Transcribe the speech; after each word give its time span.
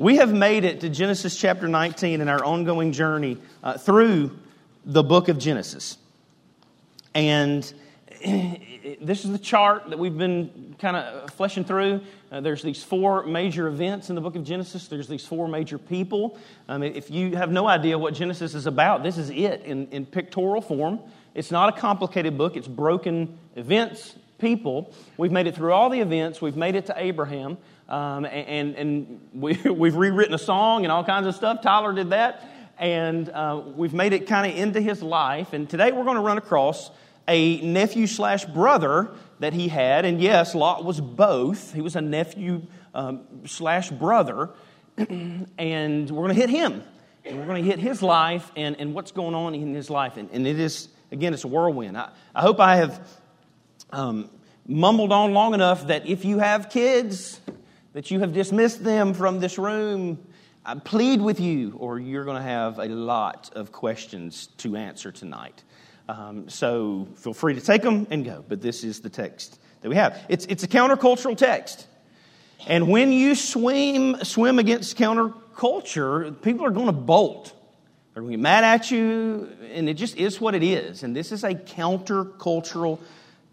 We 0.00 0.16
have 0.16 0.32
made 0.32 0.64
it 0.64 0.80
to 0.80 0.88
Genesis 0.88 1.36
chapter 1.36 1.68
19 1.68 2.22
in 2.22 2.28
our 2.30 2.42
ongoing 2.42 2.92
journey 2.92 3.36
uh, 3.62 3.76
through 3.76 4.34
the 4.86 5.02
book 5.02 5.28
of 5.28 5.38
Genesis. 5.38 5.98
And 7.14 7.70
this 8.24 9.26
is 9.26 9.30
the 9.30 9.38
chart 9.38 9.90
that 9.90 9.98
we've 9.98 10.16
been 10.16 10.74
kind 10.78 10.96
of 10.96 11.28
fleshing 11.34 11.64
through. 11.64 12.00
Uh, 12.32 12.40
there's 12.40 12.62
these 12.62 12.82
four 12.82 13.26
major 13.26 13.68
events 13.68 14.08
in 14.08 14.14
the 14.14 14.22
book 14.22 14.36
of 14.36 14.44
Genesis. 14.44 14.88
There's 14.88 15.06
these 15.06 15.26
four 15.26 15.48
major 15.48 15.76
people. 15.76 16.38
Um, 16.66 16.82
if 16.82 17.10
you 17.10 17.36
have 17.36 17.52
no 17.52 17.68
idea 17.68 17.98
what 17.98 18.14
Genesis 18.14 18.54
is 18.54 18.64
about, 18.64 19.02
this 19.02 19.18
is 19.18 19.28
it 19.28 19.64
in, 19.66 19.86
in 19.88 20.06
pictorial 20.06 20.62
form. 20.62 21.00
It's 21.34 21.50
not 21.50 21.76
a 21.76 21.78
complicated 21.78 22.38
book, 22.38 22.56
it's 22.56 22.66
broken 22.66 23.38
events, 23.54 24.14
people. 24.38 24.94
We've 25.18 25.30
made 25.30 25.46
it 25.46 25.54
through 25.54 25.72
all 25.72 25.90
the 25.90 26.00
events. 26.00 26.40
We've 26.40 26.56
made 26.56 26.74
it 26.74 26.86
to 26.86 26.94
Abraham. 26.96 27.58
Um, 27.90 28.24
and 28.24 28.76
and 28.76 29.20
we, 29.34 29.54
we've 29.70 29.96
rewritten 29.96 30.34
a 30.34 30.38
song 30.38 30.84
and 30.84 30.92
all 30.92 31.04
kinds 31.04 31.26
of 31.26 31.34
stuff. 31.34 31.60
Tyler 31.62 31.92
did 31.92 32.10
that. 32.10 32.44
And 32.78 33.28
uh, 33.28 33.62
we've 33.76 33.92
made 33.92 34.14
it 34.14 34.26
kind 34.26 34.50
of 34.50 34.56
into 34.56 34.80
his 34.80 35.02
life. 35.02 35.52
And 35.52 35.68
today 35.68 35.92
we're 35.92 36.04
going 36.04 36.16
to 36.16 36.22
run 36.22 36.38
across 36.38 36.90
a 37.28 37.60
nephew 37.60 38.06
slash 38.06 38.46
brother 38.46 39.10
that 39.40 39.52
he 39.52 39.68
had. 39.68 40.06
And 40.06 40.20
yes, 40.20 40.54
Lot 40.54 40.84
was 40.84 40.98
both. 41.00 41.74
He 41.74 41.82
was 41.82 41.94
a 41.94 42.00
nephew 42.00 42.62
um, 42.94 43.22
slash 43.44 43.90
brother. 43.90 44.50
and 44.96 46.10
we're 46.10 46.24
going 46.24 46.34
to 46.34 46.40
hit 46.40 46.48
him. 46.48 46.82
And 47.24 47.38
we're 47.38 47.46
going 47.46 47.62
to 47.62 47.70
hit 47.70 47.78
his 47.78 48.02
life 48.02 48.50
and, 48.56 48.76
and 48.80 48.94
what's 48.94 49.12
going 49.12 49.34
on 49.34 49.54
in 49.54 49.74
his 49.74 49.90
life. 49.90 50.16
And, 50.16 50.30
and 50.32 50.46
it 50.46 50.58
is, 50.58 50.88
again, 51.12 51.34
it's 51.34 51.44
a 51.44 51.48
whirlwind. 51.48 51.98
I, 51.98 52.10
I 52.34 52.40
hope 52.40 52.60
I 52.60 52.76
have 52.76 53.06
um, 53.90 54.30
mumbled 54.66 55.12
on 55.12 55.34
long 55.34 55.52
enough 55.52 55.88
that 55.88 56.06
if 56.06 56.24
you 56.24 56.38
have 56.38 56.70
kids, 56.70 57.40
that 57.92 58.10
you 58.10 58.20
have 58.20 58.32
dismissed 58.32 58.84
them 58.84 59.14
from 59.14 59.40
this 59.40 59.58
room, 59.58 60.18
I 60.64 60.74
plead 60.74 61.20
with 61.20 61.40
you, 61.40 61.74
or 61.78 61.98
you're 61.98 62.24
going 62.24 62.36
to 62.36 62.42
have 62.42 62.78
a 62.78 62.86
lot 62.86 63.50
of 63.54 63.72
questions 63.72 64.48
to 64.58 64.76
answer 64.76 65.10
tonight. 65.10 65.64
Um, 66.08 66.48
so 66.48 67.08
feel 67.16 67.34
free 67.34 67.54
to 67.54 67.60
take 67.60 67.82
them 67.82 68.06
and 68.10 68.24
go. 68.24 68.44
But 68.46 68.60
this 68.60 68.84
is 68.84 69.00
the 69.00 69.10
text 69.10 69.60
that 69.80 69.88
we 69.88 69.96
have. 69.96 70.18
It's, 70.28 70.46
it's 70.46 70.62
a 70.62 70.68
countercultural 70.68 71.36
text. 71.36 71.86
And 72.66 72.88
when 72.88 73.10
you 73.12 73.34
swim, 73.34 74.22
swim 74.22 74.58
against 74.58 74.96
counterculture, 74.96 76.40
people 76.42 76.66
are 76.66 76.70
going 76.70 76.86
to 76.86 76.92
bolt. 76.92 77.54
They're 78.12 78.22
going 78.22 78.32
to 78.32 78.36
get 78.36 78.42
mad 78.42 78.64
at 78.64 78.90
you, 78.90 79.48
and 79.72 79.88
it 79.88 79.94
just 79.94 80.16
is 80.16 80.40
what 80.40 80.54
it 80.54 80.62
is. 80.62 81.02
And 81.02 81.16
this 81.16 81.32
is 81.32 81.42
a 81.42 81.54
countercultural 81.54 82.98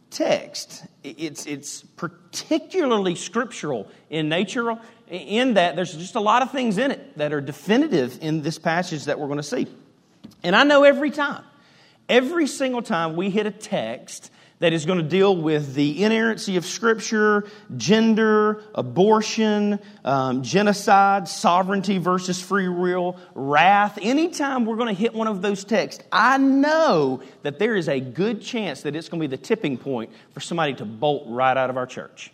text. 0.09 0.85
It's, 1.03 1.45
it's 1.45 1.81
particularly 1.81 3.15
scriptural 3.15 3.89
in 4.09 4.29
nature, 4.29 4.75
in 5.09 5.55
that 5.55 5.75
there's 5.75 5.93
just 5.93 6.15
a 6.15 6.19
lot 6.19 6.41
of 6.41 6.51
things 6.51 6.77
in 6.77 6.91
it 6.91 7.17
that 7.17 7.33
are 7.33 7.41
definitive 7.41 8.19
in 8.21 8.41
this 8.41 8.57
passage 8.57 9.05
that 9.05 9.19
we're 9.19 9.27
going 9.27 9.37
to 9.37 9.43
see. 9.43 9.67
And 10.43 10.55
I 10.55 10.63
know 10.63 10.83
every 10.83 11.11
time, 11.11 11.43
every 12.09 12.47
single 12.47 12.81
time 12.81 13.15
we 13.15 13.29
hit 13.29 13.45
a 13.45 13.51
text 13.51 14.31
that 14.59 14.73
is 14.73 14.85
going 14.85 14.97
to 14.97 15.03
deal 15.03 15.35
with 15.35 15.75
the 15.75 16.03
inerrancy 16.03 16.57
of 16.57 16.65
Scripture, 16.65 17.45
gender, 17.75 18.63
abortion, 18.73 19.79
um, 20.03 20.41
genocide, 20.41 21.27
sovereignty 21.27 21.99
versus 21.99 22.41
free 22.41 22.67
will, 22.67 23.17
wrath. 23.35 23.99
Anytime 24.01 24.65
we're 24.65 24.75
going 24.75 24.93
to 24.93 24.99
hit 24.99 25.13
one 25.13 25.27
of 25.27 25.41
those 25.41 25.63
texts, 25.63 26.03
I 26.11 26.37
know 26.37 27.21
that 27.43 27.59
there 27.59 27.75
is 27.75 27.87
a 27.87 27.99
good 27.99 28.41
chance 28.41 28.81
that 28.81 28.95
it's 28.95 29.09
going 29.09 29.21
to 29.21 29.27
be 29.27 29.35
the 29.35 29.41
tipping 29.41 29.77
point 29.77 30.11
for 30.31 30.39
somebody 30.39 30.73
to 30.75 30.85
bolt 30.85 31.25
right 31.27 31.55
out 31.55 31.69
of 31.69 31.77
our 31.77 31.85
church. 31.85 32.31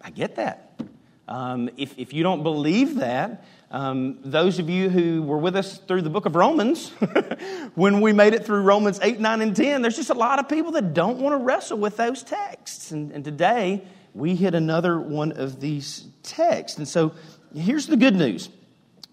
I 0.00 0.10
get 0.10 0.36
that. 0.36 0.80
Um, 1.28 1.70
if, 1.76 1.98
if 1.98 2.12
you 2.12 2.22
don't 2.22 2.42
believe 2.42 2.96
that, 2.96 3.44
um, 3.72 4.18
those 4.22 4.58
of 4.58 4.68
you 4.68 4.90
who 4.90 5.22
were 5.22 5.38
with 5.38 5.56
us 5.56 5.78
through 5.78 6.02
the 6.02 6.10
book 6.10 6.26
of 6.26 6.36
Romans, 6.36 6.90
when 7.74 8.02
we 8.02 8.12
made 8.12 8.34
it 8.34 8.44
through 8.44 8.60
Romans 8.60 9.00
8, 9.02 9.18
9, 9.18 9.40
and 9.40 9.56
10, 9.56 9.80
there's 9.80 9.96
just 9.96 10.10
a 10.10 10.14
lot 10.14 10.38
of 10.38 10.46
people 10.46 10.72
that 10.72 10.92
don't 10.92 11.18
want 11.18 11.32
to 11.32 11.38
wrestle 11.38 11.78
with 11.78 11.96
those 11.96 12.22
texts. 12.22 12.90
And, 12.90 13.10
and 13.12 13.24
today, 13.24 13.82
we 14.12 14.36
hit 14.36 14.54
another 14.54 15.00
one 15.00 15.32
of 15.32 15.58
these 15.58 16.06
texts. 16.22 16.76
And 16.76 16.86
so, 16.86 17.14
here's 17.54 17.86
the 17.86 17.96
good 17.96 18.14
news. 18.14 18.50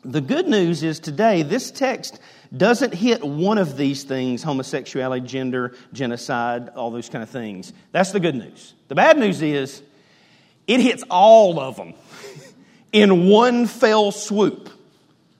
The 0.03 0.19
good 0.19 0.49
news 0.49 0.83
is 0.83 0.99
today, 0.99 1.41
this 1.41 1.71
text 1.71 2.19
doesn't 2.55 2.93
hit 2.93 3.23
one 3.23 3.59
of 3.59 3.77
these 3.77 4.03
things 4.03 4.43
homosexuality, 4.43 5.25
gender, 5.25 5.73
genocide, 5.93 6.67
all 6.75 6.91
those 6.91 7.07
kind 7.07 7.23
of 7.23 7.29
things. 7.29 7.71
That's 7.93 8.11
the 8.11 8.19
good 8.19 8.35
news. 8.35 8.73
The 8.89 8.95
bad 8.95 9.17
news 9.17 9.41
is 9.41 9.81
it 10.67 10.81
hits 10.81 11.03
all 11.09 11.61
of 11.61 11.77
them 11.77 11.93
in 12.91 13.27
one 13.27 13.65
fell 13.65 14.11
swoop. 14.11 14.69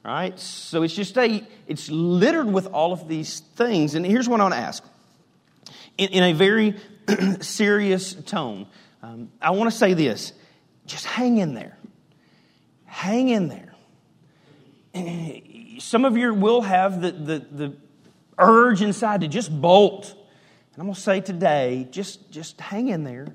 All 0.05 0.11
right? 0.11 0.39
So 0.39 0.83
it's 0.83 0.95
just 0.95 1.17
a, 1.17 1.45
it's 1.67 1.89
littered 1.89 2.51
with 2.51 2.67
all 2.67 2.93
of 2.93 3.07
these 3.07 3.39
things. 3.39 3.95
And 3.95 4.05
here's 4.05 4.29
what 4.29 4.39
I 4.39 4.43
want 4.43 4.55
to 4.55 4.59
ask 4.59 4.83
in, 5.97 6.09
in 6.09 6.23
a 6.23 6.33
very 6.33 6.75
serious 7.41 8.13
tone. 8.13 8.67
Um, 9.01 9.31
I 9.41 9.51
want 9.51 9.71
to 9.71 9.77
say 9.77 9.93
this 9.93 10.33
just 10.85 11.05
hang 11.05 11.37
in 11.37 11.53
there. 11.53 11.77
Hang 12.85 13.29
in 13.29 13.47
there. 13.47 13.75
Some 15.79 16.05
of 16.05 16.17
you 16.17 16.33
will 16.33 16.61
have 16.61 17.01
the, 17.01 17.11
the, 17.11 17.39
the 17.39 17.73
urge 18.37 18.81
inside 18.81 19.21
to 19.21 19.27
just 19.27 19.51
bolt. 19.61 20.15
And 20.73 20.81
I'm 20.81 20.85
going 20.85 20.95
to 20.95 20.99
say 20.99 21.21
today, 21.21 21.87
just, 21.91 22.31
just 22.31 22.59
hang 22.59 22.87
in 22.87 23.03
there, 23.03 23.27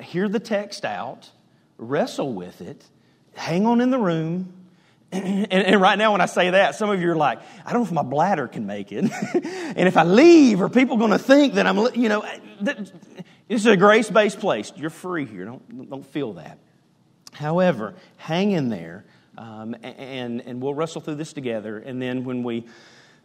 hear 0.00 0.28
the 0.28 0.38
text 0.38 0.84
out, 0.84 1.30
wrestle 1.78 2.32
with 2.32 2.60
it, 2.60 2.84
hang 3.34 3.66
on 3.66 3.80
in 3.80 3.90
the 3.90 3.98
room. 3.98 4.52
And, 5.14 5.52
and, 5.52 5.80
right 5.80 5.96
now, 5.96 6.10
when 6.10 6.20
I 6.20 6.26
say 6.26 6.50
that, 6.50 6.74
some 6.74 6.90
of 6.90 7.00
you 7.00 7.12
are 7.12 7.16
like, 7.16 7.38
I 7.64 7.72
don't 7.72 7.82
know 7.82 7.86
if 7.86 7.92
my 7.92 8.02
bladder 8.02 8.48
can 8.48 8.66
make 8.66 8.90
it. 8.90 9.04
and 9.34 9.86
if 9.86 9.96
I 9.96 10.02
leave, 10.02 10.60
are 10.60 10.68
people 10.68 10.96
going 10.96 11.12
to 11.12 11.20
think 11.20 11.54
that 11.54 11.68
I'm, 11.68 11.78
you 11.94 12.08
know, 12.08 12.24
this 12.60 12.90
is 13.48 13.66
a 13.66 13.76
grace 13.76 14.10
based 14.10 14.40
place. 14.40 14.72
You're 14.74 14.90
free 14.90 15.24
here. 15.24 15.44
Don't, 15.44 15.88
don't 15.88 16.06
feel 16.06 16.32
that. 16.32 16.58
However, 17.32 17.94
hang 18.16 18.50
in 18.50 18.70
there, 18.70 19.04
um, 19.38 19.76
and, 19.82 20.40
and 20.40 20.60
we'll 20.60 20.74
wrestle 20.74 21.00
through 21.00 21.16
this 21.16 21.32
together. 21.32 21.78
And 21.78 22.02
then 22.02 22.24
when 22.24 22.42
we 22.42 22.66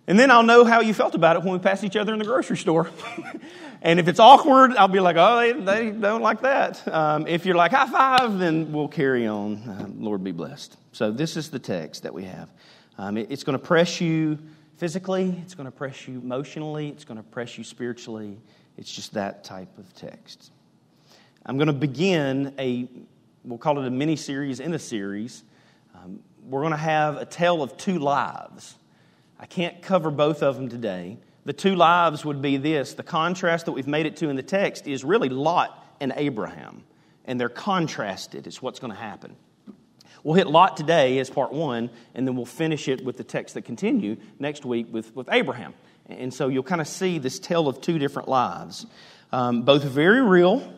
and 0.10 0.20
then 0.20 0.32
I'll 0.32 0.42
know 0.42 0.66
how 0.66 0.82
you 0.82 0.96
felt 0.96 1.14
about 1.14 1.36
it 1.36 1.44
when 1.44 1.54
we 1.54 1.60
pass 1.60 1.84
each 1.84 1.96
other 1.96 2.14
in 2.14 2.18
the 2.18 2.26
grocery 2.26 2.58
store. 2.58 2.90
and 3.84 4.00
if 4.00 4.08
it's 4.08 4.20
awkward, 4.20 4.76
I'll 4.76 4.88
be 4.88 5.00
like, 5.00 5.18
oh, 5.18 5.40
they, 5.40 5.52
they 5.54 5.92
don't 5.92 6.24
like 6.24 6.42
that. 6.42 6.86
Um, 6.88 7.28
if 7.28 7.46
you're 7.46 7.56
like, 7.56 7.72
high 7.72 7.86
five, 7.86 8.40
then 8.40 8.72
we'll 8.72 8.88
carry 8.88 9.28
on. 9.28 9.62
Um, 9.68 10.04
Lord 10.04 10.24
be 10.24 10.32
blessed. 10.32 10.78
So 10.94 11.12
this 11.12 11.38
is 11.38 11.52
the 11.52 11.60
text 11.60 12.02
that 12.02 12.14
we 12.16 12.24
have. 12.24 12.50
Um, 12.98 13.18
it, 13.18 13.28
it's 13.30 13.44
going 13.44 13.58
to 13.58 13.64
press 13.64 14.02
you 14.02 14.40
physically, 14.78 15.36
it's 15.44 15.54
going 15.54 15.66
to 15.66 15.72
press 15.72 16.08
you 16.08 16.20
emotionally, 16.20 16.90
it's 16.90 17.06
going 17.06 17.18
to 17.18 17.30
press 17.30 17.56
you 17.60 17.64
spiritually. 17.64 18.36
It's 18.78 18.92
just 18.92 19.14
that 19.14 19.44
type 19.44 19.78
of 19.78 19.94
text. 19.94 20.52
I'm 21.46 21.58
going 21.58 21.68
to 21.68 21.74
begin 21.74 22.56
a, 22.58 22.90
we'll 23.44 23.60
call 23.60 23.80
it 23.80 23.86
a 23.86 23.92
mini 23.92 24.16
series 24.16 24.60
in 24.60 24.74
a 24.74 24.80
series. 24.80 25.44
Um, 25.94 26.20
we're 26.48 26.62
going 26.62 26.72
to 26.72 26.78
have 26.78 27.18
a 27.18 27.26
tale 27.26 27.62
of 27.62 27.78
two 27.78 28.00
lives. 28.00 28.76
I 29.40 29.46
can't 29.46 29.82
cover 29.82 30.12
both 30.12 30.44
of 30.44 30.56
them 30.56 30.70
today. 30.70 31.18
The 31.46 31.54
two 31.54 31.76
lives 31.76 32.26
would 32.26 32.42
be 32.42 32.58
this 32.58 32.94
the 32.94 33.04
contrast 33.04 33.66
that 33.66 33.72
we've 33.72 33.88
made 33.88 34.06
it 34.06 34.18
to 34.18 34.30
in 34.30 34.36
the 34.36 34.44
text 34.44 34.88
is 34.88 35.04
really 35.04 35.30
Lot 35.30 35.84
and 36.00 36.14
Abraham, 36.16 36.84
and 37.26 37.40
they're 37.40 37.50
contrasted, 37.50 38.48
is 38.48 38.62
what's 38.62 38.80
going 38.80 38.94
to 38.94 39.00
happen. 39.00 39.36
We'll 40.24 40.36
hit 40.36 40.48
Lot 40.48 40.76
today 40.76 41.20
as 41.20 41.30
part 41.30 41.54
one, 41.54 41.90
and 42.14 42.28
then 42.28 42.36
we'll 42.36 42.46
finish 42.46 42.88
it 42.90 43.04
with 43.04 43.16
the 43.16 43.24
text 43.24 43.54
that 43.54 43.62
continue 43.64 44.18
next 44.38 44.66
week 44.66 44.88
with, 44.92 45.16
with 45.16 45.30
Abraham. 45.32 45.74
And 46.08 46.34
so 46.34 46.50
you'll 46.50 46.64
kind 46.64 46.82
of 46.82 46.88
see 46.88 47.20
this 47.20 47.40
tale 47.40 47.68
of 47.68 47.80
two 47.82 48.00
different 48.00 48.28
lives, 48.28 48.86
um, 49.32 49.62
both 49.62 49.84
very 49.84 50.22
real, 50.22 50.74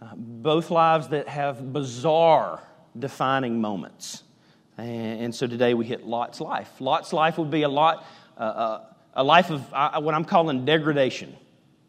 uh, 0.00 0.14
both 0.14 0.70
lives 0.70 1.08
that 1.08 1.28
have 1.28 1.72
bizarre 1.72 2.62
defining 2.98 3.60
moments. 3.60 4.22
And, 4.78 5.34
so 5.34 5.46
today 5.46 5.74
we 5.74 5.86
hit 5.86 6.06
Lot's 6.06 6.40
life. 6.40 6.70
Lot's 6.80 7.12
life 7.12 7.38
would 7.38 7.50
be 7.50 7.62
a 7.62 7.68
lot, 7.68 8.04
uh, 8.36 8.40
uh, 8.40 8.84
a 9.14 9.24
life 9.24 9.50
of 9.50 9.72
uh, 9.72 10.00
what 10.00 10.14
I'm 10.14 10.24
calling 10.24 10.64
degradation. 10.64 11.34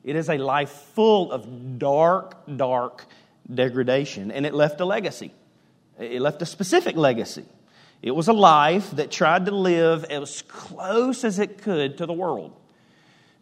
It 0.04 0.16
is 0.16 0.30
a 0.30 0.38
life 0.38 0.70
full 0.70 1.32
of 1.32 1.80
dark, 1.80 2.38
dark 2.56 3.06
degradation, 3.54 4.32
and 4.32 4.46
it 4.46 4.54
left 4.54 4.80
a 4.80 4.86
legacy. 4.86 5.34
It 6.00 6.22
left 6.22 6.42
a 6.42 6.46
specific 6.46 6.96
legacy. 6.96 7.44
It 8.02 8.12
was 8.12 8.28
a 8.28 8.34
life 8.34 8.92
that 8.92 9.12
tried 9.12 9.46
to 9.46 9.52
live 9.52 10.06
as 10.06 10.44
close 10.44 11.24
as 11.24 11.40
it 11.40 11.62
could 11.62 11.98
to 11.98 12.06
the 12.06 12.14
world 12.14 12.54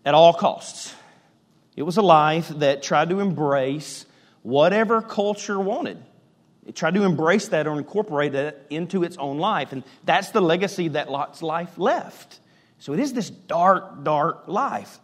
at 0.06 0.14
all 0.14 0.34
costs. 0.34 0.96
It 1.76 1.84
was 1.84 1.98
a 1.98 2.02
life 2.02 2.48
that 2.50 2.82
tried 2.82 3.10
to 3.10 3.20
embrace 3.20 4.06
whatever 4.44 5.02
culture 5.02 5.60
wanted. 5.60 6.02
It 6.66 6.76
tried 6.76 6.96
to 6.96 7.04
embrace 7.04 7.50
that 7.50 7.68
or 7.68 7.78
incorporate 7.78 8.34
it 8.34 8.66
into 8.70 9.04
its 9.04 9.18
own 9.18 9.38
life. 9.38 9.72
And 9.72 9.84
that's 10.04 10.30
the 10.30 10.42
legacy 10.42 10.90
that 10.90 11.12
Lot's 11.12 11.42
life 11.42 11.78
left. 11.78 12.40
So 12.80 12.94
it 12.94 13.00
is 13.00 13.14
this 13.14 13.30
dark, 13.30 14.04
dark 14.04 14.48
life. 14.48 15.00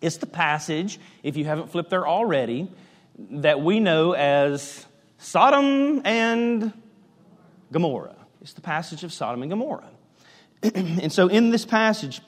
It's 0.00 0.16
the 0.16 0.26
passage, 0.26 0.98
if 1.22 1.36
you 1.36 1.44
haven't 1.44 1.70
flipped 1.70 1.90
there 1.90 2.06
already, 2.06 2.68
that 3.18 3.60
we 3.60 3.80
know 3.80 4.12
as 4.12 4.86
Sodom 5.18 6.02
and 6.04 6.72
Gomorrah. 7.70 8.16
It's 8.40 8.54
the 8.54 8.62
passage 8.62 9.04
of 9.04 9.12
Sodom 9.12 9.42
and 9.42 9.50
Gomorrah. 9.50 9.90
and 10.62 11.12
so, 11.12 11.28
in 11.28 11.50
this 11.50 11.66
passage, 11.66 12.20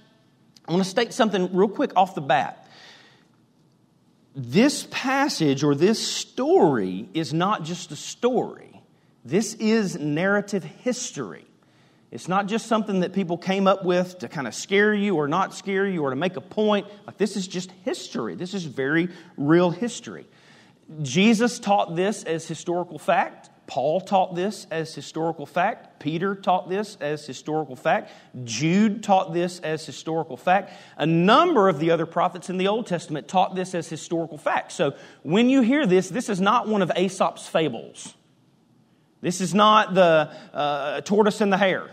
I 0.69 0.73
want 0.73 0.85
to 0.85 0.89
state 0.89 1.13
something 1.13 1.55
real 1.55 1.69
quick 1.69 1.93
off 1.97 2.15
the 2.15 2.21
bat. 2.21 2.62
This 4.35 4.87
passage 4.91 5.63
or 5.63 5.75
this 5.75 6.05
story 6.05 7.09
is 7.13 7.35
not 7.35 7.65
just 7.65 7.93
a 7.93 7.97
story, 7.97 8.81
this 9.25 9.55
is 9.55 9.99
narrative 9.99 10.65
history. 10.65 11.45
It's 12.11 12.29
not 12.29 12.47
just 12.47 12.67
something 12.67 13.01
that 13.01 13.15
people 13.15 13.39
came 13.39 13.67
up 13.67 13.87
with 13.87 14.19
to 14.19 14.29
kind 14.29 14.47
of 14.47 14.55
scare 14.55 14.93
you 14.93 15.17
or 15.17 15.29
not 15.29 15.55
scare 15.55 15.87
you 15.87 16.03
or 16.03 16.11
to 16.11 16.17
make 16.17 16.37
a 16.37 16.43
point. 16.43 16.87
Like, 17.07 17.17
this 17.17 17.39
is 17.39 17.49
just 17.49 17.73
history. 17.85 18.35
This 18.35 18.53
is 18.53 18.65
very 18.65 19.09
real 19.39 19.71
history. 19.71 20.27
Jesus 21.01 21.59
taught 21.59 21.97
this 21.97 22.23
as 22.25 22.47
historical 22.47 22.99
fact. 22.99 23.49
Paul 23.73 24.03
taught 24.03 24.35
this 24.35 24.67
as 24.71 24.95
historical 24.95 25.47
fact. 25.47 25.99
Peter 25.99 26.35
taught 26.35 26.69
this 26.69 26.99
as 27.01 27.27
historical 27.27 27.75
fact. 27.75 28.11
Jude 28.45 29.03
taught 29.03 29.33
this 29.33 29.61
as 29.61 29.87
historical 29.87 30.37
fact. 30.37 30.75
A 30.99 31.07
number 31.07 31.71
of 31.71 31.79
the 31.79 31.91
other 31.91 32.05
prophets 32.05 32.51
in 32.51 32.59
the 32.59 32.69
Old 32.69 32.87
Testament 32.87 33.29
taught 33.29 33.55
this 33.55 33.75
as 33.75 33.89
historical 33.89 34.37
fact. 34.37 34.73
So 34.73 34.95
when 35.23 35.49
you 35.49 35.63
hear 35.63 35.87
this, 35.87 36.11
this 36.11 36.29
is 36.29 36.39
not 36.39 36.69
one 36.69 36.83
of 36.83 36.93
Aesop's 36.95 37.49
fables. 37.49 38.13
This 39.23 39.41
is 39.41 39.55
not 39.55 39.95
the 39.95 40.31
uh, 40.53 41.01
tortoise 41.01 41.41
and 41.41 41.51
the 41.51 41.57
hare 41.57 41.89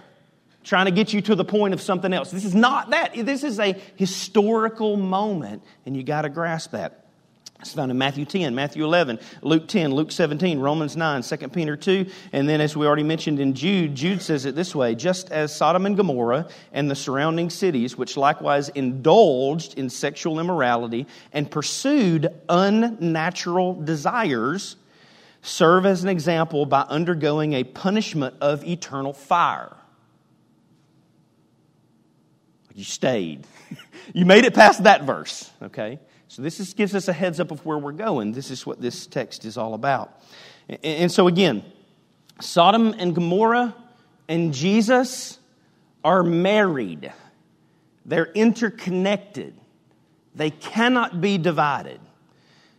trying 0.66 0.88
to 0.88 0.92
get 0.92 1.14
you 1.14 1.22
to 1.22 1.34
the 1.34 1.46
point 1.46 1.74
of 1.74 1.80
something 1.80 2.12
else. 2.12 2.30
This 2.30 2.44
is 2.44 2.54
not 2.54 2.90
that. 2.90 3.14
This 3.16 3.46
is 3.46 3.58
a 3.58 3.82
historical 3.96 4.98
moment, 4.98 5.64
and 5.86 5.96
you 5.96 6.04
got 6.04 6.24
to 6.24 6.30
grasp 6.30 6.72
that. 6.72 7.06
It's 7.60 7.74
found 7.74 7.92
in 7.92 7.98
Matthew 7.98 8.24
10, 8.24 8.56
Matthew 8.56 8.86
11, 8.86 9.20
Luke 9.42 9.68
10, 9.68 9.94
Luke 9.94 10.14
17, 10.14 10.60
Romans 10.60 10.96
9, 10.96 11.22
2 11.24 11.38
Peter 11.50 11.76
2. 11.76 12.06
And 12.32 12.48
then, 12.48 12.62
as 12.62 12.78
we 12.78 12.88
already 12.88 13.04
mentioned 13.04 13.38
in 13.42 13.54
Jude, 13.54 13.96
Jude 13.96 14.22
says 14.22 14.46
it 14.46 14.56
this 14.56 14.74
way 14.74 14.96
just 14.96 15.30
as 15.30 15.54
Sodom 15.54 15.86
and 15.86 15.98
Gomorrah 15.98 16.48
and 16.72 16.90
the 16.90 16.96
surrounding 16.96 17.50
cities, 17.50 17.98
which 17.98 18.16
likewise 18.16 18.70
indulged 18.70 19.78
in 19.78 19.90
sexual 19.90 20.40
immorality 20.40 21.06
and 21.34 21.52
pursued 21.52 22.30
unnatural 22.48 23.74
desires, 23.74 24.78
serve 25.42 25.86
as 25.86 26.02
an 26.02 26.10
example 26.10 26.66
by 26.66 26.82
undergoing 26.84 27.54
a 27.54 27.66
punishment 27.66 28.36
of 28.40 28.64
eternal 28.64 29.12
fire. 29.12 29.76
You 32.74 32.86
stayed. 32.86 33.46
you 34.14 34.26
made 34.26 34.46
it 34.46 34.54
past 34.54 34.84
that 34.84 35.04
verse, 35.04 35.52
okay? 35.62 36.00
So 36.30 36.44
this 36.44 36.60
is, 36.60 36.74
gives 36.76 36.94
us 36.94 37.08
a 37.08 37.14
heads 37.14 37.40
up 37.40 37.50
of 37.50 37.66
where 37.66 37.78
we're 37.78 37.92
going. 37.92 38.34
This 38.34 38.52
is 38.52 38.66
what 38.66 38.80
this 38.80 39.08
text 39.08 39.46
is 39.46 39.58
all 39.58 39.74
about. 39.74 40.22
And, 40.70 40.80
and 40.84 41.12
so 41.12 41.28
again, 41.28 41.66
Sodom 42.40 42.94
and 42.98 43.16
Gomorrah 43.16 43.76
and 44.28 44.54
Jesus 44.54 45.40
are 46.04 46.22
married. 46.22 47.12
They're 48.06 48.32
interconnected. 48.32 49.56
They 50.36 50.52
cannot 50.52 51.20
be 51.20 51.40
divided. 51.40 52.00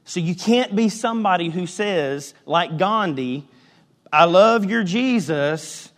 So 0.04 0.20
you 0.20 0.36
can't 0.36 0.74
be 0.76 0.88
somebody 0.88 1.50
who 1.50 1.66
says, 1.66 2.34
like 2.46 2.78
Gandhi, 2.78 3.48
I 4.12 4.26
love 4.26 4.64
your 4.64 4.84
Jesus, 4.84 5.92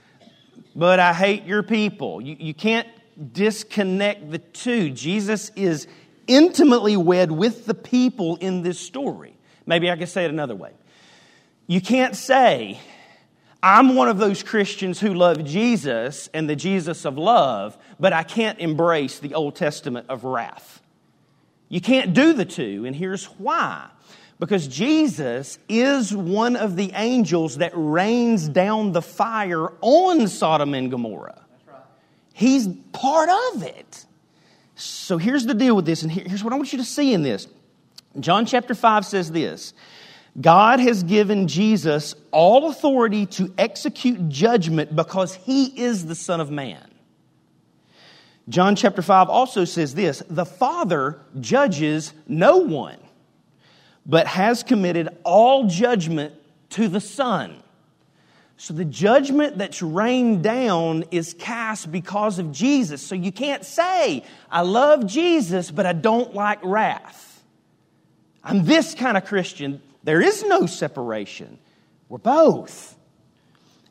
but 0.75 0.99
I 0.99 1.13
hate 1.13 1.45
your 1.45 1.63
people. 1.63 2.23
You, 2.23 2.35
you 2.39 2.55
can't 2.55 2.89
disconnect 3.33 4.31
the 4.31 4.39
two. 4.39 4.91
Jesus 4.91 5.51
is 5.55 5.87
intimately 6.33 6.97
wed 6.97 7.31
with 7.31 7.67
the 7.67 7.75
people 7.75 8.37
in 8.37 8.63
this 8.63 8.81
story. 8.81 9.37
Maybe 9.67 9.91
I 9.91 9.97
could 9.97 10.09
say 10.09 10.25
it 10.25 10.31
another 10.31 10.55
way. 10.55 10.73
You 11.67 11.81
can't 11.81 12.17
say, 12.17 12.81
I'm 13.63 13.95
one 13.95 14.09
of 14.09 14.19
those 14.19 14.43
Christians 14.43 14.99
who 14.99 15.15
love 15.15 15.45
Jesus 15.45 16.29
and 16.35 16.49
the 16.49 16.57
Jesus 16.57 17.05
of 17.05 17.19
love, 17.19 17.77
but 18.01 18.13
I 18.13 18.23
can't 18.23 18.59
embrace 18.59 19.19
the 19.19 19.35
Old 19.35 19.55
Testament 19.55 20.07
of 20.09 20.25
wrath. 20.25 20.81
You 21.69 21.81
can't 21.81 22.13
do 22.13 22.33
the 22.33 22.45
two, 22.45 22.85
and 22.87 22.97
here's 22.97 23.27
why. 23.27 23.89
Because 24.39 24.67
Jesus 24.67 25.59
is 25.69 26.15
one 26.15 26.57
of 26.57 26.75
the 26.77 26.91
angels 26.95 27.59
that 27.59 27.73
rains 27.75 28.49
down 28.49 28.93
the 28.93 29.03
fire 29.03 29.73
on 29.81 30.27
Sodom 30.27 30.75
and 30.75 30.91
Gomorrah. 30.91 31.45
He's 32.33 32.67
part 32.93 33.29
of 33.55 33.63
it. 33.63 34.07
So 34.83 35.17
here's 35.17 35.47
the 35.47 35.55
deal 35.55 35.77
with 35.77 35.87
this, 35.87 36.03
and 36.03 36.11
here's 36.11 36.43
what 36.43 36.53
I 36.53 36.57
want 36.57 36.73
you 36.73 36.79
to 36.79 36.85
see 36.85 37.15
in 37.15 37.23
this. 37.23 37.47
John 38.19 38.47
chapter 38.47 38.75
5 38.75 39.07
says 39.07 39.31
this 39.31 39.75
God 40.41 40.81
has 40.81 41.03
given 41.03 41.47
Jesus 41.47 42.15
all 42.31 42.69
authority 42.69 43.27
to 43.27 43.53
execute 43.57 44.29
judgment 44.29 44.95
because 44.97 45.35
he 45.35 45.67
is 45.81 46.07
the 46.07 46.15
Son 46.15 46.41
of 46.41 46.51
Man. 46.51 46.89
John 48.49 48.75
chapter 48.75 49.03
5 49.03 49.29
also 49.29 49.65
says 49.65 49.95
this 49.95 50.23
the 50.29 50.45
Father 50.45 51.21
judges 51.41 52.13
no 52.27 52.57
one, 52.57 52.99
but 54.05 54.27
has 54.27 54.65
committed 54.65 55.09
all 55.23 55.69
judgment 55.69 56.35
to 56.71 56.89
the 56.89 57.01
Son 57.01 57.62
so 58.57 58.75
the 58.75 58.85
judgment 58.85 59.59
that's 59.59 59.83
rained 59.83 60.43
down 60.43 61.05
is 61.11 61.35
cast 61.35 61.91
because 61.91 62.39
of 62.39 62.53
Jesus. 62.53 63.03
So 63.03 63.15
you 63.15 63.33
can't 63.33 63.65
say, 63.65 64.25
I 64.51 64.61
love 64.61 65.07
Jesus, 65.07 65.71
but 65.71 65.85
I 65.85 65.93
don't 65.93 66.35
like 66.35 66.61
wrath. 66.63 67.43
I'm 68.45 68.65
this 68.65 68.95
kind 68.95 69.17
of 69.17 69.25
Christian. 69.25 69.83
There 70.05 70.21
is 70.21 70.45
no 70.45 70.67
separation. 70.67 71.59
We're 72.09 72.19
both. 72.19 72.97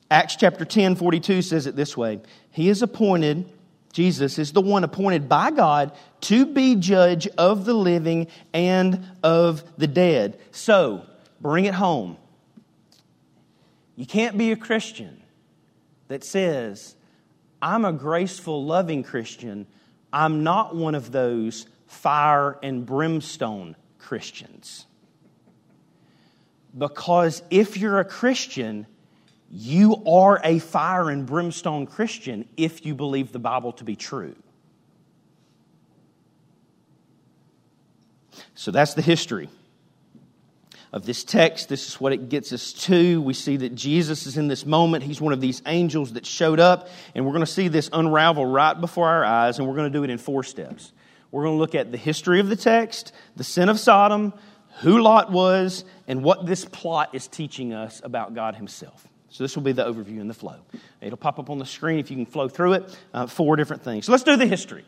Acts 0.10 0.36
chapter 0.36 0.66
10, 0.66 0.96
42 0.96 1.42
says 1.42 1.68
it 1.68 1.76
this 1.76 1.96
way 1.96 2.22
He 2.52 2.70
is 2.70 2.82
appointed, 2.82 3.46
Jesus 3.94 4.40
is 4.40 4.54
the 4.54 4.62
one 4.62 4.84
appointed 4.84 5.28
by 5.28 5.52
God 5.52 5.92
to 6.22 6.46
be 6.46 6.76
judge 6.76 7.28
of 7.38 7.66
the 7.66 7.74
living 7.74 8.28
and 8.54 9.06
of 9.24 9.64
the 9.78 9.88
dead. 9.88 10.40
So, 10.52 11.06
bring 11.40 11.66
it 11.66 11.74
home. 11.74 12.18
You 14.02 14.08
can't 14.08 14.36
be 14.36 14.52
a 14.52 14.56
Christian 14.56 15.22
that 16.08 16.24
says, 16.24 16.96
I'm 17.62 17.86
a 17.86 17.94
graceful, 17.94 18.66
loving 18.66 19.04
Christian. 19.04 19.68
I'm 20.12 20.44
not 20.44 20.76
one 20.76 20.96
of 20.96 21.12
those 21.12 21.68
fire 21.86 22.58
and 22.64 22.84
brimstone 22.84 23.76
Christians. 24.00 24.88
Because 26.76 27.44
if 27.52 27.78
you're 27.78 28.00
a 28.00 28.04
Christian, 28.04 28.88
you 29.52 30.04
are 30.08 30.42
a 30.44 30.58
fire 30.58 31.12
and 31.12 31.28
brimstone 31.28 31.86
Christian 31.86 32.50
if 32.58 32.84
you 32.84 32.96
believe 32.96 33.32
the 33.32 33.38
Bible 33.38 33.72
to 33.74 33.84
be 33.84 33.96
true. 33.96 34.36
So 38.56 38.72
that's 38.72 38.96
the 38.96 39.04
history 39.04 39.48
of 40.94 41.06
this 41.06 41.24
text. 41.24 41.70
This 41.70 41.88
is 41.88 42.02
what 42.02 42.14
it 42.14 42.30
gets 42.30 42.52
us 42.52 42.74
to. 42.74 43.22
We 43.22 43.34
see 43.34 43.58
that 43.58 43.76
Jesus 43.76 44.26
is 44.26 44.38
in 44.38 44.48
this 44.48 44.66
moment. 44.66 45.04
He's 45.04 45.22
one 45.22 45.34
of 45.34 45.42
these 45.42 45.62
angels 45.66 46.14
that 46.14 46.26
showed 46.26 46.60
up, 46.60 46.90
and 47.16 47.26
we're 47.26 47.32
going 47.32 47.46
to 47.46 47.52
see 47.52 47.68
this 47.68 47.90
unravel 47.94 48.46
right 48.46 48.80
before 48.80 49.08
our 49.08 49.24
eyes, 49.24 49.60
and 49.60 49.68
we're 49.68 49.76
going 49.76 49.92
to 49.92 49.98
do 49.98 50.04
it 50.04 50.10
in 50.10 50.18
four 50.18 50.44
steps. 50.44 50.92
We're 51.32 51.44
going 51.44 51.56
to 51.56 51.60
look 51.60 51.76
at 51.76 51.92
the 51.92 51.98
history 51.98 52.40
of 52.40 52.50
the 52.50 52.58
text, 52.58 53.14
the 53.38 53.44
sin 53.44 53.70
of 53.70 53.80
Sodom, 53.80 54.34
who 54.82 55.02
Lot 55.02 55.32
was, 55.32 55.86
and 56.08 56.24
what 56.24 56.46
this 56.46 56.66
plot 56.66 57.14
is 57.14 57.28
teaching 57.28 57.74
us 57.74 58.02
about 58.04 58.34
God 58.34 58.56
Himself. 58.56 59.08
So, 59.30 59.46
this 59.46 59.56
will 59.56 59.64
be 59.64 59.72
the 59.72 59.86
overview 59.86 60.20
and 60.20 60.30
the 60.30 60.34
flow. 60.34 60.58
It'll 61.00 61.18
pop 61.18 61.40
up 61.40 61.50
on 61.50 61.58
the 61.58 61.66
screen 61.66 62.00
if 62.00 62.12
you 62.12 62.18
can 62.18 62.26
flow 62.26 62.50
through 62.50 62.74
it. 62.74 63.00
Uh, 63.14 63.28
four 63.28 63.56
different 63.56 63.82
things. 63.82 64.06
So, 64.06 64.12
let's 64.12 64.26
do 64.26 64.36
the 64.36 64.46
history. 64.46 64.84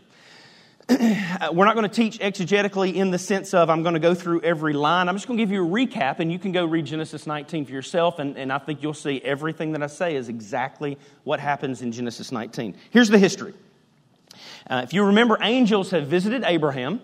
we're 0.89 1.65
not 1.65 1.75
going 1.75 1.87
to 1.87 1.95
teach 1.95 2.19
exegetically 2.19 2.95
in 2.95 3.11
the 3.11 3.17
sense 3.17 3.53
of 3.53 3.69
I'm 3.69 3.83
going 3.83 3.93
to 3.93 4.01
go 4.01 4.13
through 4.13 4.41
every 4.41 4.73
line. 4.73 5.07
I'm 5.07 5.15
just 5.15 5.27
going 5.27 5.37
to 5.37 5.41
give 5.41 5.51
you 5.51 5.65
a 5.65 5.69
recap, 5.69 6.19
and 6.19 6.29
you 6.29 6.37
can 6.37 6.51
go 6.51 6.65
read 6.65 6.85
Genesis 6.85 7.25
19 7.25 7.65
for 7.65 7.71
yourself, 7.71 8.19
and, 8.19 8.37
and 8.37 8.51
I 8.51 8.57
think 8.57 8.83
you'll 8.83 8.93
see 8.93 9.21
everything 9.21 9.71
that 9.73 9.81
I 9.83 9.87
say 9.87 10.15
is 10.15 10.27
exactly 10.27 10.97
what 11.23 11.39
happens 11.39 11.81
in 11.81 11.93
Genesis 11.93 12.33
19. 12.33 12.75
Here's 12.89 13.07
the 13.07 13.17
history. 13.17 13.53
Uh, 14.69 14.81
if 14.83 14.93
you 14.93 15.05
remember, 15.05 15.37
angels 15.41 15.91
have 15.91 16.07
visited 16.07 16.43
Abraham. 16.45 16.99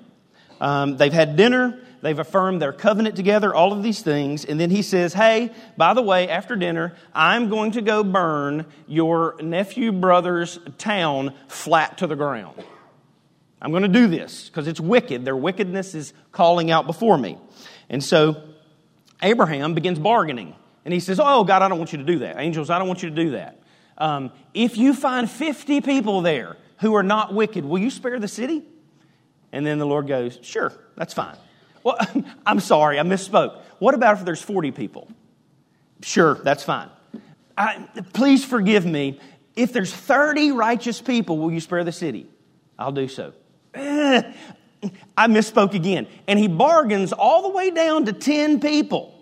Um, 0.59 0.97
they've 0.97 1.13
had 1.13 1.37
dinner. 1.37 1.79
They've 2.01 2.19
affirmed 2.19 2.61
their 2.61 2.73
covenant 2.73 3.15
together, 3.15 3.53
all 3.53 3.71
of 3.71 3.81
these 3.81 4.01
things. 4.01 4.43
And 4.43 4.59
then 4.59 4.71
he 4.71 4.81
says, 4.81 5.13
Hey, 5.13 5.51
by 5.77 5.93
the 5.93 6.01
way, 6.01 6.29
after 6.29 6.55
dinner, 6.55 6.95
I'm 7.13 7.49
going 7.49 7.71
to 7.71 7.81
go 7.81 8.03
burn 8.03 8.65
your 8.87 9.35
nephew 9.41 9.91
brother's 9.91 10.59
town 10.77 11.33
flat 11.47 11.97
to 11.99 12.07
the 12.07 12.15
ground. 12.15 12.61
I'm 13.61 13.71
going 13.71 13.83
to 13.83 13.89
do 13.89 14.07
this 14.07 14.47
because 14.47 14.67
it's 14.67 14.79
wicked. 14.79 15.25
Their 15.25 15.35
wickedness 15.35 15.95
is 15.95 16.13
calling 16.31 16.71
out 16.71 16.87
before 16.87 17.17
me. 17.17 17.37
And 17.89 18.03
so 18.03 18.41
Abraham 19.21 19.73
begins 19.73 19.99
bargaining. 19.99 20.55
And 20.85 20.93
he 20.93 20.99
says, 20.99 21.19
Oh, 21.19 21.43
God, 21.43 21.61
I 21.61 21.67
don't 21.67 21.77
want 21.77 21.91
you 21.91 21.97
to 21.97 22.05
do 22.05 22.19
that. 22.19 22.39
Angels, 22.39 22.69
I 22.69 22.79
don't 22.79 22.87
want 22.87 23.03
you 23.03 23.09
to 23.09 23.15
do 23.15 23.31
that. 23.31 23.61
Um, 23.97 24.31
if 24.53 24.77
you 24.77 24.93
find 24.93 25.29
50 25.29 25.81
people 25.81 26.21
there 26.21 26.55
who 26.79 26.95
are 26.95 27.03
not 27.03 27.33
wicked, 27.33 27.65
will 27.65 27.79
you 27.79 27.89
spare 27.89 28.19
the 28.19 28.29
city? 28.29 28.63
And 29.51 29.65
then 29.65 29.77
the 29.77 29.85
Lord 29.85 30.07
goes, 30.07 30.39
Sure, 30.41 30.71
that's 30.95 31.13
fine. 31.13 31.35
Well, 31.83 31.97
I'm 32.45 32.59
sorry, 32.59 32.99
I 32.99 33.03
misspoke. 33.03 33.59
What 33.79 33.93
about 33.93 34.19
if 34.19 34.25
there's 34.25 34.41
40 34.41 34.71
people? 34.71 35.09
Sure, 36.01 36.35
that's 36.35 36.63
fine. 36.63 36.89
I, 37.57 37.85
please 38.13 38.45
forgive 38.45 38.85
me 38.85 39.19
If 39.55 39.73
there's 39.73 39.93
30 39.93 40.53
righteous 40.53 41.01
people, 41.01 41.37
will 41.37 41.51
you 41.51 41.59
spare 41.59 41.83
the 41.83 41.91
city? 41.91 42.27
I'll 42.77 42.93
do 42.93 43.09
so. 43.09 43.33
Eh, 43.73 44.21
I 45.17 45.27
misspoke 45.27 45.73
again. 45.73 46.07
And 46.27 46.39
he 46.39 46.47
bargains 46.47 47.13
all 47.13 47.43
the 47.43 47.49
way 47.49 47.71
down 47.71 48.05
to 48.05 48.13
10 48.13 48.59
people. 48.59 49.15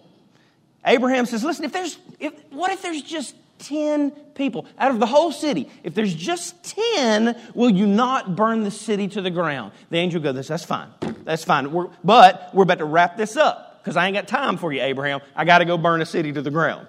Abraham 0.86 1.26
says, 1.26 1.44
Listen, 1.44 1.66
if 1.66 1.74
there's, 1.74 1.98
if, 2.20 2.34
what 2.52 2.72
if 2.72 2.82
there's 2.82 3.02
just 3.02 3.36
10 3.60 4.12
people 4.36 4.66
out 4.78 4.92
of 4.92 5.00
the 5.00 5.06
whole 5.06 5.32
city? 5.32 5.70
If 5.84 5.96
there's 5.96 6.14
just 6.14 6.64
10, 6.96 7.36
will 7.54 7.70
you 7.70 7.88
not 7.88 8.36
burn 8.36 8.64
the 8.64 8.72
city 8.72 9.08
to 9.10 9.22
the 9.22 9.32
ground? 9.32 9.72
The 9.90 9.98
angel 9.98 10.22
goes, 10.22 10.48
That's 10.48 10.66
fine. 10.66 10.90
That's 11.24 11.44
fine. 11.44 11.72
We're, 11.72 11.90
but 12.04 12.52
we're 12.54 12.64
about 12.64 12.78
to 12.78 12.86
wrap 12.86 13.18
this 13.18 13.36
up 13.36 13.82
because 13.84 13.98
I 13.98 14.06
ain't 14.06 14.16
got 14.16 14.28
time 14.28 14.58
for 14.58 14.72
you, 14.72 14.82
Abraham. 14.82 15.22
I 15.36 15.46
got 15.46 15.60
to 15.60 15.66
go 15.66 15.78
burn 15.78 16.02
a 16.02 16.06
city 16.06 16.32
to 16.34 16.42
the 16.42 16.52
ground. 16.52 16.88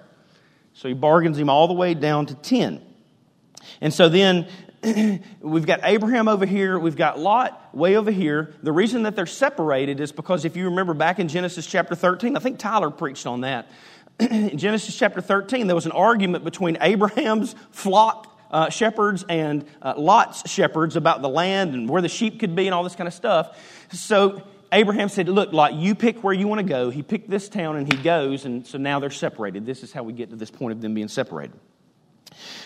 So 0.73 0.87
he 0.87 0.93
bargains 0.93 1.37
him 1.37 1.49
all 1.49 1.67
the 1.67 1.73
way 1.73 1.93
down 1.93 2.25
to 2.27 2.35
10. 2.35 2.81
And 3.81 3.93
so 3.93 4.07
then 4.07 4.47
we've 5.41 5.65
got 5.65 5.81
Abraham 5.83 6.27
over 6.27 6.45
here, 6.45 6.79
we've 6.79 6.95
got 6.95 7.19
Lot 7.19 7.75
way 7.75 7.97
over 7.97 8.11
here. 8.11 8.53
The 8.63 8.71
reason 8.71 9.03
that 9.03 9.15
they're 9.15 9.25
separated 9.25 9.99
is 9.99 10.11
because 10.11 10.45
if 10.45 10.55
you 10.55 10.65
remember 10.65 10.93
back 10.93 11.19
in 11.19 11.27
Genesis 11.27 11.65
chapter 11.65 11.95
13, 11.95 12.37
I 12.37 12.39
think 12.39 12.59
Tyler 12.59 12.89
preached 12.89 13.27
on 13.27 13.41
that. 13.41 13.69
in 14.19 14.57
Genesis 14.57 14.95
chapter 14.95 15.19
13, 15.19 15.67
there 15.67 15.75
was 15.75 15.85
an 15.85 15.91
argument 15.91 16.45
between 16.45 16.77
Abraham's 16.79 17.55
flock 17.71 18.27
uh, 18.51 18.69
shepherds 18.69 19.25
and 19.27 19.65
uh, 19.81 19.95
Lot's 19.97 20.49
shepherds 20.49 20.95
about 20.95 21.21
the 21.21 21.29
land 21.29 21.73
and 21.73 21.89
where 21.89 22.01
the 22.01 22.09
sheep 22.09 22.39
could 22.39 22.55
be 22.55 22.67
and 22.67 22.73
all 22.73 22.83
this 22.83 22.95
kind 22.95 23.07
of 23.07 23.13
stuff. 23.13 23.57
So 23.91 24.43
Abraham 24.71 25.09
said, 25.09 25.27
Look, 25.27 25.51
Lot, 25.51 25.73
you 25.73 25.93
pick 25.93 26.23
where 26.23 26.33
you 26.33 26.47
want 26.47 26.59
to 26.59 26.65
go. 26.65 26.89
He 26.89 27.03
picked 27.03 27.29
this 27.29 27.49
town 27.49 27.75
and 27.75 27.91
he 27.91 28.01
goes, 28.01 28.45
and 28.45 28.65
so 28.65 28.77
now 28.77 28.99
they're 28.99 29.09
separated. 29.09 29.65
This 29.65 29.83
is 29.83 29.91
how 29.91 30.03
we 30.03 30.13
get 30.13 30.29
to 30.29 30.37
this 30.37 30.51
point 30.51 30.71
of 30.71 30.81
them 30.81 30.93
being 30.93 31.09
separated. 31.09 31.59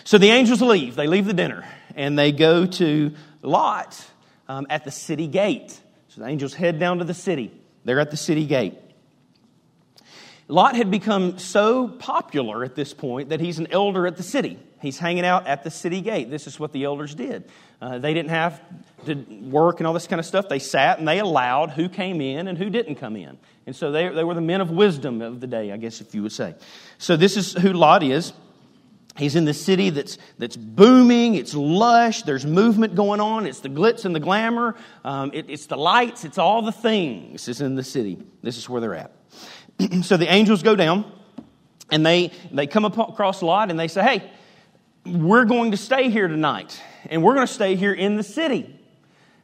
So 0.04 0.18
the 0.18 0.30
angels 0.30 0.62
leave. 0.62 0.94
They 0.94 1.06
leave 1.06 1.26
the 1.26 1.34
dinner 1.34 1.64
and 1.94 2.18
they 2.18 2.32
go 2.32 2.66
to 2.66 3.14
Lot 3.42 4.04
um, 4.48 4.66
at 4.70 4.84
the 4.84 4.90
city 4.90 5.26
gate. 5.26 5.80
So 6.08 6.20
the 6.20 6.28
angels 6.28 6.54
head 6.54 6.78
down 6.78 6.98
to 6.98 7.04
the 7.04 7.14
city. 7.14 7.52
They're 7.84 8.00
at 8.00 8.10
the 8.10 8.16
city 8.16 8.46
gate. 8.46 8.74
Lot 10.46 10.76
had 10.76 10.90
become 10.90 11.38
so 11.38 11.88
popular 11.88 12.64
at 12.64 12.74
this 12.74 12.92
point 12.92 13.30
that 13.30 13.40
he's 13.40 13.58
an 13.58 13.68
elder 13.70 14.06
at 14.06 14.16
the 14.16 14.22
city. 14.22 14.58
He's 14.82 14.98
hanging 14.98 15.24
out 15.24 15.46
at 15.46 15.64
the 15.64 15.70
city 15.70 16.02
gate. 16.02 16.30
This 16.30 16.46
is 16.46 16.60
what 16.60 16.72
the 16.72 16.84
elders 16.84 17.14
did. 17.14 17.44
Uh, 17.80 17.98
they 17.98 18.12
didn't 18.12 18.30
have 18.30 18.60
to 19.06 19.14
work 19.14 19.80
and 19.80 19.86
all 19.86 19.94
this 19.94 20.06
kind 20.06 20.20
of 20.20 20.26
stuff. 20.26 20.50
They 20.50 20.58
sat 20.58 20.98
and 20.98 21.08
they 21.08 21.18
allowed 21.18 21.70
who 21.70 21.88
came 21.88 22.20
in 22.20 22.48
and 22.48 22.58
who 22.58 22.68
didn't 22.68 22.96
come 22.96 23.16
in. 23.16 23.38
And 23.66 23.74
so 23.74 23.90
they, 23.90 24.08
they 24.10 24.24
were 24.24 24.34
the 24.34 24.42
men 24.42 24.60
of 24.60 24.70
wisdom 24.70 25.22
of 25.22 25.40
the 25.40 25.46
day, 25.46 25.72
I 25.72 25.78
guess, 25.78 26.02
if 26.02 26.14
you 26.14 26.22
would 26.22 26.32
say. 26.32 26.54
So 26.98 27.16
this 27.16 27.38
is 27.38 27.54
who 27.54 27.72
Lot 27.72 28.02
is. 28.02 28.34
He's 29.16 29.36
in 29.36 29.44
the 29.44 29.54
city 29.54 29.90
that's, 29.90 30.18
that's 30.38 30.56
booming, 30.56 31.36
it's 31.36 31.54
lush, 31.54 32.22
there's 32.22 32.44
movement 32.44 32.96
going 32.96 33.20
on, 33.20 33.46
it's 33.46 33.60
the 33.60 33.68
glitz 33.68 34.04
and 34.04 34.14
the 34.14 34.20
glamour, 34.20 34.74
um, 35.04 35.30
it, 35.32 35.48
it's 35.48 35.66
the 35.66 35.76
lights, 35.76 36.24
it's 36.24 36.36
all 36.36 36.62
the 36.62 36.72
things 36.72 37.46
is 37.46 37.60
in 37.60 37.76
the 37.76 37.84
city. 37.84 38.18
This 38.42 38.58
is 38.58 38.68
where 38.68 38.80
they're 38.80 38.96
at. 38.96 39.12
so 40.02 40.16
the 40.16 40.32
angels 40.32 40.64
go 40.64 40.74
down 40.74 41.10
and 41.92 42.04
they, 42.04 42.32
they 42.50 42.66
come 42.66 42.84
across 42.84 43.40
a 43.40 43.46
Lot 43.46 43.70
and 43.70 43.78
they 43.78 43.86
say, 43.86 44.02
Hey, 44.02 44.30
we're 45.06 45.44
going 45.44 45.70
to 45.70 45.76
stay 45.76 46.08
here 46.08 46.26
tonight, 46.26 46.80
and 47.10 47.22
we're 47.22 47.34
going 47.34 47.46
to 47.46 47.52
stay 47.52 47.76
here 47.76 47.92
in 47.92 48.16
the 48.16 48.22
city. 48.22 48.80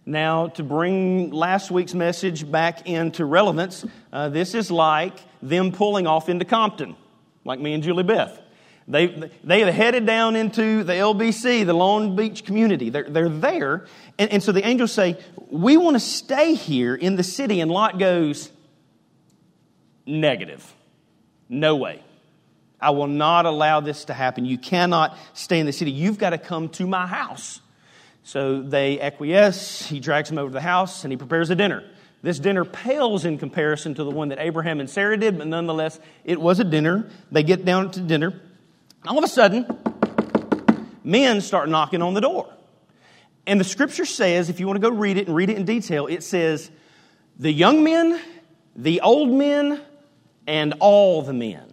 Now, 0.07 0.49
to 0.49 0.63
bring 0.63 1.31
last 1.31 1.71
week's 1.71 1.93
message 1.93 2.51
back 2.51 2.89
into 2.89 3.25
relevance, 3.27 3.85
uh, 4.13 4.31
this 4.31 4.55
is 4.55 4.71
like 4.71 5.19
them 5.43 5.71
pulling 5.71 6.07
off 6.07 6.29
into 6.29 6.47
Compton, 6.47 6.97
like 7.45 7.61
me 7.61 7.75
and 7.75 7.83
Julie 7.83 8.03
Beth. 8.03 8.41
They, 8.89 9.31
they 9.45 9.61
have 9.61 9.73
headed 9.73 10.05
down 10.05 10.35
into 10.35 10.83
the 10.83 10.95
LBC, 10.95 11.65
the 11.65 11.73
Long 11.73 12.17
Beach 12.17 12.45
community. 12.45 12.91
They're, 12.91 13.09
they're 13.09 13.29
there. 13.29 13.87
And, 14.19 14.33
and 14.33 14.43
so 14.43 14.53
the 14.53 14.67
angels 14.67 14.93
say, 14.93 15.17
We 15.49 15.77
want 15.77 15.95
to 15.95 16.01
stay 16.01 16.55
here 16.55 16.95
in 16.95 17.17
the 17.17 17.23
city. 17.23 17.61
And 17.61 17.71
Lot 17.71 17.99
goes, 17.99 18.51
Negative. 20.07 20.75
No 21.49 21.77
way. 21.77 22.03
I 22.81 22.91
will 22.91 23.07
not 23.07 23.47
allow 23.47 23.81
this 23.81 24.07
to 24.07 24.15
happen. 24.15 24.45
You 24.45 24.57
cannot 24.59 25.17
stay 25.35 25.61
in 25.61 25.67
the 25.67 25.73
city. 25.73 25.91
You've 25.91 26.19
got 26.19 26.31
to 26.31 26.39
come 26.39 26.69
to 26.71 26.87
my 26.87 27.07
house. 27.07 27.61
So 28.23 28.63
they 28.63 29.01
acquiesce. 29.01 29.87
He 29.87 30.01
drags 30.01 30.31
him 30.31 30.39
over 30.39 30.49
to 30.49 30.55
the 30.55 30.61
house 30.61 31.05
and 31.05 31.13
he 31.13 31.17
prepares 31.17 31.51
a 31.51 31.55
dinner. 31.55 31.85
This 32.23 32.39
dinner 32.39 32.65
pales 32.65 33.25
in 33.25 33.39
comparison 33.39 33.95
to 33.95 34.05
the 34.05 34.11
one 34.11 34.29
that 34.29 34.39
Abraham 34.39 34.79
and 34.79 34.89
Sarah 34.89 35.17
did, 35.17 35.39
but 35.39 35.47
nonetheless, 35.47 35.99
it 36.25 36.41
was 36.41 36.61
a 36.61 36.65
dinner. 36.65 37.09
They 37.33 37.43
get 37.43 37.65
down 37.65 37.91
to 37.93 38.01
dinner. 38.01 38.41
All 39.07 39.17
of 39.17 39.25
a 39.25 39.29
sudden, 39.29 39.67
men 41.03 41.41
start 41.41 41.69
knocking 41.69 42.03
on 42.03 42.15
the 42.15 42.21
door. 42.21 42.53
And 43.47 43.59
the 43.59 43.65
scripture 43.65 44.05
says, 44.05 44.51
if 44.51 44.61
you 44.61 44.67
want 44.67 44.77
to 44.77 44.81
go 44.81 44.95
read 44.95 45.17
it 45.17 45.27
and 45.27 45.35
read 45.35 45.49
it 45.49 45.57
in 45.57 45.65
detail, 45.65 46.07
it 46.07 46.23
says, 46.23 46.71
the 47.39 47.51
young 47.51 47.83
men, 47.83 48.21
the 48.77 49.01
old 49.01 49.31
men, 49.31 49.81
and 50.47 50.75
all 50.81 51.23
the 51.23 51.33
men. 51.33 51.73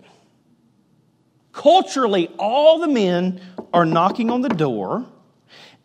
Culturally, 1.52 2.30
all 2.40 2.80
the 2.80 2.88
men 2.88 3.42
are 3.74 3.86
knocking 3.86 4.32
on 4.32 4.42
the 4.42 4.50
door, 4.50 5.06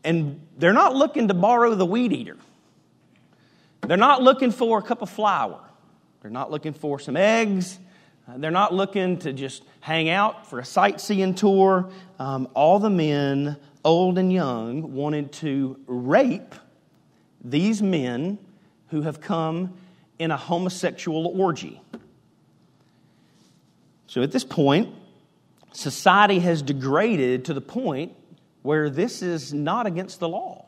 and 0.05 0.41
they're 0.57 0.73
not 0.73 0.95
looking 0.95 1.29
to 1.29 1.35
borrow 1.35 1.75
the 1.75 1.87
weed 1.87 2.13
eater. 2.13 2.37
They're 3.81 3.97
not 3.97 4.23
looking 4.23 4.53
for 4.53 4.79
a 4.79 4.83
cup 4.83 5.03
of 5.03 5.11
flour. 5.11 5.59
They're 6.21 6.31
not 6.31 6.53
looking 6.53 6.73
for 6.73 7.01
some 7.01 7.17
eggs. 7.17 7.81
They're 8.37 8.51
not 8.51 8.73
looking 8.73 9.19
to 9.19 9.33
just 9.33 9.65
hang 9.81 10.09
out 10.09 10.47
for 10.49 10.59
a 10.59 10.65
sightseeing 10.65 11.35
tour. 11.35 11.91
Um, 12.19 12.49
all 12.55 12.79
the 12.79 12.91
men, 12.91 13.57
old 13.85 14.19
and 14.19 14.33
young, 14.33 14.95
wanted 14.95 15.33
to 15.33 15.79
rape 15.87 16.55
these 17.43 17.83
men 17.83 18.39
who 18.89 19.03
have 19.03 19.21
come 19.21 19.75
in 20.19 20.31
a 20.31 20.37
homosexual 20.37 21.27
orgy. 21.27 21.81
So 24.07 24.23
at 24.23 24.31
this 24.31 24.45
point, 24.45 24.95
society 25.73 26.39
has 26.41 26.63
degraded 26.63 27.47
to 27.47 27.55
the 27.55 27.61
point 27.61 28.13
where 28.63 28.89
this 28.89 29.23
is 29.23 29.53
not 29.53 29.87
against 29.87 30.21
the 30.21 30.29
law, 30.29 30.65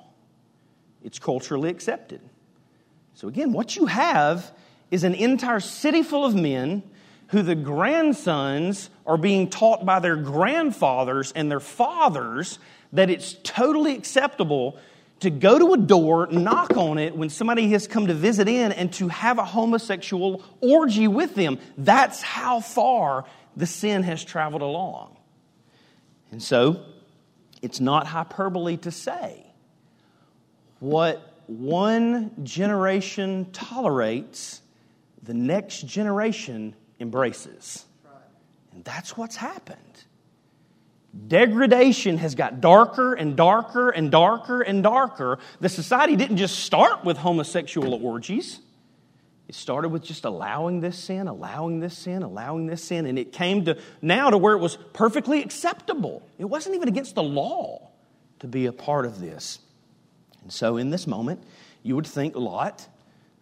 it's 1.03 1.19
culturally 1.19 1.71
accepted. 1.71 2.21
So, 3.15 3.29
again, 3.29 3.53
what 3.53 3.77
you 3.77 3.87
have 3.87 4.53
is 4.91 5.05
an 5.05 5.15
entire 5.15 5.61
city 5.61 6.03
full 6.03 6.25
of 6.25 6.35
men 6.35 6.83
who 7.29 7.43
the 7.43 7.55
grandsons 7.55 8.91
are 9.07 9.17
being 9.17 9.49
taught 9.49 9.85
by 9.85 9.99
their 9.99 10.17
grandfathers 10.17 11.33
and 11.33 11.51
their 11.51 11.61
fathers 11.61 12.59
that 12.93 13.11
it's 13.11 13.35
totally 13.43 13.95
acceptable 13.97 14.79
to 15.21 15.31
go 15.31 15.59
to 15.59 15.73
a 15.73 15.77
door, 15.79 16.27
knock 16.31 16.77
on 16.77 16.99
it 16.99 17.17
when 17.17 17.31
somebody 17.31 17.69
has 17.71 17.87
come 17.87 18.09
to 18.09 18.15
visit 18.15 18.49
in, 18.49 18.73
and 18.73 18.93
to 18.93 19.09
have 19.09 19.39
a 19.39 19.45
homosexual 19.45 20.43
orgy 20.61 21.09
with 21.09 21.35
them. 21.35 21.59
That's 21.79 22.21
how 22.21 22.61
far 22.61 23.25
the 23.57 23.67
sin 23.67 24.03
has 24.03 24.25
traveled 24.25 24.63
along. 24.63 25.17
And 26.31 26.43
so, 26.43 26.85
it's 27.63 27.81
not 27.81 28.07
hyperbole 28.07 28.77
to 28.79 28.91
say 28.91 29.47
what 30.81 31.33
one 31.47 32.31
generation 32.45 33.51
tolerates, 33.53 34.61
the 35.23 35.33
next 35.33 35.87
generation 35.87 36.75
embraces. 37.01 37.85
And 38.73 38.85
that's 38.85 39.17
what's 39.17 39.37
happened. 39.37 39.79
Degradation 41.29 42.19
has 42.19 42.35
got 42.35 42.61
darker 42.61 43.15
and 43.15 43.37
darker 43.37 43.91
and 43.91 44.11
darker 44.11 44.63
and 44.63 44.83
darker. 44.83 45.39
The 45.61 45.69
society 45.69 46.17
didn't 46.17 46.39
just 46.39 46.59
start 46.59 47.05
with 47.05 47.17
homosexual 47.19 48.05
orgies. 48.05 48.59
It 49.47 49.55
started 49.55 49.91
with 49.91 50.03
just 50.03 50.25
allowing 50.25 50.81
this 50.81 50.99
sin, 50.99 51.29
allowing 51.29 51.79
this 51.79 51.97
sin, 51.97 52.23
allowing 52.23 52.67
this 52.67 52.83
sin, 52.83 53.07
and 53.07 53.19
it 53.19 53.33
came 53.33 53.67
to 53.67 53.79
now 54.01 54.31
to 54.31 54.39
where 54.39 54.55
it 54.55 54.59
was 54.59 54.77
perfectly 54.93 55.43
acceptable. 55.43 56.27
It 56.39 56.47
wasn't 56.47 56.75
even 56.77 56.89
against 56.89 57.15
the 57.15 57.23
law 57.23 57.91
to 58.41 58.49
be 58.49 58.67
a 58.67 58.73
part 58.73 59.05
of 59.05 59.21
this. 59.21 59.59
And 60.43 60.53
so, 60.53 60.79
in 60.79 60.91
this 60.91 61.07
moment, 61.07 61.43
you 61.83 61.95
would 61.95 62.07
think 62.07 62.35
Lot, 62.35 62.87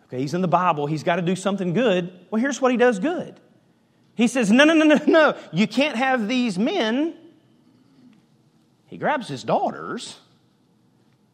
okay, 0.06 0.20
he's 0.20 0.34
in 0.34 0.42
the 0.42 0.48
Bible, 0.48 0.86
he's 0.86 1.04
got 1.04 1.16
to 1.16 1.22
do 1.22 1.36
something 1.36 1.72
good. 1.72 2.12
Well, 2.30 2.40
here's 2.40 2.60
what 2.60 2.72
he 2.72 2.76
does 2.76 2.98
good. 2.98 3.38
He 4.14 4.28
says, 4.28 4.50
No, 4.50 4.64
no, 4.64 4.74
no, 4.74 4.84
no, 4.84 4.98
no, 5.06 5.36
you 5.52 5.66
can't 5.66 5.96
have 5.96 6.28
these 6.28 6.58
men. 6.58 7.14
He 8.86 8.98
grabs 8.98 9.28
his 9.28 9.42
daughters 9.42 10.18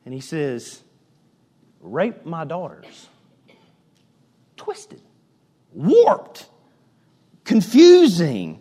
and 0.05 0.15
he 0.15 0.21
says, 0.21 0.83
Rape 1.81 2.25
my 2.25 2.45
daughters 2.45 3.09
twisted, 4.59 5.01
warped, 5.73 6.47
confusing. 7.45 8.61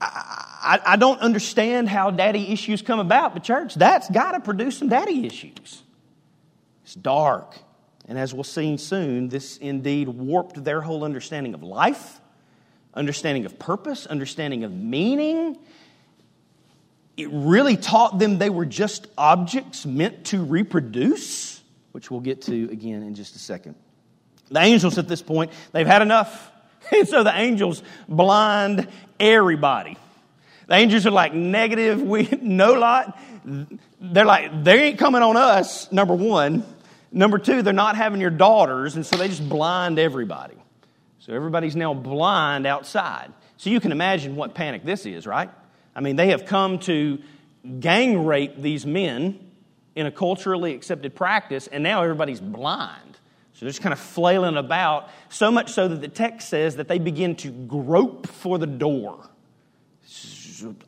I, 0.00 0.80
I, 0.84 0.92
I 0.92 0.96
don't 0.96 1.20
understand 1.20 1.88
how 1.88 2.10
daddy 2.10 2.52
issues 2.52 2.82
come 2.82 2.98
about, 2.98 3.34
but 3.34 3.44
church, 3.44 3.76
that's 3.76 4.10
got 4.10 4.32
to 4.32 4.40
produce 4.40 4.78
some 4.78 4.88
daddy 4.88 5.24
issues. 5.24 5.82
It's 6.82 6.94
dark. 6.94 7.56
And 8.08 8.18
as 8.18 8.34
we'll 8.34 8.44
see 8.44 8.76
soon, 8.76 9.28
this 9.28 9.58
indeed 9.58 10.08
warped 10.08 10.64
their 10.64 10.80
whole 10.80 11.04
understanding 11.04 11.54
of 11.54 11.62
life, 11.62 12.20
understanding 12.96 13.44
of 13.44 13.58
purpose, 13.58 14.06
understanding 14.06 14.64
of 14.64 14.72
meaning. 14.72 15.58
it 17.16 17.28
really 17.30 17.76
taught 17.76 18.18
them 18.18 18.38
they 18.38 18.50
were 18.50 18.66
just 18.66 19.06
objects 19.16 19.86
meant 19.86 20.24
to 20.26 20.44
reproduce, 20.44 21.62
which 21.92 22.10
we'll 22.10 22.20
get 22.20 22.42
to 22.42 22.68
again 22.70 23.02
in 23.02 23.14
just 23.14 23.36
a 23.36 23.38
second. 23.38 23.74
The 24.50 24.60
angels 24.60 24.98
at 24.98 25.08
this 25.08 25.22
point, 25.22 25.50
they've 25.72 25.86
had 25.86 26.02
enough. 26.02 26.52
And 26.92 27.08
so 27.08 27.24
the 27.24 27.36
angels 27.36 27.82
blind 28.08 28.86
everybody. 29.18 29.96
The 30.68 30.74
angels 30.76 31.04
are 31.04 31.10
like 31.10 31.34
negative, 31.34 32.00
we 32.00 32.28
no 32.42 32.74
lot. 32.74 33.18
They're 34.00 34.24
like, 34.24 34.62
they 34.62 34.84
ain't 34.84 34.98
coming 34.98 35.20
on 35.20 35.36
us, 35.36 35.90
number 35.90 36.14
one. 36.14 36.64
Number 37.10 37.38
two, 37.38 37.62
they're 37.62 37.72
not 37.72 37.96
having 37.96 38.20
your 38.20 38.30
daughters, 38.30 38.94
and 38.94 39.04
so 39.04 39.16
they 39.16 39.26
just 39.26 39.48
blind 39.48 39.98
everybody. 39.98 40.54
So 41.18 41.32
everybody's 41.32 41.76
now 41.76 41.94
blind 41.94 42.66
outside. 42.66 43.32
So 43.56 43.70
you 43.70 43.80
can 43.80 43.92
imagine 43.92 44.36
what 44.36 44.54
panic 44.54 44.84
this 44.84 45.06
is, 45.06 45.26
right? 45.26 45.50
I 45.94 46.00
mean, 46.00 46.16
they 46.16 46.28
have 46.28 46.44
come 46.44 46.78
to 46.80 47.18
gang 47.80 48.24
rape 48.26 48.60
these 48.60 48.84
men 48.86 49.40
in 49.94 50.06
a 50.06 50.10
culturally 50.10 50.74
accepted 50.74 51.14
practice, 51.14 51.66
and 51.66 51.82
now 51.82 52.02
everybody's 52.02 52.40
blind. 52.40 53.18
So 53.54 53.64
they're 53.64 53.70
just 53.70 53.80
kind 53.80 53.94
of 53.94 53.98
flailing 53.98 54.58
about, 54.58 55.08
so 55.30 55.50
much 55.50 55.72
so 55.72 55.88
that 55.88 56.02
the 56.02 56.08
text 56.08 56.50
says 56.50 56.76
that 56.76 56.88
they 56.88 56.98
begin 56.98 57.34
to 57.36 57.50
grope 57.50 58.26
for 58.26 58.58
the 58.58 58.66
door. 58.66 59.30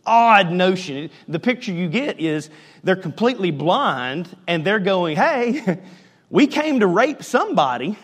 Odd 0.04 0.50
notion. 0.50 1.10
The 1.26 1.40
picture 1.40 1.72
you 1.72 1.88
get 1.88 2.20
is 2.20 2.50
they're 2.84 2.96
completely 2.96 3.50
blind 3.50 4.34
and 4.46 4.64
they're 4.66 4.78
going, 4.78 5.16
hey, 5.16 5.78
we 6.30 6.46
came 6.46 6.80
to 6.80 6.86
rape 6.86 7.22
somebody, 7.22 7.96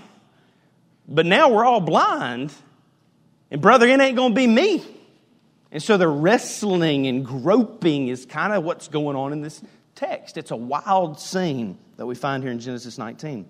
but 1.08 1.26
now 1.26 1.50
we're 1.50 1.64
all 1.64 1.80
blind, 1.80 2.52
and 3.50 3.60
brother, 3.60 3.86
it 3.86 4.00
ain't 4.00 4.16
going 4.16 4.32
to 4.32 4.36
be 4.36 4.46
me. 4.46 4.84
And 5.70 5.82
so 5.82 5.96
the 5.96 6.08
wrestling 6.08 7.06
and 7.08 7.26
groping 7.26 8.08
is 8.08 8.26
kind 8.26 8.52
of 8.52 8.62
what's 8.62 8.88
going 8.88 9.16
on 9.16 9.32
in 9.32 9.40
this 9.40 9.60
text. 9.96 10.36
It's 10.36 10.52
a 10.52 10.56
wild 10.56 11.18
scene 11.18 11.78
that 11.96 12.06
we 12.06 12.14
find 12.14 12.42
here 12.42 12.52
in 12.52 12.60
Genesis 12.60 12.96
19. 12.96 13.46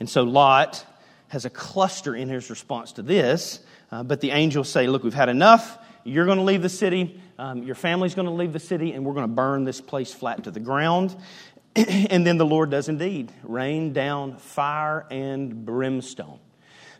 And 0.00 0.10
so 0.10 0.24
Lot 0.24 0.84
has 1.28 1.44
a 1.44 1.50
cluster 1.50 2.14
in 2.14 2.28
his 2.28 2.50
response 2.50 2.92
to 2.92 3.02
this, 3.02 3.60
uh, 3.90 4.02
but 4.02 4.20
the 4.20 4.32
angels 4.32 4.68
say, 4.68 4.86
Look, 4.86 5.04
we've 5.04 5.14
had 5.14 5.28
enough. 5.28 5.78
You're 6.04 6.26
going 6.26 6.38
to 6.38 6.44
leave 6.44 6.62
the 6.62 6.68
city. 6.68 7.20
Um, 7.38 7.62
your 7.62 7.76
family's 7.76 8.14
going 8.14 8.26
to 8.26 8.34
leave 8.34 8.52
the 8.52 8.60
city, 8.60 8.92
and 8.92 9.04
we're 9.04 9.14
going 9.14 9.28
to 9.28 9.34
burn 9.34 9.64
this 9.64 9.80
place 9.80 10.12
flat 10.12 10.44
to 10.44 10.50
the 10.50 10.60
ground. 10.60 11.16
and 11.76 12.26
then 12.26 12.38
the 12.38 12.46
Lord 12.46 12.70
does 12.70 12.88
indeed 12.88 13.32
rain 13.42 13.92
down 13.92 14.36
fire 14.36 15.06
and 15.10 15.64
brimstone. 15.64 16.38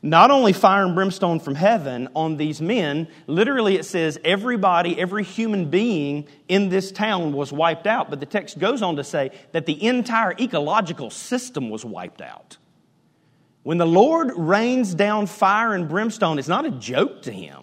Not 0.04 0.32
only 0.32 0.52
fire 0.52 0.84
and 0.84 0.96
brimstone 0.96 1.38
from 1.38 1.54
heaven 1.54 2.08
on 2.16 2.36
these 2.36 2.60
men, 2.60 3.06
literally 3.28 3.76
it 3.76 3.84
says 3.84 4.18
everybody, 4.24 4.98
every 4.98 5.22
human 5.22 5.70
being 5.70 6.26
in 6.48 6.70
this 6.70 6.90
town 6.90 7.32
was 7.32 7.52
wiped 7.52 7.86
out, 7.86 8.10
but 8.10 8.18
the 8.18 8.26
text 8.26 8.58
goes 8.58 8.82
on 8.82 8.96
to 8.96 9.04
say 9.04 9.30
that 9.52 9.64
the 9.66 9.86
entire 9.86 10.32
ecological 10.40 11.08
system 11.10 11.70
was 11.70 11.84
wiped 11.84 12.20
out. 12.20 12.56
When 13.62 13.78
the 13.78 13.86
Lord 13.86 14.32
rains 14.36 14.92
down 14.92 15.28
fire 15.28 15.72
and 15.72 15.88
brimstone, 15.88 16.40
it's 16.40 16.48
not 16.48 16.64
a 16.64 16.70
joke 16.72 17.22
to 17.22 17.32
him. 17.32 17.60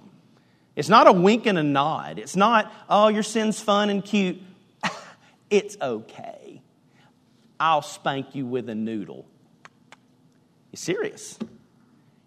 It's 0.77 0.87
not 0.87 1.07
a 1.07 1.11
wink 1.11 1.45
and 1.45 1.57
a 1.57 1.63
nod. 1.63 2.19
It's 2.19 2.37
not, 2.37 2.71
oh, 2.89 3.09
your 3.09 3.23
sin's 3.23 3.59
fun 3.59 3.89
and 3.89 4.05
cute. 4.05 4.41
it's 5.49 5.75
okay. 5.81 6.38
I'll 7.59 7.81
spank 7.81 8.35
you 8.35 8.45
with 8.45 8.69
a 8.69 8.75
noodle. 8.75 9.25
You 10.71 10.77
serious? 10.77 11.37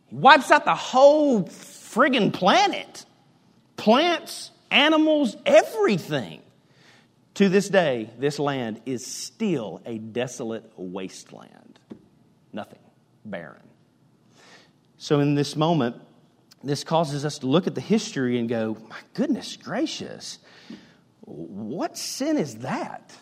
He 0.06 0.16
wipes 0.16 0.50
out 0.50 0.64
the 0.64 0.74
whole 0.74 1.44
friggin' 1.44 2.32
planet 2.32 3.06
plants, 3.76 4.50
animals, 4.70 5.36
everything. 5.44 6.40
To 7.34 7.48
this 7.48 7.68
day, 7.68 8.10
this 8.18 8.38
land 8.38 8.80
is 8.86 9.06
still 9.06 9.80
a 9.86 9.98
desolate 9.98 10.70
wasteland. 10.76 11.80
Nothing, 12.52 12.78
barren. 13.24 13.62
So, 14.98 15.18
in 15.18 15.34
this 15.34 15.56
moment, 15.56 15.96
this 16.62 16.84
causes 16.84 17.24
us 17.24 17.38
to 17.40 17.46
look 17.46 17.66
at 17.66 17.74
the 17.74 17.80
history 17.80 18.38
and 18.38 18.48
go, 18.48 18.76
my 18.88 18.98
goodness 19.14 19.56
gracious, 19.56 20.38
what 21.22 21.98
sin 21.98 22.36
is 22.36 22.58
that? 22.58 23.12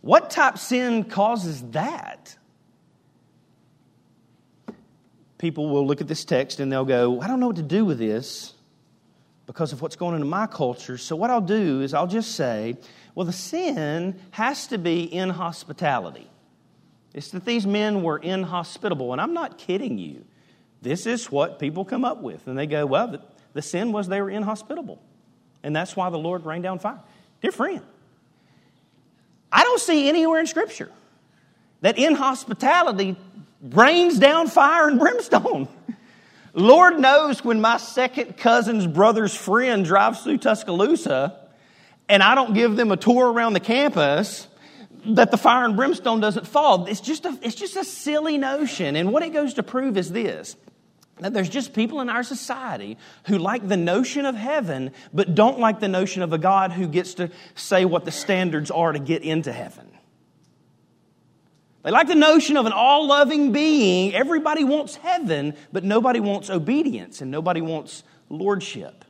What 0.00 0.30
type 0.30 0.58
sin 0.58 1.04
causes 1.04 1.62
that? 1.70 2.36
People 5.38 5.70
will 5.70 5.86
look 5.86 6.00
at 6.00 6.08
this 6.08 6.24
text 6.24 6.60
and 6.60 6.70
they'll 6.70 6.84
go, 6.84 7.20
I 7.20 7.26
don't 7.26 7.40
know 7.40 7.48
what 7.48 7.56
to 7.56 7.62
do 7.62 7.84
with 7.84 7.98
this 7.98 8.54
because 9.46 9.72
of 9.72 9.82
what's 9.82 9.96
going 9.96 10.14
on 10.14 10.20
in 10.20 10.28
my 10.28 10.46
culture. 10.46 10.96
So, 10.98 11.16
what 11.16 11.30
I'll 11.30 11.40
do 11.40 11.80
is 11.80 11.92
I'll 11.94 12.06
just 12.06 12.34
say, 12.34 12.76
well, 13.14 13.26
the 13.26 13.32
sin 13.32 14.20
has 14.30 14.68
to 14.68 14.78
be 14.78 15.12
inhospitality. 15.12 16.28
It's 17.12 17.30
that 17.30 17.44
these 17.44 17.66
men 17.66 18.02
were 18.02 18.18
inhospitable. 18.18 19.12
And 19.12 19.20
I'm 19.20 19.34
not 19.34 19.58
kidding 19.58 19.98
you. 19.98 20.24
This 20.82 21.06
is 21.06 21.30
what 21.30 21.58
people 21.58 21.84
come 21.84 22.04
up 22.04 22.22
with. 22.22 22.46
And 22.46 22.56
they 22.56 22.66
go, 22.66 22.86
well, 22.86 23.08
the, 23.08 23.22
the 23.52 23.62
sin 23.62 23.92
was 23.92 24.08
they 24.08 24.20
were 24.20 24.30
inhospitable. 24.30 25.02
And 25.62 25.74
that's 25.74 25.96
why 25.96 26.08
the 26.10 26.18
Lord 26.18 26.46
rained 26.46 26.62
down 26.62 26.78
fire. 26.78 27.00
Dear 27.42 27.52
friend, 27.52 27.82
I 29.52 29.64
don't 29.64 29.80
see 29.80 30.08
anywhere 30.08 30.40
in 30.40 30.46
Scripture 30.46 30.90
that 31.80 31.98
inhospitality 31.98 33.16
rains 33.62 34.18
down 34.18 34.48
fire 34.48 34.88
and 34.88 34.98
brimstone. 34.98 35.68
Lord 36.52 36.98
knows 36.98 37.44
when 37.44 37.60
my 37.60 37.76
second 37.76 38.36
cousin's 38.36 38.86
brother's 38.86 39.34
friend 39.34 39.84
drives 39.84 40.22
through 40.22 40.38
Tuscaloosa 40.38 41.36
and 42.08 42.22
I 42.22 42.34
don't 42.34 42.54
give 42.54 42.74
them 42.74 42.90
a 42.90 42.96
tour 42.96 43.32
around 43.32 43.52
the 43.52 43.60
campus 43.60 44.48
that 45.06 45.30
the 45.30 45.38
fire 45.38 45.64
and 45.64 45.76
brimstone 45.76 46.20
doesn't 46.20 46.46
fall. 46.46 46.86
It's 46.86 47.00
just 47.00 47.24
a, 47.24 47.38
it's 47.40 47.54
just 47.54 47.76
a 47.76 47.84
silly 47.84 48.36
notion. 48.36 48.96
And 48.96 49.12
what 49.12 49.22
it 49.22 49.32
goes 49.32 49.54
to 49.54 49.62
prove 49.62 49.96
is 49.96 50.10
this 50.10 50.56
that 51.22 51.32
there's 51.32 51.48
just 51.48 51.72
people 51.72 52.00
in 52.00 52.08
our 52.08 52.22
society 52.22 52.96
who 53.26 53.38
like 53.38 53.66
the 53.66 53.76
notion 53.76 54.26
of 54.26 54.34
heaven, 54.34 54.92
but 55.12 55.34
don't 55.34 55.58
like 55.58 55.80
the 55.80 55.88
notion 55.88 56.22
of 56.22 56.32
a 56.32 56.38
God 56.38 56.72
who 56.72 56.86
gets 56.88 57.14
to 57.14 57.30
say 57.54 57.84
what 57.84 58.04
the 58.04 58.10
standards 58.10 58.70
are 58.70 58.92
to 58.92 58.98
get 58.98 59.22
into 59.22 59.52
heaven. 59.52 59.86
They 61.82 61.90
like 61.90 62.08
the 62.08 62.14
notion 62.14 62.56
of 62.56 62.66
an 62.66 62.72
all 62.72 63.06
loving 63.06 63.52
being. 63.52 64.14
Everybody 64.14 64.64
wants 64.64 64.96
heaven, 64.96 65.54
but 65.72 65.82
nobody 65.82 66.20
wants 66.20 66.50
obedience 66.50 67.22
and 67.22 67.30
nobody 67.30 67.62
wants 67.62 68.02
lordship. 68.28 69.04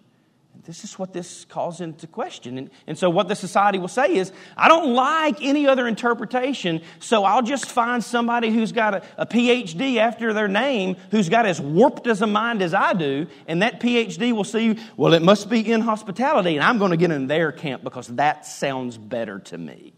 This 0.65 0.85
is 0.85 0.99
what 0.99 1.13
this 1.13 1.47
calls 1.47 1.81
into 1.81 2.07
question. 2.07 2.59
And, 2.59 2.71
and 2.87 2.99
so, 2.99 3.09
what 3.09 3.29
the 3.29 3.37
society 3.37 3.79
will 3.79 3.89
say 3.89 4.17
is, 4.17 4.31
I 4.57 4.69
don't 4.69 4.95
like 4.95 5.43
any 5.43 5.67
other 5.67 5.89
interpretation, 5.89 6.83
so 6.99 7.25
I'll 7.25 7.43
just 7.43 7.67
find 7.67 8.05
somebody 8.05 8.51
who's 8.51 8.73
got 8.73 8.95
a, 8.95 9.03
a 9.17 9.27
PhD 9.27 9.97
after 9.97 10.33
their 10.33 10.49
name, 10.49 10.97
who's 11.11 11.29
got 11.29 11.47
as 11.47 11.61
warped 11.61 12.07
as 12.07 12.21
a 12.21 12.27
mind 12.27 12.61
as 12.61 12.75
I 12.75 12.93
do, 12.93 13.27
and 13.47 13.63
that 13.63 13.81
PhD 13.81 14.33
will 14.33 14.45
see, 14.45 14.79
well, 14.97 15.15
it 15.15 15.23
must 15.23 15.49
be 15.49 15.61
inhospitality, 15.61 16.57
and 16.57 16.65
I'm 16.65 16.79
going 16.79 16.91
to 16.91 16.99
get 16.99 17.11
in 17.11 17.27
their 17.27 17.53
camp 17.53 17.83
because 17.83 18.09
that 18.09 18.45
sounds 18.45 18.99
better 18.99 19.39
to 19.39 19.57
me. 19.57 19.95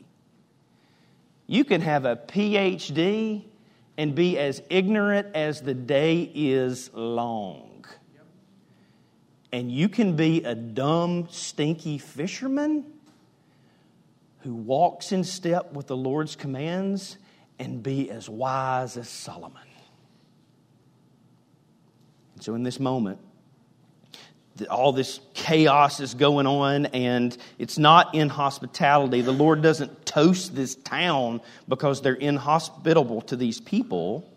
You 1.49 1.65
can 1.65 1.81
have 1.81 2.05
a 2.05 2.17
PhD 2.17 3.45
and 3.99 4.15
be 4.15 4.39
as 4.39 4.63
ignorant 4.71 5.35
as 5.35 5.61
the 5.61 5.75
day 5.75 6.31
is 6.35 6.91
long 6.95 7.72
and 9.53 9.71
you 9.71 9.89
can 9.89 10.17
be 10.17 10.43
a 10.45 10.55
dumb, 10.55 11.29
stinky 11.31 11.99
fisherman 11.99 12.85
who 14.41 14.55
walks 14.55 15.13
in 15.13 15.23
step 15.23 15.73
with 15.73 15.87
the 15.87 15.97
Lord's 15.97 16.35
commands 16.35 17.19
and 17.59 17.83
be 17.83 18.11
as 18.11 18.29
wise 18.29 18.97
as 18.97 19.09
Solomon. 19.09 19.63
And 22.35 22.43
so, 22.43 22.55
in 22.55 22.63
this 22.63 22.81
moment, 22.81 23.19
all 24.71 24.93
this 24.93 25.21
chaos 25.35 26.01
is 26.01 26.15
going 26.15 26.47
on, 26.47 26.87
and 26.87 27.37
it's 27.59 27.79
not 27.79 28.15
inhospitality. 28.15 29.21
The 29.21 29.33
Lord 29.33 29.63
doesn't 29.63 30.07
toast 30.07 30.55
this 30.55 30.75
town 30.77 31.43
because 31.69 32.01
they're 32.01 32.15
inhospitable 32.15 33.21
to 33.23 33.37
these 33.37 33.61
people. 33.61 34.29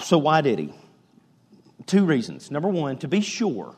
So, 0.00 0.18
why 0.18 0.40
did 0.40 0.58
He? 0.58 0.74
Two 1.86 2.04
reasons. 2.04 2.50
Number 2.50 2.68
one, 2.68 2.98
to 2.98 3.08
be 3.08 3.20
sure 3.20 3.76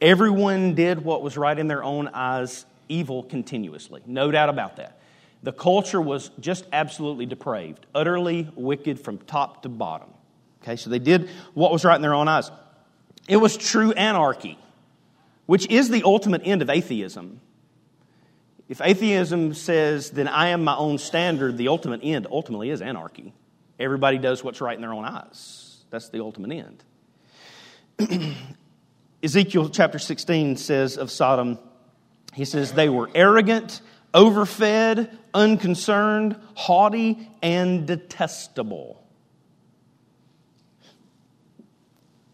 Everyone 0.00 0.74
did 0.74 1.02
what 1.04 1.22
was 1.22 1.36
right 1.36 1.58
in 1.58 1.68
their 1.68 1.82
own 1.82 2.08
eyes, 2.08 2.66
evil 2.88 3.22
continuously. 3.22 4.02
No 4.06 4.30
doubt 4.30 4.48
about 4.48 4.76
that. 4.76 5.00
The 5.42 5.52
culture 5.52 6.00
was 6.00 6.30
just 6.40 6.66
absolutely 6.72 7.26
depraved, 7.26 7.86
utterly 7.94 8.50
wicked 8.56 9.00
from 9.00 9.18
top 9.18 9.62
to 9.62 9.68
bottom. 9.68 10.08
Okay, 10.62 10.76
so 10.76 10.90
they 10.90 10.98
did 10.98 11.30
what 11.54 11.72
was 11.72 11.84
right 11.84 11.96
in 11.96 12.02
their 12.02 12.14
own 12.14 12.28
eyes. 12.28 12.50
It 13.28 13.36
was 13.36 13.56
true 13.56 13.92
anarchy, 13.92 14.58
which 15.46 15.68
is 15.68 15.88
the 15.88 16.02
ultimate 16.04 16.42
end 16.44 16.62
of 16.62 16.70
atheism. 16.70 17.40
If 18.68 18.80
atheism 18.80 19.54
says, 19.54 20.10
then 20.10 20.26
I 20.26 20.48
am 20.48 20.64
my 20.64 20.76
own 20.76 20.98
standard, 20.98 21.56
the 21.56 21.68
ultimate 21.68 22.00
end 22.02 22.26
ultimately 22.30 22.70
is 22.70 22.82
anarchy. 22.82 23.32
Everybody 23.78 24.18
does 24.18 24.42
what's 24.42 24.60
right 24.60 24.74
in 24.74 24.80
their 24.80 24.92
own 24.92 25.04
eyes. 25.04 25.84
That's 25.90 26.08
the 26.08 26.20
ultimate 26.20 26.50
end. 27.98 28.34
Ezekiel 29.22 29.70
chapter 29.70 29.98
16 29.98 30.56
says 30.56 30.96
of 30.96 31.10
Sodom, 31.10 31.58
He 32.34 32.44
says 32.44 32.72
they 32.72 32.88
were 32.88 33.10
arrogant, 33.14 33.80
overfed, 34.12 35.10
unconcerned, 35.32 36.36
haughty, 36.54 37.28
and 37.42 37.86
detestable. 37.86 39.02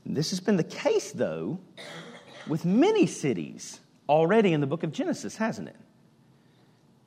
This 0.05 0.31
has 0.31 0.41
been 0.41 0.57
the 0.57 0.65
case, 0.65 1.13
though, 1.13 1.59
with 2.47 2.65
many 2.65 3.07
cities 3.07 3.81
already 4.09 4.53
in 4.53 4.61
the 4.61 4.67
book 4.67 4.83
of 4.83 4.93
Genesis, 4.93 5.37
hasn't 5.37 5.69
it? 5.69 5.77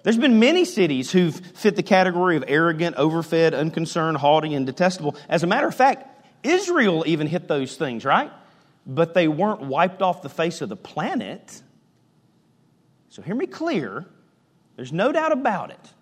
There's 0.04 0.18
been 0.18 0.40
many 0.40 0.66
cities 0.66 1.12
who've 1.12 1.36
fit 1.36 1.76
the 1.76 1.84
category 1.84 2.38
of 2.38 2.44
arrogant, 2.48 2.96
overfed, 2.96 3.54
unconcerned, 3.54 4.18
haughty, 4.18 4.54
and 4.54 4.66
detestable. 4.66 5.16
As 5.28 5.44
a 5.44 5.48
matter 5.48 5.68
of 5.68 5.76
fact, 5.76 6.08
Israel 6.44 7.04
even 7.08 7.28
hit 7.28 7.48
those 7.48 7.76
things, 7.76 8.06
right? 8.06 8.32
But 8.86 9.14
they 9.14 9.28
weren't 9.28 9.62
wiped 9.62 10.02
off 10.02 10.22
the 10.22 10.30
face 10.30 10.62
of 10.62 10.70
the 10.70 10.76
planet. 10.76 11.62
So 13.10 13.22
hear 13.22 13.36
me 13.36 13.48
clear. 13.48 14.06
There's 14.76 14.94
no 14.94 15.12
doubt 15.12 15.32
about 15.32 15.72
it. 15.72 15.94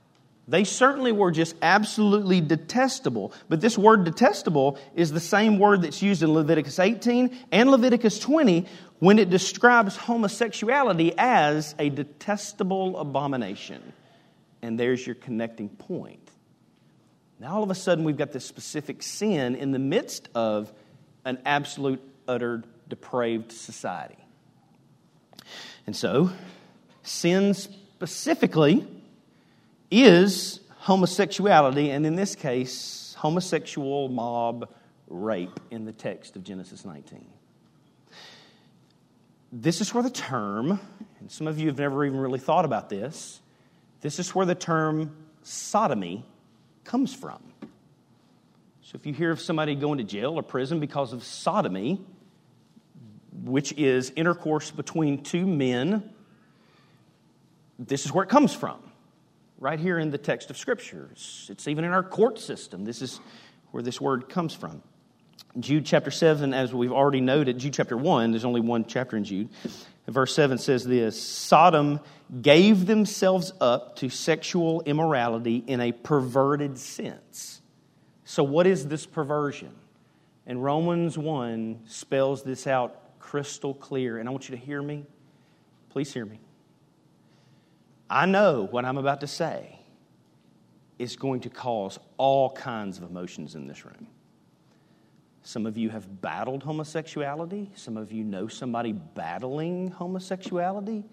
They 0.48 0.65
certainly 0.65 1.13
were 1.13 1.32
just 1.32 1.56
absolutely 1.62 2.41
detestable. 2.41 3.32
But 3.48 3.62
this 3.62 3.78
word 3.78 4.04
detestable 4.04 4.78
is 4.93 5.12
the 5.12 5.22
same 5.22 5.58
word 5.58 5.84
that's 5.84 6.02
used 6.02 6.22
in 6.22 6.34
Leviticus 6.34 6.80
18 6.80 7.38
and 7.52 7.72
Leviticus 7.72 8.19
20 8.19 8.65
when 9.00 9.19
it 9.19 9.30
describes 9.30 9.96
homosexuality 9.96 11.13
as 11.17 11.76
a 11.80 11.89
detestable 11.89 12.98
abomination. 12.98 13.93
And 14.62 14.78
there's 14.78 15.06
your 15.06 15.15
connecting 15.15 15.69
point. 15.69 16.30
Now, 17.39 17.56
all 17.56 17.63
of 17.63 17.69
a 17.69 17.76
sudden, 17.76 18.04
we've 18.04 18.17
got 18.17 18.32
this 18.32 18.46
specific 18.46 19.02
sin 19.04 19.56
in 19.56 19.72
the 19.72 19.80
midst 19.80 20.30
of 20.36 20.72
an 21.26 21.39
absolute, 21.46 22.02
utter, 22.28 22.63
depraved 22.88 23.52
society. 23.52 24.17
And 25.86 25.96
so, 25.96 26.32
sin 27.04 27.54
specifically 27.54 28.88
is 29.91 30.60
homosexuality, 30.78 31.89
and 31.89 32.06
in 32.06 32.15
this 32.15 32.36
case, 32.36 33.15
homosexual 33.17 34.10
mob 34.10 34.69
rape 35.08 35.60
in 35.72 35.86
the 35.86 35.91
text 35.91 36.36
of 36.36 36.43
Genesis 36.43 36.86
19 36.86 37.26
this 39.54 39.82
is 39.82 39.93
where 39.93 40.02
the 40.02 40.10
term, 40.10 40.80
and 41.19 41.32
some 41.32 41.46
of 41.46 41.60
you 41.60 41.67
have 41.67 41.78
never 41.78 42.04
even 42.04 42.19
really 42.19 42.39
thought 42.39 42.65
about 42.65 42.89
this, 42.89 43.39
this 44.02 44.17
is 44.17 44.34
where 44.34 44.48
the 44.48 44.56
term 44.56 45.15
sodomy 45.43 46.26
comes 46.84 47.13
from. 47.13 47.39
So 48.82 48.96
if 48.96 49.06
you 49.06 49.13
hear 49.13 49.32
of 49.32 49.39
somebody 49.39 49.76
going 49.76 50.00
to 50.00 50.04
jail 50.04 50.34
or 50.34 50.41
prison 50.41 50.80
because 50.80 51.13
of 51.13 51.24
sodomy, 51.24 52.02
which 53.43 53.74
is 53.74 54.12
intercourse 54.15 54.72
between 54.72 55.24
two 55.24 55.46
men, 55.46 56.10
this 57.80 58.06
is 58.06 58.13
where 58.13 58.24
it 58.24 58.30
comes 58.30 58.54
from. 58.54 58.78
Right 59.60 59.80
here 59.80 59.98
in 59.98 60.12
the 60.12 60.17
text 60.17 60.50
of 60.50 60.58
Scripture. 60.58 61.10
It's 61.13 61.67
even 61.67 61.86
in 61.86 61.91
our 61.91 62.04
court 62.04 62.39
system. 62.39 62.84
This 62.84 63.02
is 63.02 63.19
where 63.72 63.82
this 63.82 64.00
word 64.00 64.30
comes 64.30 64.54
from. 64.54 64.84
Jude 65.60 65.86
chapter 65.86 66.12
7, 66.12 66.54
as 66.54 66.74
we've 66.74 66.91
already 66.91 67.22
noted, 67.22 67.60
Jude 67.60 67.74
chapter 67.74 67.96
1, 67.96 68.32
there's 68.32 68.46
only 68.46 68.62
one 68.62 68.86
chapter 68.86 69.15
in 69.15 69.24
Jude. 69.24 69.50
Verse 70.08 70.36
7 70.36 70.58
says 70.58 70.84
this 70.84 71.22
Sodom 71.22 72.00
gave 72.41 72.88
themselves 72.88 73.54
up 73.62 73.96
to 73.98 74.10
sexual 74.10 74.82
immorality 74.82 75.63
in 75.65 75.80
a 75.80 75.91
perverted 75.91 76.78
sense. 76.78 77.62
So, 78.26 78.43
what 78.43 78.67
is 78.67 78.88
this 78.88 79.06
perversion? 79.06 79.72
And 80.46 80.63
Romans 80.63 81.17
1 81.17 81.84
spells 81.86 82.43
this 82.43 82.67
out 82.67 83.00
crystal 83.23 83.73
clear. 83.73 84.17
And 84.17 84.27
I 84.27 84.31
want 84.31 84.49
you 84.49 84.55
to 84.55 84.62
hear 84.62 84.81
me. 84.81 85.05
Please 85.89 86.13
hear 86.13 86.25
me. 86.25 86.39
I 88.09 88.25
know 88.25 88.67
what 88.69 88.83
I'm 88.83 88.97
about 88.97 89.21
to 89.21 89.27
say 89.27 89.79
is 90.99 91.15
going 91.15 91.39
to 91.41 91.49
cause 91.49 91.97
all 92.17 92.51
kinds 92.51 92.97
of 92.97 93.09
emotions 93.09 93.55
in 93.55 93.65
this 93.65 93.86
room. 93.86 94.07
Some 95.41 95.65
of 95.65 95.77
you 95.77 95.89
have 95.89 96.21
battled 96.21 96.63
homosexuality. 96.63 97.71
Some 97.75 97.95
of 97.95 98.12
you 98.12 98.25
know 98.25 98.47
somebody 98.47 98.91
battling 98.91 99.89
homosexuality. 99.89 101.05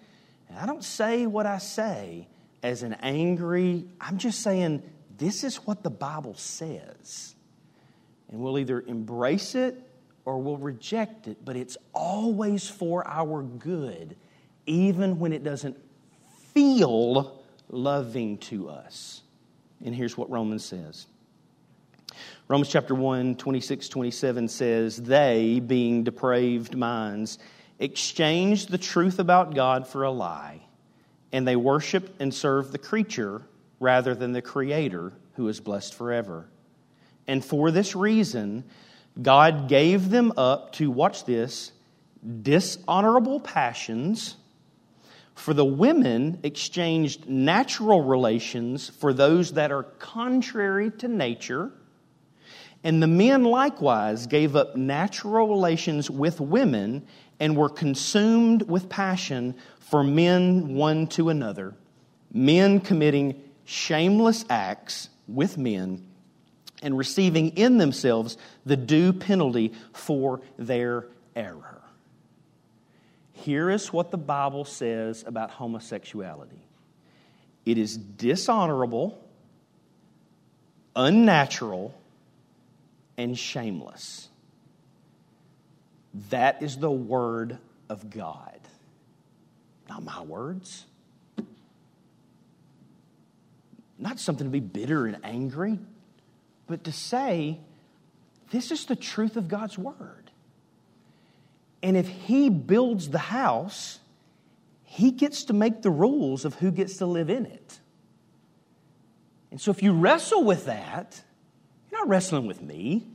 And 0.49 0.59
I 0.59 0.65
don't 0.65 0.83
say 0.83 1.25
what 1.25 1.45
I 1.45 1.59
say 1.59 2.27
as 2.61 2.83
an 2.83 2.93
angry, 2.95 3.85
I'm 4.01 4.17
just 4.17 4.41
saying 4.41 4.83
this 5.17 5.45
is 5.45 5.55
what 5.65 5.81
the 5.81 5.89
Bible 5.89 6.35
says. 6.35 7.35
And 8.29 8.41
we'll 8.41 8.59
either 8.59 8.81
embrace 8.81 9.55
it 9.55 9.87
or 10.25 10.39
we'll 10.39 10.57
reject 10.57 11.27
it, 11.27 11.43
but 11.43 11.55
it's 11.55 11.77
always 11.93 12.67
for 12.69 13.07
our 13.07 13.43
good, 13.43 14.15
even 14.65 15.19
when 15.19 15.33
it 15.33 15.43
doesn't 15.43 15.77
feel 16.53 17.43
loving 17.69 18.37
to 18.37 18.69
us. 18.69 19.21
And 19.83 19.95
here's 19.95 20.17
what 20.17 20.29
Romans 20.29 20.63
says 20.63 21.07
Romans 22.47 22.69
chapter 22.69 22.93
1, 22.93 23.35
26, 23.35 23.89
27 23.89 24.47
says, 24.47 24.97
They, 24.97 25.59
being 25.59 26.03
depraved 26.03 26.75
minds, 26.75 27.39
exchanged 27.79 28.69
the 28.69 28.77
truth 28.77 29.19
about 29.19 29.55
God 29.55 29.87
for 29.87 30.03
a 30.03 30.11
lie, 30.11 30.61
and 31.31 31.47
they 31.47 31.55
worship 31.55 32.13
and 32.19 32.33
serve 32.33 32.71
the 32.71 32.77
creature 32.77 33.41
rather 33.79 34.13
than 34.13 34.33
the 34.33 34.41
Creator 34.41 35.13
who 35.35 35.47
is 35.47 35.59
blessed 35.59 35.93
forever. 35.93 36.47
And 37.27 37.43
for 37.43 37.71
this 37.71 37.95
reason, 37.95 38.63
God 39.19 39.67
gave 39.67 40.09
them 40.09 40.33
up 40.37 40.73
to, 40.73 40.89
watch 40.89 41.25
this, 41.25 41.71
dishonorable 42.41 43.39
passions. 43.39 44.37
For 45.35 45.53
the 45.53 45.65
women 45.65 46.39
exchanged 46.43 47.27
natural 47.27 48.01
relations 48.01 48.89
for 48.89 49.13
those 49.13 49.53
that 49.53 49.71
are 49.71 49.83
contrary 49.83 50.91
to 50.91 51.07
nature. 51.07 51.71
And 52.83 53.01
the 53.01 53.07
men 53.07 53.43
likewise 53.43 54.27
gave 54.27 54.55
up 54.55 54.75
natural 54.75 55.47
relations 55.47 56.09
with 56.09 56.39
women 56.39 57.05
and 57.39 57.57
were 57.57 57.69
consumed 57.69 58.63
with 58.63 58.89
passion 58.89 59.55
for 59.79 60.03
men 60.03 60.75
one 60.75 61.07
to 61.07 61.29
another, 61.29 61.75
men 62.31 62.79
committing 62.79 63.41
shameless 63.65 64.45
acts 64.49 65.09
with 65.27 65.57
men 65.57 66.05
and 66.81 66.97
receiving 66.97 67.49
in 67.57 67.77
themselves 67.77 68.37
the 68.65 68.77
due 68.77 69.13
penalty 69.13 69.73
for 69.93 70.41
their 70.57 71.05
error. 71.35 71.81
Here 73.33 73.69
is 73.69 73.91
what 73.91 74.11
the 74.11 74.17
Bible 74.17 74.65
says 74.65 75.23
about 75.25 75.51
homosexuality 75.51 76.61
it 77.63 77.77
is 77.77 77.95
dishonorable, 77.95 79.23
unnatural, 80.95 81.93
and 83.17 83.37
shameless. 83.37 84.29
That 86.29 86.63
is 86.63 86.77
the 86.77 86.91
word 86.91 87.57
of 87.87 88.09
God. 88.09 88.59
Not 89.87 90.03
my 90.03 90.21
words. 90.23 90.85
Not 93.99 94.19
something 94.19 94.47
to 94.47 94.51
be 94.51 94.59
bitter 94.59 95.05
and 95.05 95.17
angry, 95.23 95.77
but 96.71 96.85
to 96.85 96.91
say, 96.93 97.59
this 98.49 98.71
is 98.71 98.85
the 98.85 98.95
truth 98.95 99.35
of 99.35 99.49
God's 99.49 99.77
word. 99.77 100.31
And 101.83 101.97
if 101.97 102.07
He 102.07 102.49
builds 102.49 103.09
the 103.09 103.19
house, 103.19 103.99
He 104.85 105.11
gets 105.11 105.43
to 105.45 105.53
make 105.53 105.81
the 105.81 105.89
rules 105.89 106.45
of 106.45 106.55
who 106.55 106.71
gets 106.71 106.97
to 106.97 107.05
live 107.05 107.29
in 107.29 107.45
it. 107.45 107.79
And 109.51 109.59
so 109.59 109.69
if 109.69 109.83
you 109.83 109.91
wrestle 109.91 110.45
with 110.45 110.67
that, 110.67 111.21
you're 111.91 111.99
not 111.99 112.07
wrestling 112.07 112.47
with 112.47 112.61
me. 112.61 113.05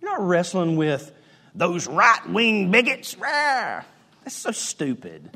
You're 0.00 0.10
not 0.10 0.26
wrestling 0.26 0.74
with 0.74 1.12
those 1.54 1.86
right 1.86 2.28
wing 2.28 2.72
bigots. 2.72 3.16
Rah! 3.16 3.84
That's 4.24 4.34
so 4.34 4.50
stupid. 4.50 5.30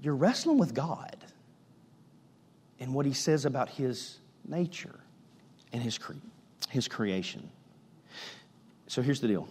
You're 0.00 0.14
wrestling 0.14 0.58
with 0.58 0.72
God 0.72 1.16
and 2.78 2.94
what 2.94 3.06
He 3.06 3.12
says 3.12 3.44
about 3.44 3.70
His 3.70 4.20
nature 4.46 5.00
and 5.76 5.84
His, 5.84 5.98
cre- 5.98 6.14
his 6.70 6.88
creation. 6.88 7.48
So 8.86 9.02
here's 9.02 9.20
the 9.20 9.28
deal 9.28 9.46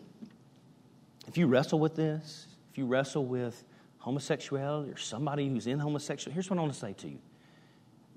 if 1.27 1.37
you 1.37 1.45
wrestle 1.45 1.79
with 1.79 1.95
this, 1.95 2.47
if 2.71 2.77
you 2.79 2.87
wrestle 2.87 3.25
with 3.25 3.63
homosexuality 3.99 4.91
or 4.91 4.97
somebody 4.97 5.47
who's 5.47 5.67
in 5.67 5.77
homosexuality, 5.77 6.33
here's 6.33 6.49
what 6.49 6.57
I 6.57 6.63
want 6.63 6.73
to 6.73 6.79
say 6.79 6.93
to 6.93 7.09
you 7.09 7.19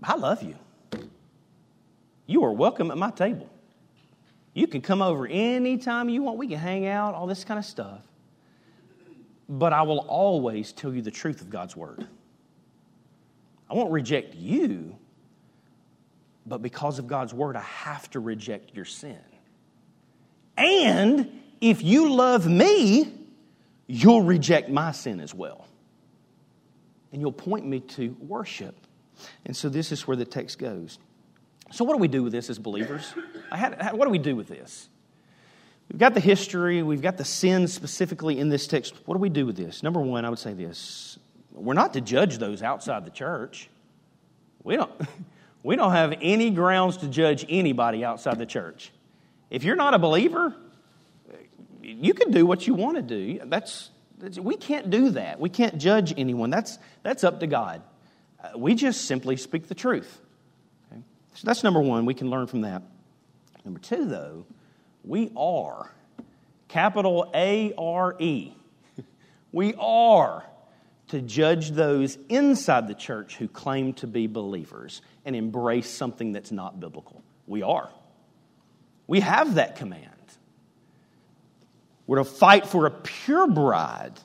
I 0.03 0.16
love 0.16 0.42
you. 0.42 0.57
You 2.27 2.44
are 2.44 2.53
welcome 2.53 2.90
at 2.90 2.97
my 2.97 3.11
table. 3.11 3.49
You 4.55 4.66
can 4.66 4.81
come 4.81 5.03
over 5.03 5.27
anytime 5.27 6.09
you 6.09 6.23
want. 6.23 6.38
We 6.38 6.49
can 6.49 6.59
hang 6.59 6.87
out, 6.87 7.14
all 7.14 7.27
this 7.27 7.44
kind 7.44 7.59
of 7.59 7.64
stuff. 7.64 8.01
But 9.51 9.73
I 9.75 9.83
will 9.83 10.01
always 10.01 10.73
tell 10.73 10.92
you 10.92 11.03
the 11.03 11.11
truth 11.11 11.42
of 11.42 11.51
God's 11.51 11.77
word. 11.77 12.07
I 13.71 13.75
won't 13.75 13.92
reject 13.92 14.35
you, 14.35 14.97
but 16.48 16.62
because 16.62 16.98
of 16.98 17.06
God's 17.06 17.34
word, 17.34 17.56
I 17.56 17.62
have 17.62 18.11
to 18.11 18.20
reject 18.20 18.74
your 18.74 18.84
sin. 18.84 19.18
And 20.56 21.40
if 21.61 21.82
you 21.82 22.12
love 22.12 22.46
me, 22.46 23.12
you'll 23.87 24.22
reject 24.22 24.68
my 24.68 24.92
sin 24.92 25.20
as 25.20 25.34
well. 25.34 25.66
and 27.11 27.22
you'll 27.22 27.32
point 27.32 27.64
me 27.64 27.80
to 27.80 28.14
worship. 28.20 28.74
And 29.46 29.56
so 29.56 29.68
this 29.68 29.92
is 29.92 30.06
where 30.06 30.16
the 30.16 30.26
text 30.26 30.58
goes. 30.58 30.98
So, 31.70 31.84
what 31.84 31.94
do 31.94 31.98
we 31.98 32.08
do 32.08 32.22
with 32.22 32.32
this 32.32 32.50
as 32.50 32.58
believers? 32.58 33.14
what 33.50 34.04
do 34.04 34.11
we 34.11 34.18
do 34.18 34.37
with 34.37 34.48
this? 34.48 34.88
We've 35.90 35.98
got 35.98 36.14
the 36.14 36.20
history, 36.20 36.82
we've 36.82 37.00
got 37.00 37.16
the 37.16 37.24
sin 37.24 37.66
specifically 37.66 38.38
in 38.38 38.50
this 38.50 38.66
text. 38.66 38.94
What 39.06 39.14
do 39.14 39.20
we 39.20 39.30
do 39.30 39.46
with 39.46 39.56
this? 39.56 39.82
Number 39.82 40.00
one, 40.00 40.24
I 40.24 40.30
would 40.30 40.38
say 40.38 40.52
this 40.52 41.18
we're 41.52 41.74
not 41.74 41.94
to 41.94 42.00
judge 42.00 42.38
those 42.38 42.62
outside 42.62 43.04
the 43.04 43.11
church. 43.11 43.68
We 44.62 44.76
don't, 44.76 44.92
we 45.68 45.76
don't 45.76 45.92
have 45.92 46.14
any 46.22 46.48
grounds 46.48 46.96
to 46.96 47.09
judge 47.09 47.44
anybody 47.46 48.02
outside 48.02 48.38
the 48.38 48.46
church. 48.46 48.90
If 49.50 49.64
you're 49.64 49.76
not 49.76 49.92
a 49.92 49.98
believer, 49.98 50.57
you 51.83 52.14
can 52.14 52.31
do 52.31 52.46
what 52.46 52.66
you 52.66 52.72
want 52.72 52.96
to 52.96 53.02
do. 53.02 53.40
That's, 53.44 53.90
that's 54.16 54.38
we 54.38 54.57
can't 54.57 54.88
do 54.88 55.11
that. 55.11 55.38
We 55.38 55.50
can't 55.50 55.76
judge 55.76 56.14
anyone. 56.16 56.48
That's, 56.48 56.78
that's 57.02 57.22
up 57.22 57.40
to 57.40 57.46
God. 57.46 57.83
Uh, 58.42 58.57
we 58.57 58.74
just 58.74 59.04
simply 59.04 59.37
speak 59.37 59.68
the 59.68 59.74
truth. 59.74 60.22
Okay? 60.90 61.02
So 61.35 61.42
that's 61.44 61.62
number 61.62 61.83
one. 61.83 62.07
We 62.07 62.14
can 62.14 62.31
learn 62.31 62.46
from 62.46 62.62
that. 62.62 62.83
Number 63.62 63.78
two, 63.78 64.07
though, 64.07 64.46
we 65.04 65.31
are. 65.37 65.92
Capital 66.68 67.31
A 67.35 67.74
R 67.76 68.16
E. 68.18 68.54
We 69.52 69.74
are 69.78 70.46
to 71.09 71.21
judge 71.21 71.71
those 71.71 72.18
inside 72.29 72.87
the 72.87 72.94
church 72.94 73.37
who 73.37 73.49
claim 73.49 73.94
to 73.94 74.07
be 74.07 74.27
believers 74.27 75.03
and 75.25 75.35
embrace 75.35 75.88
something 75.88 76.33
that's 76.33 76.53
not 76.53 76.79
biblical. 76.79 77.23
We 77.47 77.62
are. 77.62 77.90
We 79.07 79.21
have 79.21 79.55
that 79.55 79.77
command. 79.77 80.05
We're 82.07 82.18
to 82.18 82.25
fight 82.25 82.66
for 82.66 82.87
a 82.87 82.90
pure 82.90 83.47
bride 83.47 84.18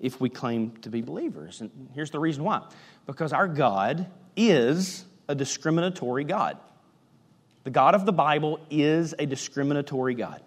if 0.00 0.20
we 0.20 0.28
claim 0.28 0.76
to 0.82 0.90
be 0.90 1.02
believers. 1.02 1.60
And 1.60 1.70
here's 1.94 2.10
the 2.10 2.18
reason 2.18 2.44
why 2.44 2.62
because 3.06 3.32
our 3.32 3.48
God 3.48 4.06
is 4.36 5.04
a 5.28 5.34
discriminatory 5.34 6.24
God. 6.24 6.58
The 7.64 7.70
God 7.70 7.94
of 7.94 8.06
the 8.06 8.12
Bible 8.12 8.60
is 8.70 9.14
a 9.18 9.26
discriminatory 9.26 10.14
God. 10.14 10.42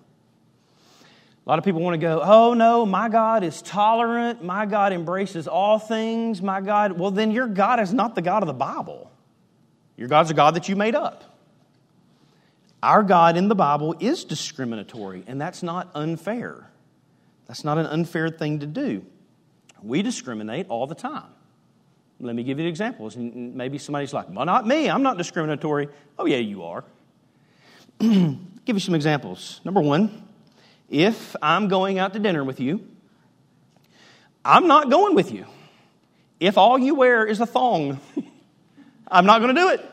A 1.46 1.50
lot 1.50 1.58
of 1.58 1.66
people 1.66 1.82
want 1.82 1.96
to 1.96 1.98
go, 1.98 2.22
oh 2.24 2.54
no, 2.54 2.86
my 2.86 3.10
God 3.10 3.44
is 3.44 3.62
tolerant. 3.64 4.44
My 4.44 4.66
God 4.66 4.94
embraces 4.94 5.48
all 5.48 5.80
things. 5.80 6.42
My 6.42 6.62
God, 6.62 7.00
well, 7.00 7.10
then 7.10 7.32
your 7.32 7.48
God 7.48 7.80
is 7.80 7.94
not 7.94 8.14
the 8.14 8.22
God 8.22 8.44
of 8.44 8.48
the 8.48 8.54
Bible. 8.54 9.12
Your 9.98 10.08
God's 10.08 10.30
a 10.30 10.34
God 10.36 10.56
that 10.56 10.70
you 10.70 10.76
made 10.76 10.96
up. 10.96 11.24
Our 12.84 13.04
God 13.04 13.38
in 13.38 13.48
the 13.48 13.56
Bible 13.56 13.96
is 14.00 14.24
discriminatory, 14.24 15.24
and 15.28 15.40
that's 15.40 15.62
not 15.62 15.90
unfair. 15.94 16.70
That's 17.48 17.64
not 17.64 17.78
an 17.78 17.86
unfair 17.86 18.30
thing 18.30 18.60
to 18.60 18.66
do. 18.68 19.06
We 19.84 20.02
discriminate 20.04 20.68
all 20.70 20.88
the 20.88 20.96
time. 20.96 21.30
Let 22.20 22.36
me 22.36 22.44
give 22.44 22.60
you 22.60 22.68
examples. 22.68 23.16
And 23.16 23.56
maybe 23.56 23.78
somebody's 23.80 24.14
like, 24.14 24.28
well, 24.30 24.46
not 24.46 24.68
me. 24.68 24.90
I'm 24.90 25.02
not 25.02 25.18
discriminatory. 25.18 25.90
Oh, 26.20 26.26
yeah, 26.26 26.38
you 26.38 26.64
are. 26.64 26.84
give 28.00 28.38
you 28.68 28.80
some 28.80 28.94
examples. 28.94 29.60
Number 29.64 29.82
one, 29.82 30.28
if 30.92 31.38
I'm 31.42 31.70
going 31.70 31.98
out 31.98 32.14
to 32.14 32.20
dinner 32.20 32.44
with 32.44 32.60
you, 32.60 32.86
I'm 34.44 34.68
not 34.68 34.90
going 34.90 35.16
with 35.16 35.32
you. 35.32 35.46
If 36.40 36.58
all 36.58 36.78
you 36.78 36.96
wear 36.96 37.26
is 37.26 37.40
a 37.40 37.46
thong, 37.46 38.00
I'm 39.08 39.26
not 39.26 39.42
going 39.42 39.56
to 39.56 39.62
do 39.62 39.70
it. 39.70 39.90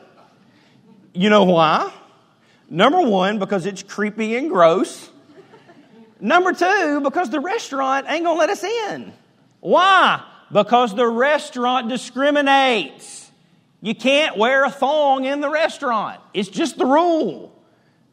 You 1.13 1.29
know 1.29 1.45
why? 1.45 1.91
Number 2.69 3.01
one, 3.01 3.39
because 3.39 3.65
it's 3.65 3.81
creepy 3.81 4.35
and 4.35 4.49
gross. 4.49 5.09
Number 6.19 6.51
two, 6.51 6.99
because 7.01 7.29
the 7.29 7.39
restaurant 7.39 8.05
ain't 8.09 8.25
going 8.25 8.35
to 8.35 8.39
let 8.39 8.49
us 8.49 8.63
in. 8.63 9.13
Why? 9.61 10.21
Because 10.51 10.93
the 10.93 11.07
restaurant 11.07 11.87
discriminates. 11.87 13.31
You 13.81 13.95
can't 13.95 14.37
wear 14.37 14.65
a 14.65 14.69
thong 14.69 15.23
in 15.23 15.39
the 15.39 15.49
restaurant. 15.49 16.19
It's 16.33 16.49
just 16.49 16.77
the 16.77 16.85
rule. 16.85 17.55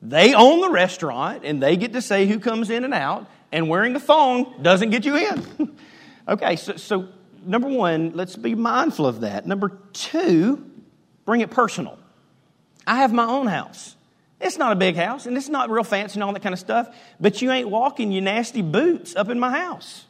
They 0.02 0.34
own 0.34 0.60
the 0.60 0.70
restaurant 0.70 1.44
and 1.44 1.62
they 1.62 1.76
get 1.76 1.92
to 1.94 2.02
say 2.02 2.26
who 2.26 2.38
comes 2.38 2.70
in 2.70 2.84
and 2.84 2.94
out, 2.94 3.26
and 3.52 3.68
wearing 3.68 3.94
a 3.96 4.00
thong 4.00 4.54
doesn't 4.62 4.90
get 4.90 5.04
you 5.04 5.16
in. 5.16 5.76
okay, 6.28 6.56
so, 6.56 6.76
so 6.76 7.08
number 7.44 7.68
one, 7.68 8.12
let's 8.14 8.36
be 8.36 8.54
mindful 8.54 9.06
of 9.06 9.20
that. 9.20 9.46
Number 9.46 9.78
two, 9.92 10.68
bring 11.24 11.40
it 11.40 11.50
personal. 11.50 11.98
I 12.86 12.96
have 12.96 13.12
my 13.12 13.24
own 13.24 13.46
house. 13.46 13.96
It's 14.40 14.58
not 14.58 14.72
a 14.72 14.76
big 14.76 14.96
house 14.96 15.26
and 15.26 15.36
it's 15.36 15.48
not 15.48 15.70
real 15.70 15.84
fancy 15.84 16.16
and 16.16 16.24
all 16.24 16.32
that 16.32 16.42
kind 16.42 16.52
of 16.52 16.58
stuff, 16.58 16.94
but 17.18 17.40
you 17.40 17.50
ain't 17.50 17.68
walking 17.68 18.12
your 18.12 18.22
nasty 18.22 18.62
boots 18.62 19.16
up 19.16 19.28
in 19.30 19.40
my 19.40 19.50
house. 19.50 20.04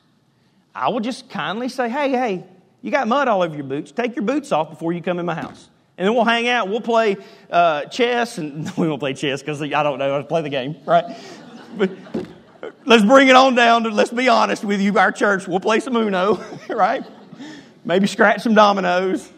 I 0.74 0.88
will 0.88 1.00
just 1.00 1.30
kindly 1.30 1.68
say, 1.68 1.88
hey, 1.88 2.10
hey, 2.10 2.44
you 2.82 2.90
got 2.90 3.08
mud 3.08 3.28
all 3.28 3.42
over 3.42 3.54
your 3.54 3.64
boots. 3.64 3.92
Take 3.92 4.16
your 4.16 4.24
boots 4.24 4.52
off 4.52 4.70
before 4.70 4.92
you 4.92 5.00
come 5.00 5.18
in 5.18 5.26
my 5.26 5.34
house. 5.34 5.68
And 5.98 6.06
then 6.06 6.14
we'll 6.14 6.24
hang 6.24 6.46
out. 6.46 6.68
We'll 6.68 6.80
play 6.80 7.16
uh, 7.50 7.84
chess, 7.84 8.38
and 8.38 8.70
we 8.76 8.88
won't 8.88 9.00
play 9.00 9.14
chess 9.14 9.40
because 9.40 9.62
I 9.62 9.82
don't 9.82 9.98
know 9.98 10.12
how 10.12 10.18
to 10.18 10.24
play 10.24 10.42
the 10.42 10.50
game, 10.50 10.76
right? 10.84 11.16
but 11.76 11.90
let's 12.84 13.04
bring 13.04 13.28
it 13.28 13.36
on 13.36 13.54
down 13.54 13.84
to, 13.84 13.90
let's 13.90 14.10
be 14.10 14.28
honest 14.28 14.64
with 14.64 14.80
you, 14.80 14.98
our 14.98 15.12
church. 15.12 15.46
We'll 15.46 15.60
play 15.60 15.80
some 15.80 15.96
Uno, 15.96 16.42
right? 16.68 17.04
Maybe 17.84 18.06
scratch 18.06 18.42
some 18.42 18.54
dominoes. 18.54 19.30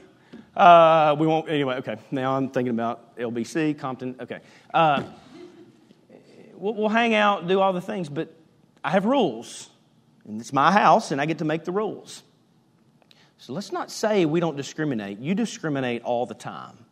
Uh, 0.57 1.15
we 1.19 1.27
won't, 1.27 1.49
anyway, 1.49 1.77
okay. 1.77 1.97
Now 2.11 2.37
I'm 2.37 2.49
thinking 2.49 2.75
about 2.75 3.17
LBC, 3.17 3.79
Compton, 3.79 4.17
okay. 4.21 4.41
Uh, 4.73 5.05
we'll, 6.55 6.75
we'll 6.75 6.89
hang 6.89 7.15
out, 7.15 7.47
do 7.47 7.61
all 7.61 7.73
the 7.73 7.81
things, 7.81 8.09
but 8.09 8.35
I 8.83 8.91
have 8.91 9.05
rules. 9.05 9.71
And 10.27 10.41
it's 10.41 10.53
my 10.53 10.73
house, 10.73 11.11
and 11.11 11.21
I 11.21 11.27
get 11.27 11.39
to 11.39 11.45
make 11.45 11.65
the 11.65 11.73
rules. 11.73 12.23
So 13.39 13.53
let's 13.53 13.73
not 13.73 13.91
say 13.91 14.27
we 14.27 14.41
don't 14.41 14.57
discriminate. 14.57 15.21
You 15.21 15.35
discriminate 15.35 16.03
all 16.03 16.27
the 16.27 16.35
time. 16.35 16.85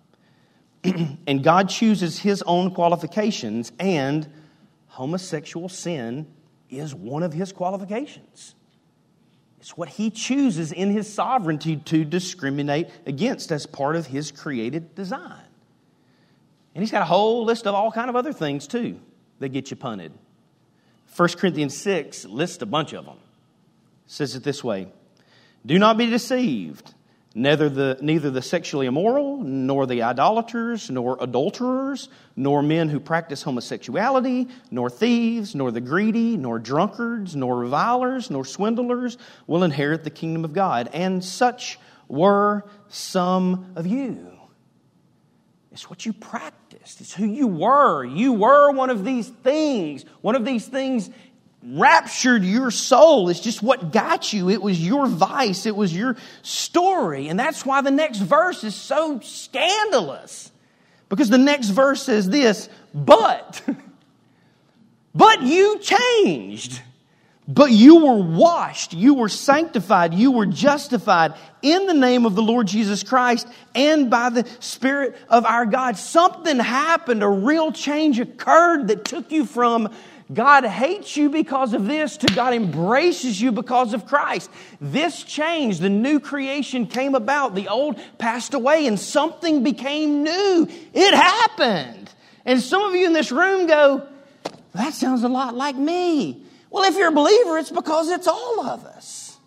and 1.26 1.42
God 1.42 1.68
chooses 1.68 2.20
His 2.20 2.42
own 2.42 2.70
qualifications, 2.70 3.72
and 3.80 4.28
homosexual 4.87 5.68
sin 5.68 6.26
is 6.70 6.94
one 6.94 7.24
of 7.24 7.32
His 7.32 7.52
qualifications. 7.52 8.54
It's 9.59 9.76
what 9.76 9.88
He 9.88 10.11
chooses 10.11 10.70
in 10.70 10.90
His 10.90 11.12
sovereignty 11.12 11.76
to 11.76 12.04
discriminate 12.04 12.88
against 13.06 13.50
as 13.50 13.66
part 13.66 13.96
of 13.96 14.06
His 14.06 14.30
created 14.30 14.94
design. 14.94 15.42
And 16.74 16.82
He's 16.82 16.92
got 16.92 17.02
a 17.02 17.06
whole 17.06 17.44
list 17.44 17.66
of 17.66 17.74
all 17.74 17.90
kind 17.90 18.09
of 18.09 18.14
other 18.14 18.32
things, 18.32 18.68
too, 18.68 19.00
that 19.40 19.48
get 19.48 19.70
you 19.72 19.76
punted. 19.76 20.12
1 21.16 21.28
Corinthians 21.30 21.76
6 21.76 22.26
lists 22.26 22.62
a 22.62 22.66
bunch 22.66 22.92
of 22.92 23.04
them. 23.04 23.16
It 24.06 24.12
says 24.12 24.37
it 24.37 24.44
this 24.44 24.62
way 24.62 24.88
do 25.66 25.79
not 25.79 25.98
be 25.98 26.07
deceived. 26.07 26.94
Neither 27.35 27.68
the, 27.68 27.98
neither 28.00 28.31
the 28.31 28.40
sexually 28.40 28.87
immoral, 28.87 29.37
nor 29.42 29.85
the 29.85 30.02
idolaters, 30.05 30.88
nor 30.88 31.18
adulterers, 31.20 32.09
nor 32.35 32.62
men 32.62 32.88
who 32.88 32.98
practice 32.98 33.42
homosexuality, 33.42 34.48
nor 34.70 34.88
thieves, 34.88 35.55
nor 35.55 35.70
the 35.70 35.83
greedy, 35.83 36.38
nor 36.38 36.59
drunkards, 36.59 37.37
nor 37.37 37.59
revilers, 37.59 38.31
nor 38.31 38.46
swindlers 38.46 39.18
will 39.46 39.64
inherit 39.64 40.02
the 40.02 40.09
kingdom 40.09 40.46
of 40.46 40.55
God. 40.55 40.88
And 40.94 41.22
such 41.22 41.79
were 42.09 42.64
some 42.88 43.72
of 43.76 43.87
you. 43.87 44.33
It's 45.72 45.90
what 45.90 46.07
you 46.07 46.14
practiced, 46.14 47.02
it's 47.02 47.12
who 47.12 47.26
you 47.26 47.48
were. 47.48 48.02
You 48.02 48.33
were 48.33 48.70
one 48.70 48.88
of 48.88 49.05
these 49.05 49.29
things. 49.29 50.07
One 50.22 50.35
of 50.35 50.46
these 50.46 50.66
things 50.66 51.11
raptured 51.68 52.44
your 52.44 52.70
soul. 52.70 53.29
It's 53.29 53.40
just 53.40 53.62
what 53.62 53.92
got 53.92 54.33
you. 54.33 54.50
It 54.50 54.62
was 54.62 54.81
your 54.81 55.07
vice. 55.07 55.66
It 55.66 55.74
was 55.74 55.94
your 55.94 56.16
story. 56.42 57.29
And 57.29 57.38
that's 57.38 57.66
why 57.66 57.81
the 57.81 57.90
next 57.90 58.18
verse 58.18 58.62
is 58.62 58.74
so 58.74 59.20
scandalous. 59.20 60.52
Because 61.09 61.29
the 61.29 61.38
next 61.38 61.70
verse 61.70 62.02
says 62.02 62.29
this, 62.29 62.68
but, 62.94 63.62
but 65.14 65.42
you 65.42 65.79
changed. 65.81 66.83
But 67.48 67.70
you 67.70 68.05
were 68.05 68.20
washed, 68.20 68.92
you 68.92 69.14
were 69.14 69.29
sanctified, 69.29 70.12
you 70.14 70.33
were 70.33 70.46
justified 70.46 71.35
in 71.62 71.87
the 71.87 71.94
name 71.94 72.26
of 72.26 72.35
the 72.35 72.42
Lord 72.42 72.66
Jesus 72.66 73.05
Christ 73.05 73.46
and 73.72 74.11
by 74.11 74.31
the 74.31 74.48
Spirit 74.59 75.16
of 75.29 75.46
our 75.46 75.64
God. 75.64 75.96
Something 75.96 76.59
happened, 76.59 77.22
a 77.22 77.29
real 77.29 77.70
change 77.70 78.18
occurred 78.18 78.88
that 78.88 79.05
took 79.05 79.31
you 79.31 79.46
from 79.46 79.94
God 80.32 80.64
hates 80.64 81.16
you 81.16 81.30
because 81.30 81.72
of 81.72 81.86
this 81.86 82.16
to 82.16 82.26
God 82.34 82.52
embraces 82.52 83.40
you 83.40 83.52
because 83.52 83.94
of 83.94 84.06
Christ. 84.06 84.50
This 84.80 85.22
change, 85.22 85.78
the 85.78 85.88
new 85.88 86.18
creation 86.18 86.86
came 86.86 87.14
about. 87.14 87.54
The 87.54 87.68
old 87.68 88.00
passed 88.18 88.52
away 88.52 88.86
and 88.86 88.98
something 88.98 89.62
became 89.62 90.24
new. 90.24 90.68
It 90.92 91.14
happened. 91.14 92.10
And 92.44 92.60
some 92.60 92.82
of 92.82 92.94
you 92.94 93.06
in 93.06 93.12
this 93.12 93.30
room 93.30 93.66
go, 93.68 94.08
that 94.74 94.94
sounds 94.94 95.22
a 95.22 95.28
lot 95.28 95.54
like 95.54 95.76
me. 95.76 96.42
Well, 96.70 96.84
if 96.84 96.96
you're 96.96 97.08
a 97.08 97.12
believer, 97.12 97.58
it's 97.58 97.70
because 97.70 98.10
it's 98.10 98.26
all 98.26 98.66
of 98.66 98.84
us. 98.84 99.38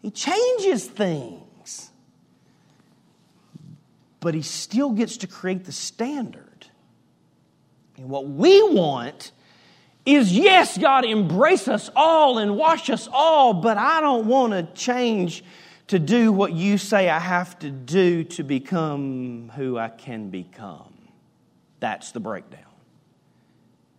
He 0.00 0.10
changes 0.10 0.86
things. 0.86 1.90
But 4.20 4.34
he 4.34 4.42
still 4.42 4.92
gets 4.92 5.18
to 5.18 5.26
create 5.26 5.64
the 5.64 5.72
standard. 5.72 6.66
And 7.98 8.08
what 8.08 8.26
we 8.26 8.62
want 8.62 9.32
is 10.08 10.32
yes, 10.32 10.78
God, 10.78 11.04
embrace 11.04 11.68
us 11.68 11.90
all 11.94 12.38
and 12.38 12.56
wash 12.56 12.88
us 12.88 13.08
all, 13.12 13.52
but 13.52 13.76
I 13.76 14.00
don't 14.00 14.26
want 14.26 14.54
to 14.54 14.62
change 14.74 15.44
to 15.88 15.98
do 15.98 16.32
what 16.32 16.52
you 16.52 16.78
say 16.78 17.10
I 17.10 17.18
have 17.18 17.58
to 17.58 17.70
do 17.70 18.24
to 18.24 18.42
become 18.42 19.52
who 19.54 19.76
I 19.76 19.88
can 19.88 20.30
become. 20.30 20.94
That's 21.80 22.12
the 22.12 22.20
breakdown. 22.20 22.62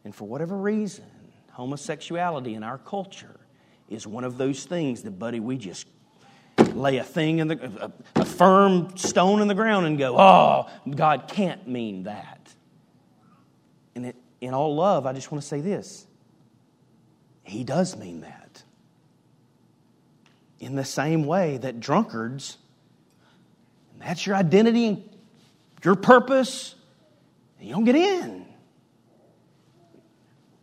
And 0.04 0.16
for 0.16 0.28
whatever 0.28 0.58
reason, 0.58 1.06
homosexuality 1.52 2.56
in 2.56 2.64
our 2.64 2.80
culture 2.80 3.40
is 3.88 4.08
one 4.08 4.24
of 4.24 4.38
those 4.38 4.66
things 4.66 5.04
that, 5.04 5.12
buddy, 5.12 5.40
we 5.40 5.58
just 5.58 5.88
lay 6.74 6.98
a 6.98 7.04
thing 7.04 7.40
in 7.40 7.48
the 7.48 7.92
a, 8.16 8.22
a 8.22 8.26
firm 8.26 8.96
stone 8.98 9.42
in 9.42 9.48
the 9.48 9.56
ground 9.56 9.86
and 9.86 9.98
go, 9.98 10.16
oh, 10.18 10.70
God 10.90 11.28
can't 11.28 11.68
mean 11.68 12.04
that. 12.04 12.54
And 13.96 14.08
it, 14.08 14.16
in 14.42 14.54
all 14.54 14.76
love, 14.76 15.06
I 15.06 15.14
just 15.14 15.32
want 15.32 15.42
to 15.42 15.48
say 15.48 15.62
this 15.62 16.06
He 17.44 17.64
does 17.64 17.98
mean 17.98 18.22
that. 18.22 18.64
In 20.60 20.76
the 20.76 20.86
same 20.86 21.26
way 21.26 21.58
that 21.58 21.80
drunkards, 21.80 22.58
that's 24.00 24.26
your 24.26 24.36
identity 24.36 24.88
and 24.88 25.04
your 25.84 25.96
purpose, 25.96 26.76
and 27.58 27.68
you 27.68 27.74
don't 27.74 27.86
get 27.86 27.96
in. 27.96 28.46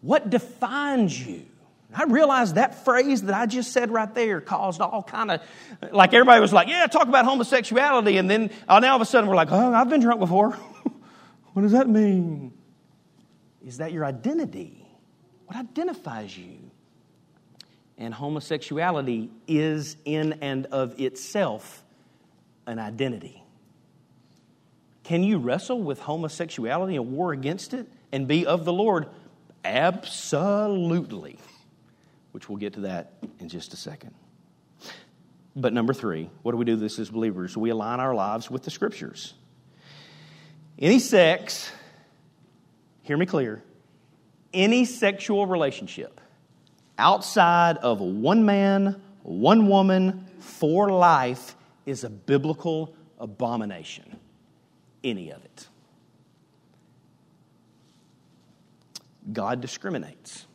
What 0.02 0.28
defines 0.28 1.26
you? 1.26 1.46
I 1.94 2.04
realized 2.04 2.56
that 2.56 2.84
phrase 2.84 3.22
that 3.22 3.34
I 3.34 3.46
just 3.46 3.72
said 3.72 3.90
right 3.90 4.12
there 4.14 4.42
caused 4.42 4.82
all 4.82 5.02
kind 5.02 5.30
of, 5.30 5.40
like 5.92 6.12
everybody 6.12 6.40
was 6.40 6.52
like, 6.52 6.68
yeah, 6.68 6.86
talk 6.86 7.08
about 7.08 7.24
homosexuality. 7.24 8.18
And 8.18 8.28
then 8.28 8.50
uh, 8.68 8.80
now 8.80 8.90
all 8.90 8.96
of 8.96 9.02
a 9.02 9.06
sudden 9.06 9.30
we're 9.30 9.36
like, 9.36 9.50
oh, 9.50 9.72
I've 9.72 9.88
been 9.88 10.02
drunk 10.02 10.20
before. 10.20 10.50
what 11.54 11.62
does 11.62 11.72
that 11.72 11.88
mean? 11.88 12.52
Is 13.66 13.78
that 13.78 13.92
your 13.92 14.04
identity? 14.04 14.86
What 15.46 15.58
identifies 15.58 16.36
you? 16.36 16.70
And 17.98 18.14
homosexuality 18.14 19.30
is 19.46 19.96
in 20.04 20.38
and 20.40 20.66
of 20.66 20.98
itself 21.00 21.82
an 22.66 22.78
identity. 22.78 23.42
Can 25.04 25.22
you 25.22 25.38
wrestle 25.38 25.82
with 25.82 26.00
homosexuality 26.00 26.96
and 26.96 27.12
war 27.12 27.32
against 27.32 27.74
it 27.74 27.86
and 28.12 28.26
be 28.26 28.46
of 28.46 28.64
the 28.64 28.72
Lord? 28.72 29.08
Absolutely 29.64 31.38
which 32.36 32.50
we'll 32.50 32.58
get 32.58 32.74
to 32.74 32.80
that 32.80 33.14
in 33.40 33.48
just 33.48 33.72
a 33.72 33.78
second. 33.78 34.12
But 35.56 35.72
number 35.72 35.94
three, 35.94 36.28
what 36.42 36.52
do 36.52 36.58
we 36.58 36.66
do 36.66 36.76
this 36.76 36.98
as 36.98 37.08
believers? 37.08 37.56
We 37.56 37.70
align 37.70 37.98
our 37.98 38.14
lives 38.14 38.50
with 38.50 38.62
the 38.62 38.70
scriptures. 38.70 39.32
Any 40.78 40.98
sex, 40.98 41.72
hear 43.06 43.16
me 43.16 43.24
clear, 43.24 43.62
any 44.52 44.84
sexual 44.84 45.46
relationship 45.46 46.20
outside 46.98 47.76
of 47.78 48.00
one 48.00 48.44
man, 48.44 49.00
one 49.22 49.68
woman, 49.68 50.26
for 50.40 50.90
life 50.90 51.54
is 51.84 52.02
a 52.02 52.10
biblical 52.10 52.96
abomination. 53.20 54.16
Any 55.04 55.30
of 55.30 55.44
it. 55.44 55.68
God 59.32 59.60
discriminates. 59.60 60.46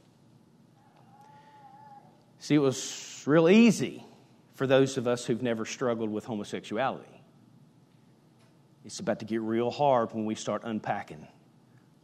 See, 2.40 2.56
it 2.56 2.60
was 2.60 3.24
real 3.26 3.48
easy 3.48 4.04
for 4.56 4.68
those 4.68 4.98
of 4.98 5.08
us 5.08 5.26
who've 5.26 5.42
never 5.42 5.66
struggled 5.66 6.10
with 6.10 6.26
homosexuality. 6.26 7.22
It's 8.84 9.00
about 9.00 9.20
to 9.20 9.26
get 9.26 9.42
real 9.42 9.72
hard 9.72 10.12
when 10.12 10.26
we 10.26 10.36
start 10.36 10.64
unpacking 10.66 11.28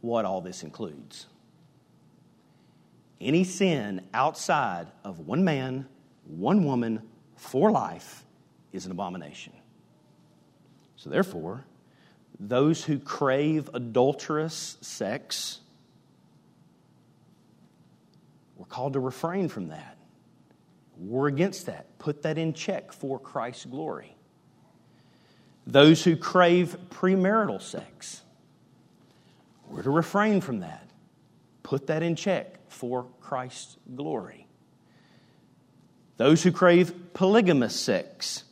what 0.00 0.24
all 0.24 0.40
this 0.40 0.62
includes. 0.62 1.26
Any 3.20 3.44
sin 3.44 4.02
outside 4.14 4.86
of 5.04 5.20
one 5.20 5.44
man, 5.44 5.88
one 6.24 6.64
woman, 6.64 7.02
for 7.36 7.70
life 7.70 8.24
is 8.72 8.86
an 8.86 8.92
abomination. 8.92 9.52
So, 10.96 11.10
therefore, 11.10 11.64
those 12.38 12.84
who 12.84 12.98
crave 12.98 13.70
adulterous 13.74 14.76
sex, 14.80 15.60
we're 18.56 18.66
called 18.66 18.92
to 18.92 19.00
refrain 19.00 19.48
from 19.48 19.68
that. 19.68 19.96
We're 20.96 21.28
against 21.28 21.66
that. 21.66 21.98
Put 21.98 22.22
that 22.22 22.38
in 22.38 22.52
check 22.52 22.92
for 22.92 23.18
Christ's 23.18 23.66
glory. 23.66 24.14
Those 25.66 26.02
who 26.02 26.16
crave 26.16 26.76
premarital 26.90 27.60
sex, 27.62 28.22
we're 29.70 29.82
to 29.82 29.90
refrain 29.90 30.40
from 30.40 30.60
that. 30.60 30.88
Put 31.62 31.88
that 31.88 32.02
in 32.02 32.16
check 32.16 32.70
for 32.70 33.06
Christ's 33.20 33.76
glory. 33.94 34.46
Those 36.16 36.42
who 36.42 36.50
crave 36.50 37.14
polygamous 37.14 37.78
sex, 37.78 38.44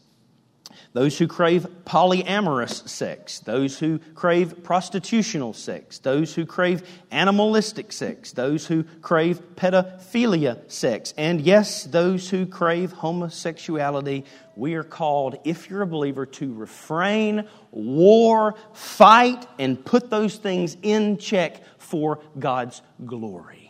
those 0.96 1.18
who 1.18 1.28
crave 1.28 1.66
polyamorous 1.84 2.88
sex, 2.88 3.40
those 3.40 3.78
who 3.78 3.98
crave 4.14 4.64
prostitutional 4.64 5.52
sex, 5.52 5.98
those 5.98 6.34
who 6.34 6.46
crave 6.46 6.88
animalistic 7.10 7.92
sex, 7.92 8.32
those 8.32 8.66
who 8.66 8.82
crave 9.02 9.38
pedophilia 9.56 10.58
sex, 10.72 11.12
and 11.18 11.42
yes, 11.42 11.84
those 11.84 12.30
who 12.30 12.46
crave 12.46 12.92
homosexuality. 12.92 14.24
We 14.54 14.72
are 14.72 14.82
called, 14.82 15.38
if 15.44 15.68
you're 15.68 15.82
a 15.82 15.86
believer, 15.86 16.24
to 16.24 16.54
refrain, 16.54 17.46
war, 17.72 18.54
fight, 18.72 19.46
and 19.58 19.84
put 19.84 20.08
those 20.08 20.36
things 20.36 20.78
in 20.80 21.18
check 21.18 21.62
for 21.76 22.20
God's 22.38 22.80
glory. 23.04 23.65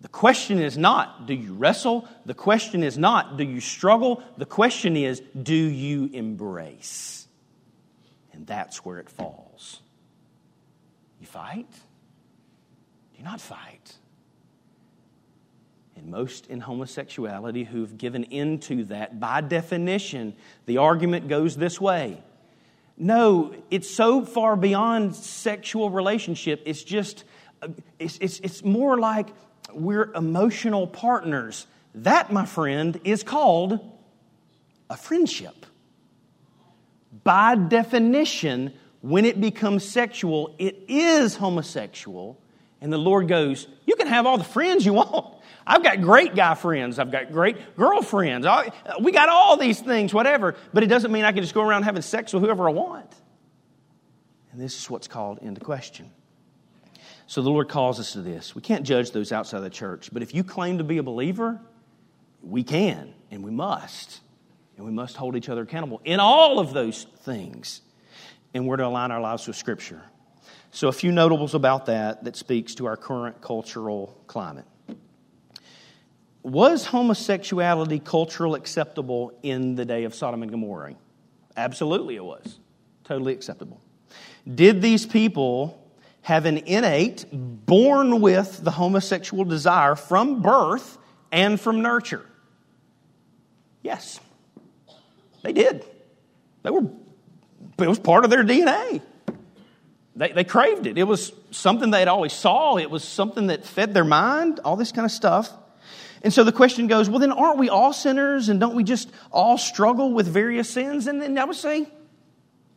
The 0.00 0.08
question 0.08 0.58
is 0.60 0.78
not, 0.78 1.26
do 1.26 1.34
you 1.34 1.52
wrestle? 1.52 2.08
The 2.24 2.34
question 2.34 2.82
is 2.82 2.96
not, 2.96 3.36
do 3.36 3.44
you 3.44 3.60
struggle? 3.60 4.22
The 4.38 4.46
question 4.46 4.96
is, 4.96 5.20
do 5.40 5.54
you 5.54 6.08
embrace? 6.12 7.28
And 8.32 8.46
that's 8.46 8.84
where 8.84 8.98
it 8.98 9.10
falls. 9.10 9.80
You 11.20 11.26
fight? 11.26 11.70
Do 11.70 13.18
you 13.18 13.24
not 13.24 13.42
fight? 13.42 13.94
And 15.96 16.10
most 16.10 16.46
in 16.46 16.60
homosexuality 16.60 17.64
who've 17.64 17.98
given 17.98 18.24
into 18.24 18.84
that, 18.84 19.20
by 19.20 19.42
definition, 19.42 20.34
the 20.64 20.78
argument 20.78 21.28
goes 21.28 21.56
this 21.56 21.78
way. 21.78 22.22
No, 22.96 23.54
it's 23.70 23.90
so 23.90 24.24
far 24.24 24.56
beyond 24.56 25.14
sexual 25.14 25.90
relationship. 25.90 26.62
It's 26.64 26.82
just, 26.82 27.24
uh, 27.60 27.68
it's, 27.98 28.16
it's, 28.18 28.40
it's 28.40 28.64
more 28.64 28.98
like 28.98 29.28
we're 29.72 30.12
emotional 30.14 30.86
partners. 30.86 31.66
That, 31.94 32.32
my 32.32 32.46
friend, 32.46 33.00
is 33.04 33.22
called 33.22 33.78
a 34.88 34.96
friendship. 34.96 35.66
By 37.24 37.54
definition, 37.54 38.72
when 39.00 39.24
it 39.24 39.40
becomes 39.40 39.84
sexual, 39.84 40.54
it 40.58 40.84
is 40.88 41.36
homosexual. 41.36 42.40
And 42.80 42.92
the 42.92 42.98
Lord 42.98 43.28
goes, 43.28 43.66
You 43.86 43.96
can 43.96 44.06
have 44.06 44.26
all 44.26 44.38
the 44.38 44.44
friends 44.44 44.86
you 44.86 44.94
want. 44.94 45.36
I've 45.66 45.82
got 45.82 46.00
great 46.00 46.34
guy 46.34 46.54
friends. 46.54 46.98
I've 46.98 47.12
got 47.12 47.32
great 47.32 47.76
girlfriends. 47.76 48.46
Uh, 48.46 48.70
we 49.00 49.12
got 49.12 49.28
all 49.28 49.56
these 49.56 49.80
things, 49.80 50.14
whatever. 50.14 50.56
But 50.72 50.82
it 50.82 50.86
doesn't 50.86 51.12
mean 51.12 51.24
I 51.24 51.32
can 51.32 51.42
just 51.42 51.54
go 51.54 51.62
around 51.62 51.82
having 51.82 52.02
sex 52.02 52.32
with 52.32 52.42
whoever 52.42 52.68
I 52.68 52.72
want. 52.72 53.14
And 54.52 54.60
this 54.60 54.78
is 54.78 54.90
what's 54.90 55.06
called 55.06 55.38
into 55.42 55.60
question. 55.60 56.10
So 57.30 57.42
the 57.42 57.48
Lord 57.48 57.68
calls 57.68 58.00
us 58.00 58.14
to 58.14 58.22
this. 58.22 58.56
We 58.56 58.60
can't 58.60 58.84
judge 58.84 59.12
those 59.12 59.30
outside 59.30 59.60
the 59.60 59.70
church, 59.70 60.10
but 60.12 60.20
if 60.20 60.34
you 60.34 60.42
claim 60.42 60.78
to 60.78 60.84
be 60.84 60.98
a 60.98 61.02
believer, 61.04 61.60
we 62.42 62.64
can 62.64 63.14
and 63.30 63.44
we 63.44 63.52
must. 63.52 64.18
And 64.76 64.84
we 64.84 64.90
must 64.90 65.16
hold 65.16 65.36
each 65.36 65.48
other 65.48 65.62
accountable 65.62 66.00
in 66.04 66.18
all 66.18 66.58
of 66.58 66.72
those 66.72 67.04
things. 67.20 67.82
And 68.52 68.66
we're 68.66 68.78
to 68.78 68.84
align 68.84 69.12
our 69.12 69.20
lives 69.20 69.46
with 69.46 69.54
Scripture. 69.54 70.02
So, 70.72 70.88
a 70.88 70.92
few 70.92 71.12
notables 71.12 71.54
about 71.54 71.86
that 71.86 72.24
that 72.24 72.34
speaks 72.34 72.74
to 72.74 72.86
our 72.86 72.96
current 72.96 73.40
cultural 73.40 74.20
climate. 74.26 74.66
Was 76.42 76.84
homosexuality 76.86 78.00
cultural 78.00 78.56
acceptable 78.56 79.38
in 79.44 79.76
the 79.76 79.84
day 79.84 80.02
of 80.02 80.16
Sodom 80.16 80.42
and 80.42 80.50
Gomorrah? 80.50 80.96
Absolutely, 81.56 82.16
it 82.16 82.24
was. 82.24 82.58
Totally 83.04 83.34
acceptable. 83.34 83.80
Did 84.52 84.82
these 84.82 85.06
people 85.06 85.79
have 86.22 86.46
an 86.46 86.58
innate, 86.58 87.26
born 87.32 88.20
with 88.20 88.62
the 88.62 88.70
homosexual 88.70 89.44
desire 89.44 89.96
from 89.96 90.42
birth 90.42 90.98
and 91.32 91.60
from 91.60 91.82
nurture? 91.82 92.24
Yes, 93.82 94.20
they 95.42 95.52
did. 95.52 95.84
They 96.62 96.70
were, 96.70 96.84
it 97.78 97.88
was 97.88 97.98
part 97.98 98.24
of 98.24 98.30
their 98.30 98.44
DNA. 98.44 99.00
They, 100.16 100.32
they 100.32 100.44
craved 100.44 100.86
it. 100.86 100.98
It 100.98 101.04
was 101.04 101.32
something 101.50 101.90
they'd 101.90 102.08
always 102.08 102.32
saw. 102.32 102.76
It 102.76 102.90
was 102.90 103.04
something 103.04 103.46
that 103.46 103.64
fed 103.64 103.94
their 103.94 104.04
mind, 104.04 104.60
all 104.64 104.76
this 104.76 104.92
kind 104.92 105.06
of 105.06 105.10
stuff. 105.10 105.50
And 106.22 106.32
so 106.32 106.44
the 106.44 106.52
question 106.52 106.86
goes, 106.86 107.08
well, 107.08 107.18
then 107.18 107.32
aren't 107.32 107.58
we 107.58 107.70
all 107.70 107.94
sinners 107.94 108.50
and 108.50 108.60
don't 108.60 108.74
we 108.74 108.84
just 108.84 109.10
all 109.32 109.56
struggle 109.56 110.12
with 110.12 110.26
various 110.26 110.68
sins? 110.68 111.06
And 111.06 111.22
then 111.22 111.38
I 111.38 111.44
would 111.44 111.56
say, 111.56 111.86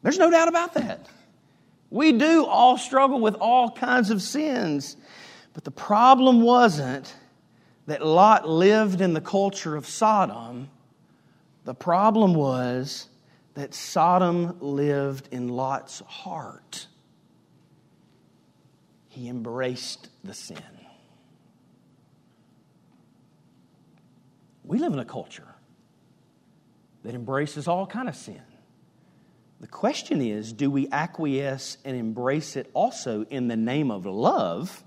there's 0.01 0.17
no 0.17 0.29
doubt 0.29 0.47
about 0.47 0.75
that. 0.75 1.05
We 1.93 2.11
do 2.11 2.43
all 2.43 2.79
struggle 2.79 3.19
with 3.19 3.35
all 3.35 3.69
kinds 3.69 4.09
of 4.09 4.19
sins. 4.19 4.97
But 5.53 5.63
the 5.63 5.69
problem 5.69 6.41
wasn't 6.41 7.13
that 7.85 8.03
Lot 8.03 8.49
lived 8.49 8.99
in 8.99 9.13
the 9.13 9.21
culture 9.21 9.75
of 9.75 9.85
Sodom. 9.85 10.71
The 11.65 11.75
problem 11.75 12.33
was 12.33 13.09
that 13.53 13.75
Sodom 13.75 14.57
lived 14.59 15.29
in 15.31 15.49
Lot's 15.49 15.99
heart. 15.99 16.87
He 19.09 19.27
embraced 19.29 20.09
the 20.23 20.33
sin. 20.33 20.57
We 24.63 24.79
live 24.79 24.93
in 24.93 24.99
a 24.99 25.05
culture 25.05 25.53
that 27.03 27.13
embraces 27.13 27.67
all 27.67 27.85
kind 27.85 28.09
of 28.09 28.15
sin. 28.15 28.41
The 29.63 29.69
question 29.69 30.21
is, 30.21 30.51
do 30.51 30.69
we 30.69 30.89
acquiesce 30.91 31.77
and 31.85 31.95
embrace 31.95 32.57
it 32.57 32.69
also 32.73 33.23
in 33.23 33.47
the 33.47 33.55
name 33.55 33.91
of 33.91 34.05
love? 34.05 34.83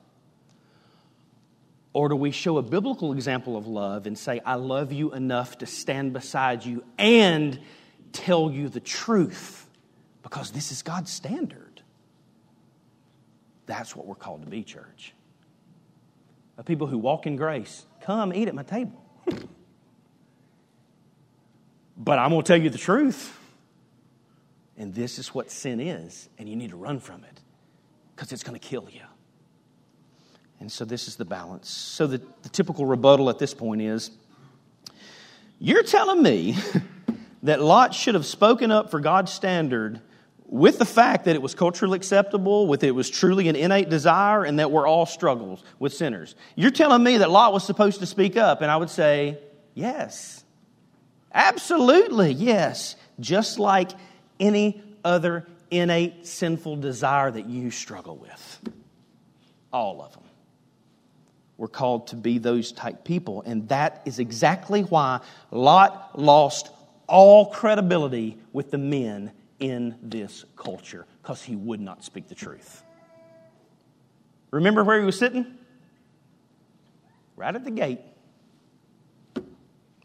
Or 1.95 2.11
do 2.11 2.17
we 2.17 2.31
show 2.31 2.59
a 2.59 2.63
biblical 2.63 3.15
example 3.15 3.57
of 3.57 3.67
love 3.67 4.07
and 4.07 4.19
say, 4.19 4.43
I 4.45 4.57
love 4.57 4.93
you 4.93 5.15
enough 5.15 5.57
to 5.61 5.67
stand 5.67 6.13
beside 6.13 6.67
you 6.67 6.85
and 6.99 7.59
tell 8.13 8.51
you 8.51 8.69
the 8.69 8.81
truth? 8.81 9.67
Because 10.23 10.51
this 10.51 10.71
is 10.71 10.83
God's 10.83 11.11
standard. 11.11 11.81
That's 13.65 13.97
what 13.97 14.07
we're 14.07 14.15
called 14.15 14.43
to 14.43 14.51
be, 14.51 14.63
church. 14.63 15.15
A 16.59 16.63
people 16.63 16.87
who 16.87 16.99
walk 16.99 17.27
in 17.27 17.37
grace, 17.37 17.87
come 18.03 18.31
eat 18.35 18.47
at 18.47 18.55
my 18.55 18.63
table. 18.63 19.03
but 21.97 22.19
I'm 22.19 22.29
going 22.29 22.43
to 22.43 22.47
tell 22.47 22.61
you 22.61 22.69
the 22.69 22.77
truth. 22.77 23.41
And 24.79 24.95
this 24.95 25.19
is 25.19 25.35
what 25.35 25.51
sin 25.51 25.81
is, 25.81 26.29
and 26.39 26.49
you 26.49 26.57
need 26.57 26.71
to 26.71 26.77
run 26.77 27.01
from 27.01 27.25
it 27.25 27.41
because 28.15 28.33
it's 28.33 28.43
going 28.43 28.59
to 28.59 28.67
kill 28.67 28.89
you. 28.91 29.03
And 30.61 30.71
so 30.71 30.85
this 30.85 31.09
is 31.09 31.17
the 31.17 31.25
balance. 31.25 31.69
So 31.69 32.07
the, 32.07 32.21
the 32.43 32.49
typical 32.49 32.87
rebuttal 32.87 33.31
at 33.31 33.39
this 33.39 33.55
point 33.55 33.83
is 33.83 34.11
you're 35.59 35.83
telling 35.83 36.23
me 36.23 36.57
that 37.43 37.61
Lot 37.61 37.95
should 37.95 38.15
have 38.15 38.27
spoken 38.27 38.71
up 38.71 38.91
for 38.91 39.01
God's 39.01 39.33
standard 39.33 40.01
with 40.49 40.79
the 40.79 40.85
fact 40.85 41.25
that 41.25 41.35
it 41.35 41.43
was 41.43 41.55
culturally 41.55 41.97
acceptable, 41.97 42.67
with 42.67 42.85
it 42.85 42.93
was 42.93 43.11
truly 43.11 43.49
an 43.49 43.57
innate 43.57 43.89
desire, 43.89 44.45
and 44.45 44.59
that 44.59 44.71
we're 44.71 44.87
all 44.87 45.05
struggles 45.05 45.65
with 45.79 45.93
sinners. 45.93 46.37
You're 46.55 46.71
telling 46.71 47.03
me 47.03 47.19
that 47.19 47.31
Lot 47.31 47.53
was 47.53 47.65
supposed 47.65 48.01
to 48.01 48.07
speak 48.07 48.37
up, 48.37 48.63
and 48.63 48.71
I 48.71 48.77
would 48.77 48.91
say, 48.91 49.39
yes. 49.75 50.45
Absolutely, 51.35 52.33
yes. 52.33 52.97
Just 53.19 53.59
like 53.59 53.91
any 54.39 54.83
other 55.05 55.47
innate 55.71 56.27
sinful 56.27 56.77
desire 56.77 57.31
that 57.31 57.47
you 57.47 57.71
struggle 57.71 58.17
with. 58.17 58.61
All 59.73 60.03
of 60.03 60.13
them. 60.13 60.23
We're 61.59 61.69
called 61.69 62.09
to 62.09 62.17
be 62.17 62.39
those 62.39 62.71
type 62.73 63.05
people. 63.05 63.43
And 63.43 63.69
that 63.69 64.03
is 64.05 64.19
exactly 64.19 64.83
why 64.83 65.21
Lot 65.51 66.21
lost 66.21 66.71
all 67.07 67.47
credibility 67.47 68.39
with 68.53 68.71
the 68.71 68.79
men 68.79 69.33
in 69.59 69.97
this 70.03 70.45
culture, 70.55 71.07
because 71.23 71.43
he 71.43 71.57
would 71.57 71.81
not 71.81 72.05
speak 72.05 72.29
the 72.29 72.35
truth. 72.35 72.83
Remember 74.51 74.85
where 74.85 75.01
he 75.01 75.07
was 75.07 75.19
sitting? 75.19 75.47
Right 77.37 77.55
at 77.55 77.65
the 77.65 77.71
gate. 77.71 78.01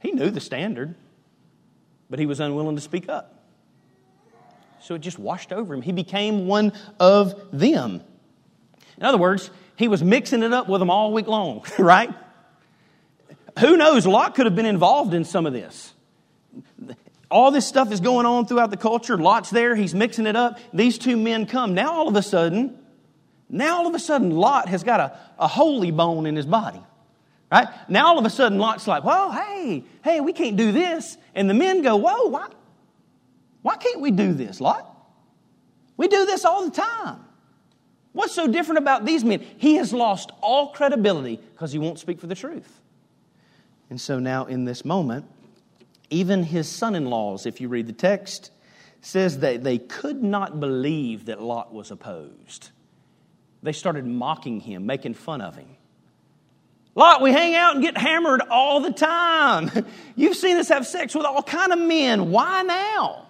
He 0.01 0.11
knew 0.11 0.29
the 0.29 0.39
standard, 0.39 0.95
but 2.09 2.17
he 2.17 2.25
was 2.25 2.39
unwilling 2.39 2.75
to 2.75 2.81
speak 2.81 3.09
up. 3.09 3.40
So 4.83 4.95
it 4.95 4.99
just 4.99 5.19
washed 5.19 5.51
over 5.51 5.73
him. 5.73 5.81
He 5.81 5.91
became 5.91 6.47
one 6.47 6.73
of 6.99 7.35
them. 7.51 8.01
In 8.97 9.03
other 9.03 9.17
words, 9.17 9.49
he 9.75 9.87
was 9.87 10.03
mixing 10.03 10.43
it 10.43 10.53
up 10.53 10.67
with 10.67 10.79
them 10.79 10.89
all 10.89 11.13
week 11.13 11.27
long, 11.27 11.63
right? 11.79 12.13
Who 13.59 13.77
knows? 13.77 14.05
Lot 14.05 14.35
could 14.35 14.45
have 14.45 14.55
been 14.55 14.65
involved 14.65 15.13
in 15.13 15.25
some 15.25 15.45
of 15.45 15.53
this. 15.53 15.93
All 17.29 17.51
this 17.51 17.65
stuff 17.65 17.91
is 17.91 18.01
going 18.01 18.25
on 18.25 18.45
throughout 18.45 18.71
the 18.71 18.77
culture. 18.77 19.17
Lot's 19.17 19.49
there. 19.49 19.75
He's 19.75 19.95
mixing 19.95 20.25
it 20.25 20.35
up. 20.35 20.59
These 20.73 20.97
two 20.97 21.15
men 21.15 21.45
come. 21.45 21.73
Now, 21.73 21.93
all 21.93 22.07
of 22.07 22.15
a 22.15 22.21
sudden, 22.21 22.77
now 23.49 23.77
all 23.77 23.87
of 23.87 23.95
a 23.95 23.99
sudden, 23.99 24.31
Lot 24.31 24.67
has 24.67 24.83
got 24.83 24.99
a, 24.99 25.17
a 25.39 25.47
holy 25.47 25.91
bone 25.91 26.25
in 26.25 26.35
his 26.35 26.45
body. 26.45 26.81
Right? 27.51 27.67
Now 27.89 28.07
all 28.07 28.19
of 28.19 28.25
a 28.25 28.29
sudden, 28.29 28.59
Lot's 28.59 28.87
like, 28.87 29.03
whoa, 29.03 29.29
hey, 29.31 29.83
hey, 30.03 30.21
we 30.21 30.31
can't 30.31 30.55
do 30.55 30.71
this. 30.71 31.17
And 31.35 31.49
the 31.49 31.53
men 31.53 31.81
go, 31.81 31.97
whoa, 31.97 32.27
why, 32.27 32.47
why 33.61 33.77
can't 33.77 34.01
we 34.01 34.11
do 34.11 34.33
this, 34.33 34.59
Lot? 34.59 34.87
We 35.97 36.07
do 36.07 36.25
this 36.25 36.45
all 36.45 36.65
the 36.65 36.71
time. 36.71 37.19
What's 38.13 38.33
so 38.33 38.47
different 38.47 38.79
about 38.79 39.05
these 39.05 39.23
men? 39.23 39.45
He 39.57 39.75
has 39.75 39.93
lost 39.93 40.31
all 40.41 40.69
credibility 40.69 41.37
because 41.53 41.71
he 41.71 41.79
won't 41.79 41.99
speak 41.99 42.19
for 42.19 42.27
the 42.27 42.35
truth. 42.35 42.81
And 43.89 43.99
so 43.99 44.19
now, 44.19 44.45
in 44.45 44.65
this 44.65 44.83
moment, 44.83 45.25
even 46.09 46.43
his 46.43 46.67
son 46.67 46.95
in 46.95 47.05
laws, 47.05 47.45
if 47.45 47.61
you 47.61 47.69
read 47.69 47.87
the 47.87 47.93
text, 47.93 48.51
says 49.01 49.39
that 49.39 49.63
they 49.63 49.77
could 49.77 50.21
not 50.21 50.59
believe 50.59 51.25
that 51.25 51.41
Lot 51.41 51.73
was 51.73 51.91
opposed. 51.91 52.69
They 53.63 53.71
started 53.71 54.05
mocking 54.05 54.59
him, 54.59 54.85
making 54.85 55.13
fun 55.13 55.41
of 55.41 55.55
him. 55.55 55.77
Lot, 56.95 57.21
we 57.21 57.31
hang 57.31 57.55
out 57.55 57.75
and 57.75 57.83
get 57.83 57.97
hammered 57.97 58.41
all 58.49 58.81
the 58.81 58.91
time. 58.91 59.71
You've 60.15 60.35
seen 60.35 60.57
us 60.57 60.67
have 60.69 60.85
sex 60.85 61.15
with 61.15 61.25
all 61.25 61.41
kind 61.41 61.71
of 61.71 61.79
men. 61.79 62.31
Why 62.31 62.63
now? 62.63 63.27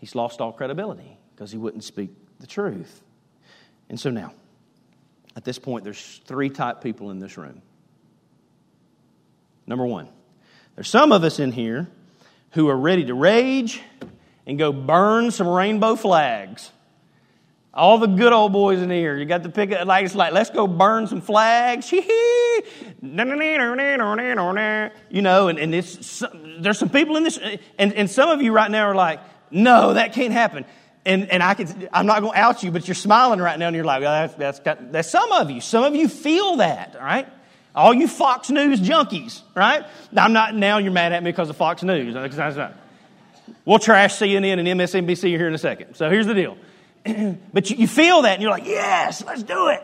He's 0.00 0.14
lost 0.14 0.40
all 0.40 0.50
credibility 0.50 1.18
because 1.34 1.52
he 1.52 1.58
wouldn't 1.58 1.84
speak 1.84 2.10
the 2.40 2.46
truth. 2.46 3.02
And 3.90 4.00
so 4.00 4.10
now, 4.10 4.32
at 5.36 5.44
this 5.44 5.58
point, 5.58 5.84
there's 5.84 6.20
three 6.24 6.48
type 6.48 6.82
people 6.82 7.10
in 7.10 7.18
this 7.18 7.36
room. 7.36 7.60
Number 9.66 9.84
one, 9.84 10.08
there's 10.74 10.88
some 10.88 11.12
of 11.12 11.22
us 11.22 11.38
in 11.38 11.52
here 11.52 11.86
who 12.52 12.68
are 12.68 12.76
ready 12.76 13.04
to 13.04 13.14
rage 13.14 13.82
and 14.46 14.58
go 14.58 14.72
burn 14.72 15.30
some 15.30 15.46
rainbow 15.46 15.96
flags. 15.96 16.70
All 17.72 17.98
the 17.98 18.08
good 18.08 18.32
old 18.32 18.52
boys 18.52 18.80
in 18.80 18.90
here, 18.90 19.16
you 19.16 19.26
got 19.26 19.44
to 19.44 19.48
pick 19.50 19.70
it 19.70 19.86
like 19.86 20.04
it's 20.06 20.14
like, 20.14 20.32
let's 20.32 20.50
go 20.50 20.66
burn 20.66 21.06
some 21.06 21.20
flags. 21.20 21.92
you 25.10 25.22
know, 25.22 25.48
and, 25.48 25.58
and 25.58 25.74
it's, 25.74 26.24
there's 26.58 26.78
some 26.78 26.88
people 26.88 27.16
in 27.16 27.22
this, 27.22 27.38
and, 27.78 27.92
and 27.92 28.10
some 28.10 28.28
of 28.30 28.42
you 28.42 28.52
right 28.52 28.70
now 28.70 28.86
are 28.86 28.94
like, 28.94 29.20
no, 29.50 29.94
that 29.94 30.12
can't 30.12 30.32
happen 30.32 30.64
and, 31.04 31.30
and 31.30 31.42
I 31.42 31.54
can, 31.54 31.88
I'm 31.92 32.06
not 32.06 32.20
going 32.20 32.32
to 32.34 32.38
out 32.38 32.62
you, 32.62 32.70
but 32.70 32.86
you're 32.86 32.94
smiling 32.94 33.40
right 33.40 33.58
now 33.58 33.68
and 33.68 33.76
you're 33.76 33.84
like, 33.84 34.02
well, 34.02 34.12
that's, 34.12 34.34
that's, 34.34 34.60
got, 34.60 34.92
that's 34.92 35.10
some 35.10 35.32
of 35.32 35.50
you. 35.50 35.60
Some 35.60 35.84
of 35.84 35.94
you 35.94 36.08
feel 36.08 36.56
that, 36.56 36.96
right? 37.00 37.26
All 37.74 37.94
you 37.94 38.06
Fox 38.08 38.50
News 38.50 38.80
junkies, 38.80 39.40
right? 39.54 39.84
I'm 40.14 40.32
not, 40.32 40.54
now 40.54 40.78
you're 40.78 40.92
mad 40.92 41.12
at 41.12 41.22
me 41.22 41.30
because 41.30 41.48
of 41.48 41.56
Fox 41.56 41.82
News. 41.82 42.14
We'll 43.64 43.78
trash 43.78 44.16
CNN 44.16 44.58
and 44.58 44.80
MSNBC 44.80 45.28
here 45.28 45.48
in 45.48 45.54
a 45.54 45.58
second. 45.58 45.94
So 45.94 46.10
here's 46.10 46.26
the 46.26 46.34
deal. 46.34 46.58
but 47.52 47.70
you, 47.70 47.76
you 47.76 47.88
feel 47.88 48.22
that 48.22 48.34
and 48.34 48.42
you're 48.42 48.50
like, 48.50 48.66
yes, 48.66 49.24
let's 49.24 49.42
do 49.42 49.68
it. 49.68 49.82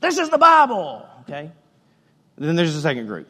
This 0.00 0.18
is 0.18 0.28
the 0.28 0.38
Bible, 0.38 1.06
okay? 1.22 1.50
And 2.36 2.48
then 2.48 2.56
there's 2.56 2.74
a 2.74 2.80
second 2.80 3.06
group. 3.06 3.28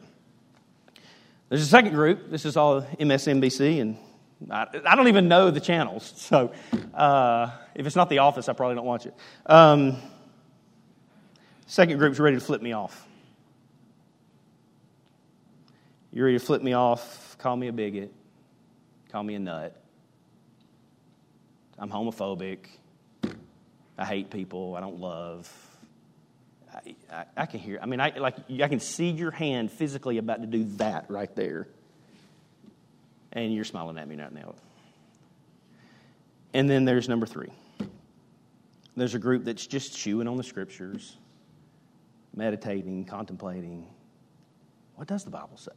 There's 1.49 1.61
a 1.61 1.67
second 1.67 1.93
group. 1.93 2.29
This 2.29 2.45
is 2.45 2.57
all 2.57 2.81
MSNBC 2.81 3.79
and 3.79 3.97
I, 4.49 4.95
don't 4.95 5.07
even 5.07 5.27
know 5.27 5.51
the 5.51 5.59
channels, 5.59 6.11
so 6.15 6.51
uh, 6.93 7.51
if 7.75 7.85
it's 7.85 7.95
not 7.95 8.09
The 8.09 8.19
Office, 8.19 8.49
I 8.49 8.53
probably 8.53 8.75
don't 8.75 8.85
watch 8.85 9.05
it. 9.05 9.15
Um, 9.45 9.97
second 11.65 11.97
group's 11.97 12.19
ready 12.19 12.37
to 12.37 12.41
flip 12.41 12.61
me 12.61 12.73
off. 12.73 13.07
You're 16.11 16.25
ready 16.25 16.37
to 16.37 16.45
flip 16.45 16.61
me 16.61 16.73
off, 16.73 17.37
call 17.39 17.55
me 17.55 17.67
a 17.67 17.73
bigot, 17.73 18.13
call 19.11 19.23
me 19.23 19.35
a 19.35 19.39
nut. 19.39 19.79
I'm 21.79 21.89
homophobic. 21.89 22.59
I 23.97 24.05
hate 24.05 24.29
people. 24.29 24.75
I 24.75 24.79
don't 24.79 24.99
love. 24.99 25.51
I, 26.73 26.95
I, 27.11 27.25
I, 27.37 27.45
can 27.45 27.59
hear. 27.59 27.79
I 27.81 27.85
mean, 27.85 27.99
I 27.99 28.17
like. 28.17 28.35
I 28.49 28.67
can 28.67 28.79
see 28.79 29.09
your 29.09 29.31
hand 29.31 29.71
physically 29.71 30.17
about 30.17 30.41
to 30.41 30.47
do 30.47 30.63
that 30.77 31.09
right 31.09 31.33
there 31.35 31.67
and 33.33 33.53
you're 33.53 33.65
smiling 33.65 33.97
at 33.97 34.07
me 34.07 34.15
right 34.15 34.33
now. 34.33 34.55
And 36.53 36.69
then 36.69 36.85
there's 36.85 37.09
number 37.09 37.25
three. 37.25 37.49
There's 38.95 39.15
a 39.15 39.19
group 39.19 39.43
that's 39.43 39.65
just 39.65 39.97
chewing 39.97 40.27
on 40.27 40.37
the 40.37 40.43
scriptures, 40.43 41.17
meditating, 42.35 43.05
contemplating. 43.05 43.87
What 44.95 45.07
does 45.07 45.23
the 45.23 45.31
Bible 45.31 45.57
say? 45.57 45.71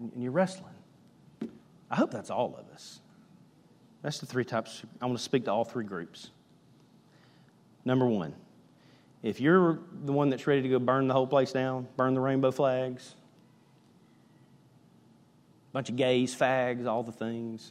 And 0.00 0.22
you're 0.22 0.32
wrestling. 0.32 0.74
I 1.90 1.94
hope 1.94 2.10
that's 2.10 2.30
all 2.30 2.56
of 2.58 2.68
us. 2.74 3.00
That's 4.02 4.18
the 4.18 4.26
three 4.26 4.44
types. 4.44 4.82
I 5.00 5.06
want 5.06 5.16
to 5.16 5.24
speak 5.24 5.44
to 5.44 5.52
all 5.52 5.64
three 5.64 5.84
groups. 5.84 6.30
Number 7.84 8.06
one, 8.06 8.34
if 9.22 9.40
you're 9.40 9.78
the 10.04 10.12
one 10.12 10.28
that's 10.28 10.46
ready 10.48 10.62
to 10.62 10.68
go 10.68 10.80
burn 10.80 11.06
the 11.06 11.14
whole 11.14 11.26
place 11.26 11.52
down, 11.52 11.86
burn 11.96 12.14
the 12.14 12.20
rainbow 12.20 12.50
flags, 12.50 13.14
bunch 15.76 15.90
of 15.90 15.96
gays, 15.96 16.34
fags, 16.34 16.86
all 16.86 17.02
the 17.02 17.12
things. 17.12 17.70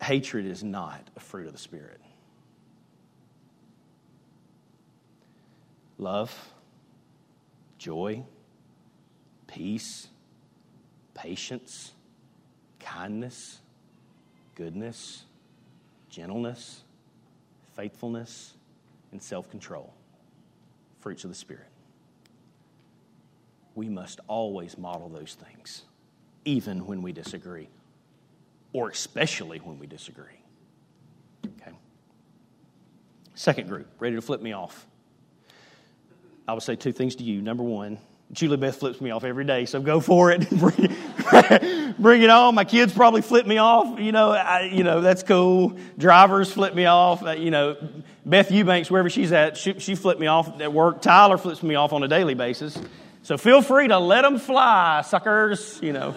Hatred 0.00 0.46
is 0.46 0.62
not 0.62 1.02
a 1.16 1.18
fruit 1.18 1.48
of 1.48 1.52
the 1.52 1.58
Spirit. 1.58 2.00
Love, 5.98 6.32
joy, 7.78 8.22
peace, 9.48 10.06
patience, 11.14 11.90
kindness, 12.78 13.58
goodness, 14.54 15.24
gentleness, 16.08 16.84
faithfulness, 17.74 18.54
and 19.10 19.20
self 19.20 19.50
control. 19.50 19.92
Fruits 21.00 21.24
of 21.24 21.30
the 21.30 21.36
Spirit. 21.36 21.66
We 23.76 23.88
must 23.90 24.20
always 24.26 24.76
model 24.76 25.08
those 25.10 25.34
things, 25.34 25.82
even 26.44 26.86
when 26.86 27.02
we 27.02 27.12
disagree, 27.12 27.68
or 28.72 28.88
especially 28.88 29.58
when 29.58 29.78
we 29.78 29.86
disagree. 29.86 30.40
Okay? 31.46 31.76
Second 33.34 33.68
group, 33.68 33.86
ready 34.00 34.16
to 34.16 34.22
flip 34.22 34.40
me 34.40 34.52
off. 34.52 34.86
I 36.48 36.54
would 36.54 36.62
say 36.62 36.74
two 36.74 36.92
things 36.92 37.16
to 37.16 37.24
you. 37.24 37.42
Number 37.42 37.62
one, 37.62 37.98
Julie 38.32 38.56
Beth 38.56 38.76
flips 38.76 39.00
me 39.00 39.10
off 39.10 39.24
every 39.24 39.44
day, 39.44 39.66
so 39.66 39.80
go 39.80 40.00
for 40.00 40.30
it. 40.30 40.48
bring, 40.50 40.74
it 40.78 41.98
bring 41.98 42.22
it 42.22 42.30
on. 42.30 42.54
My 42.54 42.64
kids 42.64 42.94
probably 42.94 43.20
flip 43.20 43.46
me 43.46 43.58
off. 43.58 44.00
You 44.00 44.10
know, 44.10 44.30
I, 44.30 44.70
you 44.72 44.84
know 44.84 45.02
that's 45.02 45.22
cool. 45.22 45.76
Drivers 45.98 46.50
flip 46.50 46.74
me 46.74 46.86
off. 46.86 47.22
Uh, 47.22 47.32
you 47.32 47.50
know, 47.50 47.76
Beth 48.24 48.50
Eubanks, 48.50 48.90
wherever 48.90 49.10
she's 49.10 49.32
at, 49.32 49.58
she, 49.58 49.78
she 49.80 49.94
flipped 49.94 50.20
me 50.20 50.28
off 50.28 50.60
at 50.60 50.72
work. 50.72 51.02
Tyler 51.02 51.36
flips 51.36 51.62
me 51.62 51.74
off 51.74 51.92
on 51.92 52.02
a 52.02 52.08
daily 52.08 52.34
basis. 52.34 52.78
So 53.26 53.36
feel 53.36 53.60
free 53.60 53.88
to 53.88 53.98
let 53.98 54.22
them 54.22 54.38
fly, 54.38 55.02
suckers. 55.04 55.80
You 55.82 55.92
know. 55.92 56.14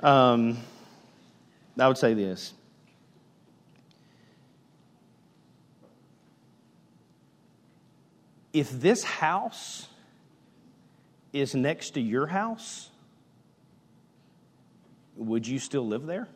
Um, 0.00 0.58
I 1.78 1.86
would 1.86 1.96
say 1.96 2.12
this. 2.12 2.52
If 8.52 8.68
this 8.72 9.04
house 9.04 9.86
is 11.32 11.54
next 11.54 11.90
to 11.90 12.00
your 12.00 12.26
house, 12.26 12.90
would 15.14 15.46
you 15.46 15.60
still 15.60 15.86
live 15.86 16.04
there? 16.04 16.26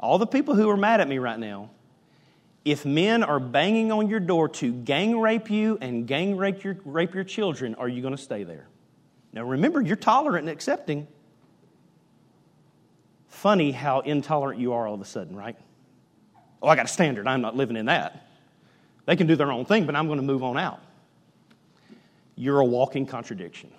All 0.00 0.18
the 0.18 0.26
people 0.26 0.56
who 0.56 0.68
are 0.68 0.76
mad 0.76 1.00
at 1.00 1.06
me 1.06 1.18
right 1.18 1.38
now, 1.38 1.70
if 2.64 2.84
men 2.84 3.22
are 3.22 3.40
banging 3.40 3.90
on 3.90 4.08
your 4.08 4.20
door 4.20 4.48
to 4.48 4.72
gang 4.72 5.18
rape 5.18 5.50
you 5.50 5.78
and 5.80 6.06
gang 6.06 6.36
rape 6.36 6.62
your, 6.62 6.76
rape 6.84 7.14
your 7.14 7.24
children, 7.24 7.74
are 7.74 7.88
you 7.88 8.02
going 8.02 8.16
to 8.16 8.22
stay 8.22 8.44
there? 8.44 8.68
Now 9.32 9.42
remember, 9.44 9.80
you're 9.80 9.96
tolerant 9.96 10.48
and 10.48 10.50
accepting. 10.50 11.08
Funny 13.28 13.72
how 13.72 14.00
intolerant 14.00 14.60
you 14.60 14.74
are 14.74 14.86
all 14.86 14.94
of 14.94 15.00
a 15.00 15.06
sudden, 15.06 15.34
right? 15.34 15.56
Oh, 16.62 16.68
I 16.68 16.76
got 16.76 16.84
a 16.84 16.88
standard. 16.88 17.26
I'm 17.26 17.40
not 17.40 17.56
living 17.56 17.76
in 17.76 17.86
that. 17.86 18.26
They 19.06 19.16
can 19.16 19.26
do 19.26 19.34
their 19.34 19.50
own 19.50 19.64
thing, 19.64 19.84
but 19.84 19.96
I'm 19.96 20.06
going 20.06 20.20
to 20.20 20.24
move 20.24 20.44
on 20.44 20.56
out. 20.56 20.80
You're 22.36 22.60
a 22.60 22.64
walking 22.64 23.06
contradiction. 23.06 23.72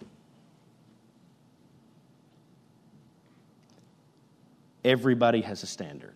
Everybody 4.84 5.41
has 5.41 5.63
a 5.63 5.67
standard. 5.67 6.13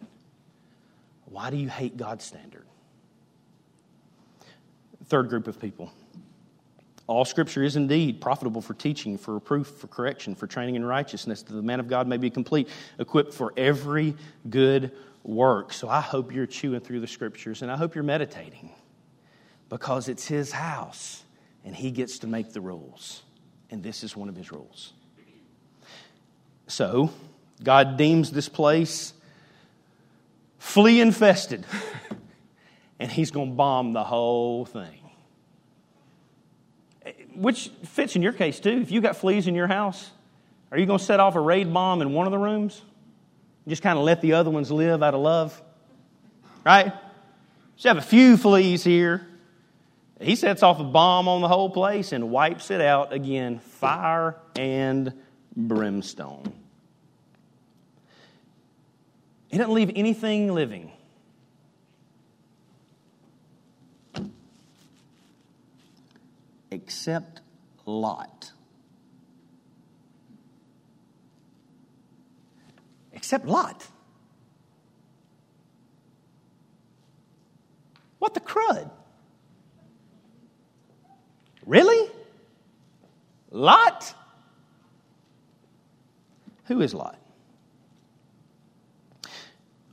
Why 1.26 1.50
do 1.50 1.58
you 1.58 1.70
hate 1.70 1.96
God's 1.96 2.26
standard? 2.26 2.57
Third 5.08 5.30
group 5.30 5.48
of 5.48 5.60
people. 5.60 5.92
All 7.08 7.24
scripture 7.24 7.64
is 7.64 7.78
indeed 7.78 8.20
profitable 8.20 8.62
for 8.62 8.74
teaching, 8.74 9.18
for 9.18 9.36
reproof, 9.36 9.68
for 9.68 9.88
correction, 9.88 10.36
for 10.36 10.46
training 10.46 10.76
in 10.76 10.84
righteousness, 10.84 11.42
that 11.44 11.54
the 11.54 11.62
man 11.62 11.80
of 11.80 11.88
God 11.88 12.06
may 12.08 12.18
be 12.18 12.30
complete, 12.30 12.68
equipped 13.00 13.34
for 13.34 13.54
every 13.56 14.16
good 14.50 14.92
work. 15.24 15.72
So 15.72 15.88
I 15.88 16.02
hope 16.02 16.34
you're 16.34 16.46
chewing 16.46 16.82
through 16.82 17.00
the 17.00 17.08
scriptures 17.08 17.62
and 17.62 17.72
I 17.72 17.78
hope 17.78 17.96
you're 17.96 18.04
meditating 18.04 18.72
because 19.70 20.10
it's 20.10 20.28
his 20.28 20.52
house 20.52 21.24
and 21.64 21.76
he 21.76 21.92
gets 21.92 22.20
to 22.20 22.28
make 22.28 22.52
the 22.52 22.62
rules. 22.62 23.24
And 23.70 23.84
this 23.84 24.04
is 24.04 24.16
one 24.16 24.30
of 24.30 24.36
his 24.36 24.52
rules. 24.52 24.94
So, 26.68 27.12
God 27.64 27.98
deems 27.98 28.32
this 28.32 28.50
place 28.50 29.14
flea 30.60 31.00
infested, 31.00 31.66
and 33.00 33.12
he's 33.12 33.32
going 33.32 33.50
to 33.50 33.56
bomb 33.56 33.94
the 33.94 34.04
whole 34.04 34.66
thing. 34.66 35.00
Eh, 37.06 37.12
which 37.36 37.70
fits 37.86 38.16
in 38.16 38.22
your 38.22 38.34
case 38.34 38.60
too. 38.60 38.82
If 38.82 38.92
you 38.92 39.02
got 39.02 39.18
fleas 39.18 39.48
in 39.48 39.56
your 39.56 39.68
house, 39.68 40.10
are 40.72 40.78
you 40.78 40.86
going 40.86 41.00
to 41.00 41.06
set 41.06 41.20
off 41.20 41.36
a 41.36 41.40
raid 41.40 41.74
bomb 41.74 42.02
in 42.02 42.14
one 42.14 42.28
of 42.28 42.32
the 42.32 42.38
rooms? 42.38 42.82
Just 43.68 43.82
kind 43.82 43.98
of 43.98 44.06
let 44.06 44.22
the 44.22 44.34
other 44.34 44.50
ones 44.50 44.72
live 44.72 45.04
out 45.04 45.14
of 45.14 45.22
love? 45.22 45.62
Right? 46.66 46.94
Just 47.76 47.88
have 47.88 47.98
a 47.98 48.02
few 48.02 48.38
fleas 48.38 48.84
here. 48.84 49.28
He 50.20 50.36
sets 50.36 50.64
off 50.64 50.80
a 50.80 50.84
bomb 50.84 51.28
on 51.28 51.42
the 51.42 51.48
whole 51.48 51.70
place 51.70 52.12
and 52.12 52.32
wipes 52.32 52.72
it 52.72 52.82
out 52.82 53.14
again 53.14 53.60
fire 53.60 54.36
and 54.56 55.14
brimstone. 55.56 56.52
He 59.50 59.58
doesn't 59.58 59.74
leave 59.74 59.92
anything 59.96 60.54
living. 60.54 60.92
Except 66.72 67.42
Lot. 67.86 68.52
Except 73.14 73.46
Lot. 73.46 73.88
What 78.20 78.34
the 78.34 78.40
crud? 78.40 78.90
Really? 81.66 82.12
Lot? 83.52 84.14
Who 86.66 86.82
is 86.82 86.94
Lot? 86.94 87.18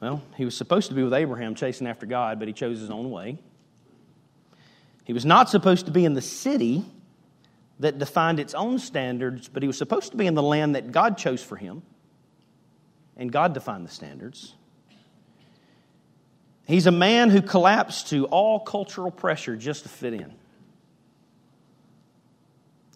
Well, 0.01 0.23
he 0.37 0.45
was 0.45 0.57
supposed 0.57 0.89
to 0.89 0.95
be 0.95 1.03
with 1.03 1.15
Abraham 1.15 1.55
chasing 1.55 1.87
after 1.87 2.05
God, 2.05 2.39
but 2.39 2.47
he 2.47 2.55
chose 2.55 2.79
his 2.79 2.91
own 2.91 3.11
way. 3.11 3.39
He 5.05 5.13
was 5.13 5.25
not 5.25 5.51
supposed 5.51 5.87
to 5.87 5.93
be 5.93 6.05
in 6.05 6.15
the 6.15 6.23
city 6.23 6.85
that 7.81 7.99
defined 7.99 8.41
its 8.41 8.55
own 8.55 8.79
standards, 8.79 9.49
but 9.49 9.63
he 9.63 9.67
was 9.67 9.77
supposed 9.77 10.13
to 10.13 10.17
be 10.17 10.27
in 10.27 10.35
the 10.35 10.43
land 10.43 10.75
that 10.75 10.93
God 10.93 11.19
chose 11.19 11.43
for 11.43 11.57
him. 11.57 11.83
And 13.17 13.31
God 13.31 13.53
defined 13.55 13.87
the 13.87 13.91
standards. 13.91 14.55
He's 16.67 16.87
a 16.87 16.93
man 16.93 17.31
who 17.31 17.43
collapsed 17.43 18.09
to 18.09 18.25
all 18.27 18.59
cultural 18.59 19.11
pressure 19.11 19.55
just 19.57 19.83
to 19.83 19.89
fit 19.89 20.15
in. 20.15 20.33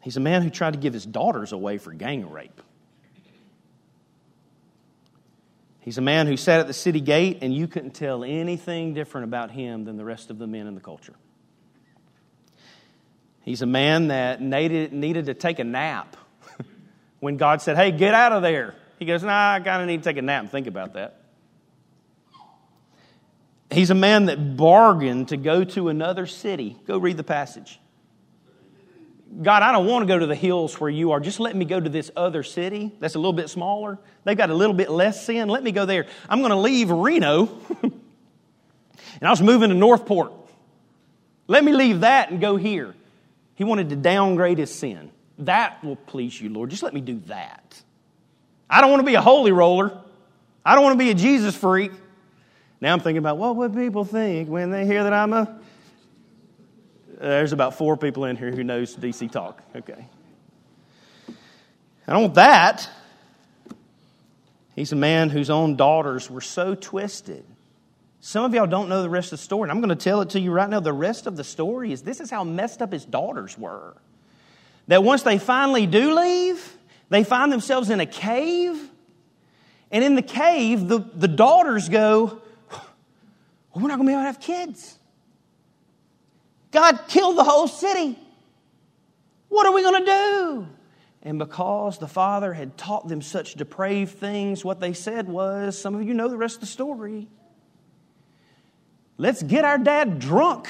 He's 0.02 0.16
a 0.16 0.20
man 0.20 0.42
who 0.42 0.50
tried 0.50 0.72
to 0.72 0.78
give 0.78 0.94
his 0.94 1.04
daughters 1.04 1.52
away 1.52 1.76
for 1.78 1.92
gang 1.92 2.30
rape. 2.30 2.62
He's 5.80 5.98
a 5.98 6.02
man 6.02 6.26
who 6.26 6.36
sat 6.36 6.60
at 6.60 6.66
the 6.66 6.74
city 6.74 7.00
gate, 7.00 7.38
and 7.42 7.54
you 7.54 7.66
couldn't 7.66 7.92
tell 7.92 8.24
anything 8.24 8.94
different 8.94 9.24
about 9.24 9.50
him 9.50 9.84
than 9.84 9.96
the 9.96 10.04
rest 10.04 10.30
of 10.30 10.38
the 10.38 10.46
men 10.46 10.66
in 10.66 10.74
the 10.74 10.80
culture. 10.80 11.14
He's 13.48 13.62
a 13.62 13.66
man 13.66 14.08
that 14.08 14.42
needed, 14.42 14.92
needed 14.92 15.24
to 15.24 15.34
take 15.34 15.58
a 15.58 15.64
nap 15.64 16.18
when 17.20 17.38
God 17.38 17.62
said, 17.62 17.78
Hey, 17.78 17.92
get 17.92 18.12
out 18.12 18.32
of 18.32 18.42
there. 18.42 18.74
He 18.98 19.06
goes, 19.06 19.22
Nah, 19.22 19.54
I 19.54 19.60
kind 19.60 19.80
of 19.80 19.88
need 19.88 20.02
to 20.02 20.04
take 20.04 20.18
a 20.18 20.22
nap 20.22 20.42
and 20.42 20.50
think 20.52 20.66
about 20.66 20.92
that. 20.92 21.22
He's 23.70 23.88
a 23.88 23.94
man 23.94 24.26
that 24.26 24.58
bargained 24.58 25.28
to 25.28 25.38
go 25.38 25.64
to 25.64 25.88
another 25.88 26.26
city. 26.26 26.76
Go 26.86 26.98
read 26.98 27.16
the 27.16 27.24
passage. 27.24 27.80
God, 29.42 29.62
I 29.62 29.72
don't 29.72 29.86
want 29.86 30.02
to 30.02 30.06
go 30.06 30.18
to 30.18 30.26
the 30.26 30.34
hills 30.34 30.78
where 30.78 30.90
you 30.90 31.12
are. 31.12 31.20
Just 31.20 31.40
let 31.40 31.56
me 31.56 31.64
go 31.64 31.80
to 31.80 31.88
this 31.88 32.10
other 32.14 32.42
city 32.42 32.94
that's 33.00 33.14
a 33.14 33.18
little 33.18 33.32
bit 33.32 33.48
smaller. 33.48 33.98
They've 34.24 34.36
got 34.36 34.50
a 34.50 34.54
little 34.54 34.76
bit 34.76 34.90
less 34.90 35.24
sin. 35.24 35.48
Let 35.48 35.62
me 35.62 35.72
go 35.72 35.86
there. 35.86 36.06
I'm 36.28 36.40
going 36.40 36.50
to 36.50 36.58
leave 36.58 36.90
Reno 36.90 37.48
and 37.82 37.92
I 39.22 39.30
was 39.30 39.40
moving 39.40 39.70
to 39.70 39.74
Northport. 39.74 40.34
Let 41.46 41.64
me 41.64 41.72
leave 41.72 42.00
that 42.00 42.30
and 42.30 42.42
go 42.42 42.56
here. 42.56 42.94
He 43.58 43.64
wanted 43.64 43.88
to 43.88 43.96
downgrade 43.96 44.58
his 44.58 44.72
sin. 44.72 45.10
That 45.38 45.82
will 45.82 45.96
please 45.96 46.40
you, 46.40 46.48
Lord. 46.48 46.70
Just 46.70 46.84
let 46.84 46.94
me 46.94 47.00
do 47.00 47.20
that. 47.26 47.82
I 48.70 48.80
don't 48.80 48.90
want 48.90 49.00
to 49.00 49.06
be 49.06 49.16
a 49.16 49.20
holy 49.20 49.50
roller. 49.50 50.00
I 50.64 50.76
don't 50.76 50.84
want 50.84 50.94
to 50.94 51.04
be 51.04 51.10
a 51.10 51.14
Jesus 51.14 51.56
freak. 51.56 51.90
Now 52.80 52.92
I'm 52.92 53.00
thinking 53.00 53.18
about 53.18 53.36
what 53.36 53.56
would 53.56 53.74
people 53.74 54.04
think 54.04 54.48
when 54.48 54.70
they 54.70 54.86
hear 54.86 55.02
that 55.02 55.12
I'm 55.12 55.32
a 55.32 55.58
there's 57.18 57.52
about 57.52 57.74
four 57.74 57.96
people 57.96 58.26
in 58.26 58.36
here 58.36 58.52
who 58.52 58.62
knows 58.62 58.94
DC 58.94 59.28
talk. 59.32 59.60
Okay. 59.74 60.06
I 62.06 62.12
don't 62.12 62.22
want 62.22 62.34
that. 62.34 62.88
He's 64.76 64.92
a 64.92 64.96
man 64.96 65.30
whose 65.30 65.50
own 65.50 65.74
daughters 65.74 66.30
were 66.30 66.40
so 66.40 66.76
twisted. 66.76 67.44
Some 68.20 68.44
of 68.44 68.52
y'all 68.52 68.66
don't 68.66 68.88
know 68.88 69.02
the 69.02 69.10
rest 69.10 69.32
of 69.32 69.38
the 69.38 69.44
story, 69.44 69.64
and 69.64 69.70
I'm 69.70 69.80
going 69.80 69.96
to 69.96 70.04
tell 70.04 70.20
it 70.22 70.30
to 70.30 70.40
you 70.40 70.50
right 70.50 70.68
now. 70.68 70.80
The 70.80 70.92
rest 70.92 71.26
of 71.26 71.36
the 71.36 71.44
story 71.44 71.92
is 71.92 72.02
this 72.02 72.20
is 72.20 72.30
how 72.30 72.44
messed 72.44 72.82
up 72.82 72.92
his 72.92 73.04
daughters 73.04 73.56
were. 73.56 73.96
That 74.88 75.04
once 75.04 75.22
they 75.22 75.38
finally 75.38 75.86
do 75.86 76.14
leave, 76.18 76.76
they 77.10 77.22
find 77.22 77.52
themselves 77.52 77.90
in 77.90 78.00
a 78.00 78.06
cave. 78.06 78.90
And 79.90 80.02
in 80.02 80.14
the 80.14 80.22
cave, 80.22 80.88
the, 80.88 80.98
the 80.98 81.28
daughters 81.28 81.88
go, 81.88 82.40
well, 82.70 82.82
We're 83.74 83.88
not 83.88 83.96
going 83.96 84.06
to 84.06 84.10
be 84.10 84.12
able 84.12 84.22
to 84.22 84.26
have 84.26 84.40
kids. 84.40 84.98
God 86.70 87.00
killed 87.08 87.38
the 87.38 87.44
whole 87.44 87.68
city. 87.68 88.18
What 89.48 89.66
are 89.66 89.72
we 89.72 89.82
going 89.82 90.04
to 90.04 90.10
do? 90.10 90.68
And 91.22 91.38
because 91.38 91.98
the 91.98 92.08
father 92.08 92.52
had 92.52 92.76
taught 92.76 93.08
them 93.08 93.22
such 93.22 93.54
depraved 93.54 94.18
things, 94.18 94.64
what 94.64 94.80
they 94.80 94.92
said 94.92 95.28
was 95.28 95.78
some 95.78 95.94
of 95.94 96.02
you 96.02 96.14
know 96.14 96.28
the 96.28 96.36
rest 96.36 96.56
of 96.56 96.60
the 96.60 96.66
story. 96.66 97.28
Let's 99.18 99.42
get 99.42 99.64
our 99.64 99.78
dad 99.78 100.20
drunk, 100.20 100.68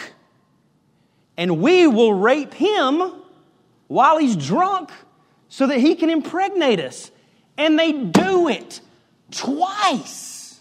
and 1.37 1.61
we 1.61 1.87
will 1.87 2.15
rape 2.15 2.55
him 2.55 3.13
while 3.87 4.19
he's 4.19 4.35
drunk 4.35 4.91
so 5.49 5.67
that 5.67 5.79
he 5.79 5.95
can 5.95 6.11
impregnate 6.11 6.81
us. 6.81 7.11
And 7.57 7.79
they 7.79 7.93
do 7.93 8.49
it 8.49 8.81
twice. 9.31 10.61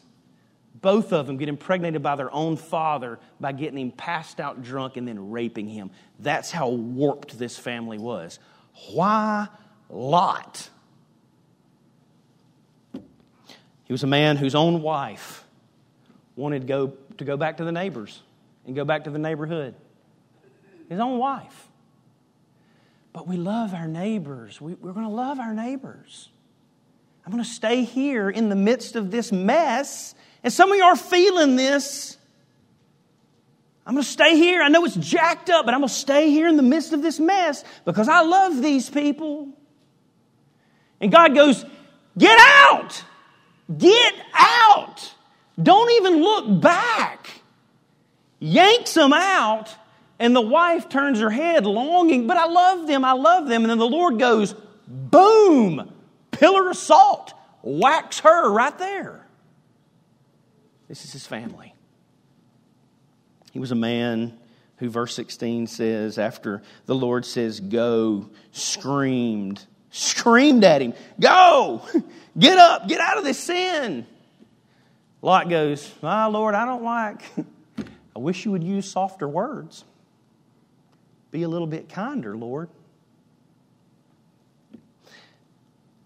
Both 0.81 1.13
of 1.13 1.27
them 1.27 1.38
get 1.38 1.49
impregnated 1.49 2.03
by 2.03 2.15
their 2.15 2.31
own 2.33 2.57
father 2.57 3.19
by 3.39 3.51
getting 3.51 3.79
him 3.79 3.91
passed 3.91 4.39
out 4.39 4.61
drunk 4.61 4.97
and 4.97 5.07
then 5.07 5.31
raping 5.31 5.67
him. 5.67 5.89
That's 6.19 6.51
how 6.51 6.69
warped 6.69 7.39
this 7.39 7.57
family 7.57 7.97
was. 7.97 8.39
Why 8.91 9.47
Lot? 9.89 10.69
He 12.93 13.93
was 13.93 14.03
a 14.03 14.07
man 14.07 14.35
whose 14.38 14.53
own 14.53 14.81
wife 14.81 15.45
wanted 16.35 16.61
to 16.61 16.67
go, 16.67 16.93
to 17.18 17.26
go 17.26 17.38
back 17.38 17.57
to 17.57 17.65
the 17.65 17.72
neighbors 17.72 18.22
and 18.65 18.76
go 18.76 18.86
back 18.86 19.05
to 19.05 19.09
the 19.09 19.20
neighborhood. 19.20 19.76
His 20.89 20.99
own 20.99 21.18
wife. 21.18 21.68
But 23.13 23.28
we 23.28 23.38
love 23.38 23.74
our 23.74 23.88
neighbors. 23.88 24.61
We, 24.61 24.74
we're 24.76 24.93
going 24.93 25.05
to 25.05 25.11
love 25.11 25.39
our 25.39 25.53
neighbors. 25.53 26.30
I'm 27.26 27.32
going 27.32 27.43
to 27.43 27.49
stay 27.49 27.84
here 27.84 28.30
in 28.30 28.49
the 28.49 28.55
midst 28.55 28.95
of 28.95 29.11
this 29.11 29.32
mess. 29.32 30.15
And 30.43 30.53
some 30.53 30.72
of 30.72 30.78
you 30.78 30.84
are 30.84 30.95
feeling 30.95 31.55
this. 31.55 32.18
I'm 33.86 33.93
going 33.93 34.03
to 34.03 34.09
stay 34.09 34.36
here. 34.36 34.61
I 34.61 34.68
know 34.68 34.86
it's 34.86 34.95
jacked 34.95 35.49
up, 35.49 35.65
but 35.65 35.74
I'm 35.74 35.80
going 35.80 35.89
to 35.89 35.93
stay 35.93 36.30
here 36.30 36.47
in 36.47 36.57
the 36.57 36.63
midst 36.63 36.93
of 36.93 37.01
this 37.01 37.20
mess 37.20 37.63
because 37.86 38.07
I 38.07 38.22
love 38.22 38.61
these 38.61 38.89
people. 38.89 39.49
And 41.01 41.11
God 41.11 41.34
goes, 41.34 41.65
Get 42.18 42.38
out! 42.39 43.03
Get 43.78 44.13
out! 44.34 45.13
Don't 45.61 45.91
even 45.93 46.21
look 46.21 46.61
back. 46.61 47.29
Yanks 48.39 48.93
them 48.93 49.13
out, 49.13 49.73
and 50.19 50.35
the 50.35 50.41
wife 50.41 50.89
turns 50.89 51.19
her 51.19 51.29
head 51.29 51.65
longing, 51.65 52.27
but 52.27 52.37
I 52.37 52.45
love 52.45 52.87
them, 52.87 53.03
I 53.03 53.13
love 53.13 53.47
them. 53.47 53.63
And 53.63 53.71
then 53.71 53.79
the 53.79 53.87
Lord 53.87 54.19
goes, 54.19 54.53
Boom! 54.87 55.93
Pillar 56.31 56.69
of 56.69 56.77
salt, 56.77 57.33
whacks 57.63 58.19
her 58.19 58.51
right 58.51 58.77
there. 58.77 59.25
This 60.87 61.03
is 61.03 61.11
his 61.11 61.25
family. 61.25 61.73
He 63.51 63.59
was 63.59 63.71
a 63.71 63.75
man 63.75 64.37
who, 64.77 64.89
verse 64.89 65.15
16 65.15 65.67
says, 65.67 66.19
after 66.19 66.61
the 66.85 66.95
Lord 66.95 67.25
says, 67.25 67.59
Go, 67.59 68.29
screamed, 68.51 69.65
screamed 69.89 70.63
at 70.63 70.81
him, 70.81 70.93
Go, 71.19 71.81
get 72.39 72.59
up, 72.59 72.87
get 72.87 73.01
out 73.01 73.17
of 73.17 73.23
this 73.23 73.39
sin. 73.39 74.05
Lot 75.22 75.49
goes, 75.49 75.93
Ah, 76.03 76.28
Lord, 76.28 76.55
I 76.55 76.65
don't 76.65 76.84
like, 76.84 77.22
I 78.15 78.20
wish 78.20 78.45
you 78.45 78.51
would 78.51 78.63
use 78.63 78.89
softer 78.89 79.28
words. 79.28 79.84
Be 81.32 81.43
a 81.43 81.49
little 81.49 81.68
bit 81.68 81.89
kinder, 81.89 82.38
Lord. 82.38 82.70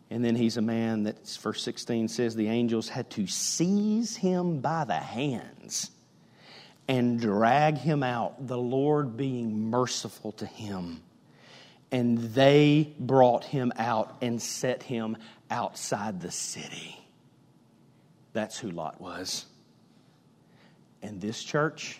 And 0.09 0.25
then 0.25 0.35
he's 0.35 0.57
a 0.57 0.61
man 0.61 1.03
that, 1.03 1.25
verse 1.41 1.63
16 1.63 2.09
says, 2.09 2.35
the 2.35 2.49
angels 2.49 2.89
had 2.89 3.09
to 3.11 3.27
seize 3.27 4.17
him 4.17 4.59
by 4.59 4.83
the 4.83 4.93
hands 4.93 5.89
and 6.87 7.17
drag 7.17 7.77
him 7.77 8.03
out, 8.03 8.45
the 8.45 8.57
Lord 8.57 9.15
being 9.15 9.69
merciful 9.69 10.33
to 10.33 10.45
him. 10.45 11.01
And 11.93 12.17
they 12.17 12.93
brought 12.99 13.45
him 13.45 13.71
out 13.77 14.17
and 14.21 14.41
set 14.41 14.83
him 14.83 15.15
outside 15.49 16.19
the 16.19 16.31
city. 16.31 17.00
That's 18.33 18.57
who 18.57 18.71
Lot 18.71 19.01
was. 19.01 19.45
And 21.01 21.19
this 21.19 21.43
church 21.43 21.99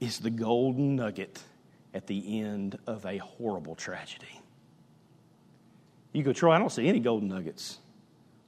is 0.00 0.18
the 0.18 0.30
golden 0.30 0.96
nugget 0.96 1.40
at 1.94 2.06
the 2.06 2.40
end 2.40 2.78
of 2.86 3.06
a 3.06 3.18
horrible 3.18 3.74
tragedy. 3.74 4.40
You 6.12 6.22
go, 6.22 6.32
Troy, 6.32 6.52
I 6.52 6.58
don't 6.58 6.70
see 6.70 6.88
any 6.88 7.00
golden 7.00 7.28
nuggets. 7.28 7.78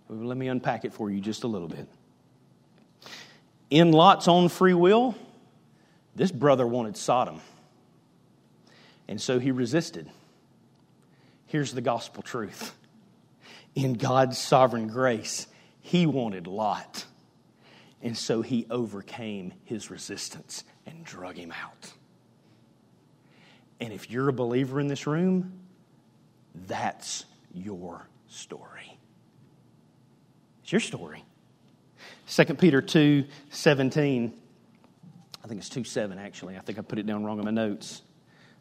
Well, 0.09 0.19
let 0.27 0.37
me 0.37 0.49
unpack 0.49 0.85
it 0.85 0.93
for 0.93 1.11
you 1.11 1.21
just 1.21 1.45
a 1.45 1.49
little 1.49 1.69
bit 1.69 1.89
in 3.71 3.93
Lot's 3.93 4.29
own 4.29 4.49
free 4.49 4.75
will, 4.75 5.15
this 6.15 6.31
brother 6.31 6.67
wanted 6.67 6.97
Sodom. 6.97 7.41
And 9.09 9.21
so 9.21 9.39
he 9.39 9.51
resisted. 9.51 10.09
Here's 11.47 11.73
the 11.73 11.81
gospel 11.81 12.23
truth 12.23 12.75
in 13.75 13.95
God's 13.95 14.39
sovereign 14.39 14.89
grace, 14.89 15.47
he 15.87 16.05
wanted 16.05 16.49
Lot. 16.49 17.05
And 18.03 18.17
so 18.17 18.43
he 18.43 18.67
overcame 18.71 19.53
his 19.65 19.89
resistance 19.89 20.65
and 20.85 21.05
drug 21.05 21.37
him 21.37 21.53
out. 21.53 21.93
And 23.79 23.93
if 23.93 24.11
you're 24.11 24.29
a 24.29 24.33
believer 24.33 24.81
in 24.81 24.89
this 24.89 25.07
room, 25.07 25.61
that's 26.67 27.25
your 27.55 28.09
story. 28.27 28.99
It's 30.65 30.73
your 30.73 30.81
story. 30.81 31.25
2 32.29 32.45
Peter 32.55 32.83
2 32.83 33.25
17. 33.51 34.33
I 35.45 35.47
think 35.47 35.61
it's 35.61 35.69
2 35.69 35.85
7, 35.85 36.19
actually. 36.19 36.57
I 36.57 36.61
think 36.61 36.81
I 36.81 36.83
put 36.83 36.99
it 36.99 37.07
down 37.07 37.25
wrong 37.25 37.39
in 37.39 37.45
my 37.45 37.53
notes. 37.53 38.03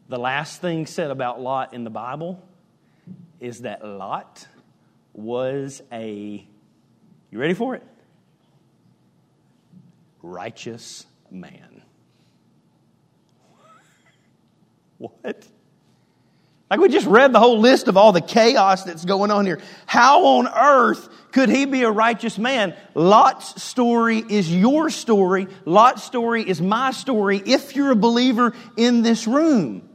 The 0.10 0.20
last 0.20 0.62
thing 0.62 0.86
said 0.86 1.10
about 1.10 1.42
Lot 1.42 1.74
in 1.74 1.86
the 1.86 1.90
Bible 1.90 2.48
is 3.40 3.62
that 3.62 3.84
Lot 3.84 4.48
was 5.14 5.82
a, 5.92 6.48
you 7.36 7.42
ready 7.42 7.54
for 7.54 7.76
it? 7.76 7.84
Righteous 10.24 11.06
man. 11.30 11.82
what? 14.98 15.46
Like 16.70 16.80
we 16.80 16.88
just 16.88 17.08
read 17.08 17.34
the 17.34 17.40
whole 17.40 17.60
list 17.60 17.90
of 17.90 17.98
all 17.98 18.14
the 18.14 18.22
chaos 18.22 18.86
that's 18.86 19.04
going 19.04 19.32
on 19.32 19.46
here. 19.46 19.60
How 19.86 20.24
on 20.26 20.48
earth 20.48 21.10
could 21.34 21.50
he 21.50 21.66
be 21.66 21.84
a 21.84 21.92
righteous 21.92 22.38
man? 22.38 22.74
Lot's 22.94 23.62
story 23.62 24.24
is 24.30 24.50
your 24.50 24.90
story. 24.90 25.48
Lot's 25.66 26.06
story 26.06 26.48
is 26.48 26.62
my 26.62 26.92
story 26.92 27.44
if 27.46 27.76
you're 27.76 27.92
a 27.92 27.98
believer 27.98 28.54
in 28.78 29.02
this 29.02 29.28
room. 29.28 29.90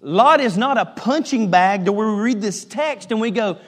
Lot 0.00 0.40
is 0.40 0.56
not 0.56 0.78
a 0.78 0.84
punching 0.84 1.50
bag 1.50 1.86
to 1.86 1.92
where 1.92 2.12
we 2.12 2.20
read 2.20 2.40
this 2.40 2.64
text 2.64 3.10
and 3.10 3.20
we 3.20 3.32
go, 3.32 3.58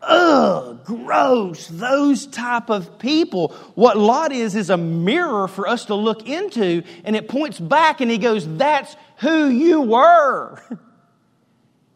ugh, 0.00 0.84
gross, 0.84 1.66
those 1.68 2.26
type 2.26 2.70
of 2.70 2.98
people. 2.98 3.48
What 3.74 3.96
Lot 3.96 4.32
is, 4.32 4.54
is 4.54 4.70
a 4.70 4.76
mirror 4.76 5.48
for 5.48 5.68
us 5.68 5.86
to 5.86 5.94
look 5.94 6.28
into, 6.28 6.82
and 7.04 7.16
it 7.16 7.28
points 7.28 7.58
back 7.58 8.00
and 8.00 8.10
he 8.10 8.18
goes, 8.18 8.46
that's 8.56 8.96
who 9.18 9.48
you 9.48 9.82
were. 9.82 10.62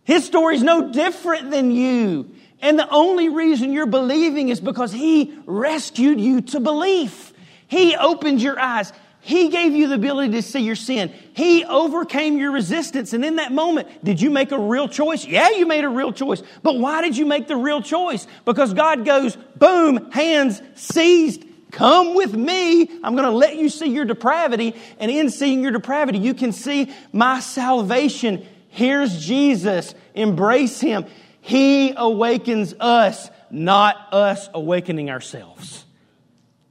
His 0.05 0.24
story 0.24 0.57
is 0.57 0.62
no 0.62 0.92
different 0.92 1.50
than 1.50 1.70
you. 1.70 2.30
And 2.61 2.78
the 2.78 2.88
only 2.90 3.28
reason 3.28 3.72
you're 3.72 3.86
believing 3.86 4.48
is 4.48 4.61
because 4.61 4.92
He 4.92 5.36
rescued 5.46 6.20
you 6.20 6.40
to 6.42 6.61
belief. 6.61 7.32
He 7.66 7.96
opened 7.96 8.40
your 8.40 8.59
eyes. 8.59 8.92
He 9.25 9.51
gave 9.51 9.73
you 9.73 9.87
the 9.87 9.95
ability 9.95 10.33
to 10.33 10.43
see 10.43 10.61
your 10.61 10.75
sin. 10.75 11.14
He 11.35 11.64
overcame 11.64 12.39
your 12.39 12.51
resistance. 12.51 13.12
And 13.12 13.25
in 13.25 13.37
that 13.37 13.53
moment, 13.53 14.05
did 14.05 14.20
you 14.20 14.31
make 14.31 14.51
a 14.51 14.59
real 14.59 14.89
choice? 14.89 15.25
Yeah, 15.25 15.51
you 15.51 15.64
made 15.64 15.85
a 15.85 15.89
real 15.89 16.12
choice. 16.12 16.43
But 16.64 16.81
why 16.81 17.03
did 17.03 17.16
you 17.16 17.25
make 17.25 17.47
the 17.47 17.57
real 17.57 17.81
choice? 17.81 18.27
Because 18.45 18.75
God 18.75 19.05
goes, 19.05 19.37
boom, 19.57 20.11
hands 20.11 20.61
seized. 20.75 21.45
Come 21.70 22.16
with 22.16 22.35
me. 22.35 22.83
I'm 22.83 23.14
going 23.14 23.29
to 23.29 23.31
let 23.31 23.55
you 23.55 23.68
see 23.68 23.87
your 23.87 24.05
depravity. 24.05 24.75
And 24.99 25.09
in 25.09 25.31
seeing 25.31 25.62
your 25.62 25.70
depravity, 25.70 26.18
you 26.18 26.35
can 26.35 26.51
see 26.51 26.93
my 27.12 27.39
salvation. 27.39 28.45
Here's 28.70 29.25
Jesus. 29.25 29.95
Embrace 30.14 30.81
him. 30.81 31.07
He 31.41 31.95
awakens 31.97 32.75
us, 32.81 33.31
not 33.53 34.12
us 34.12 34.49
awakening 34.53 35.11
ourselves. 35.11 35.85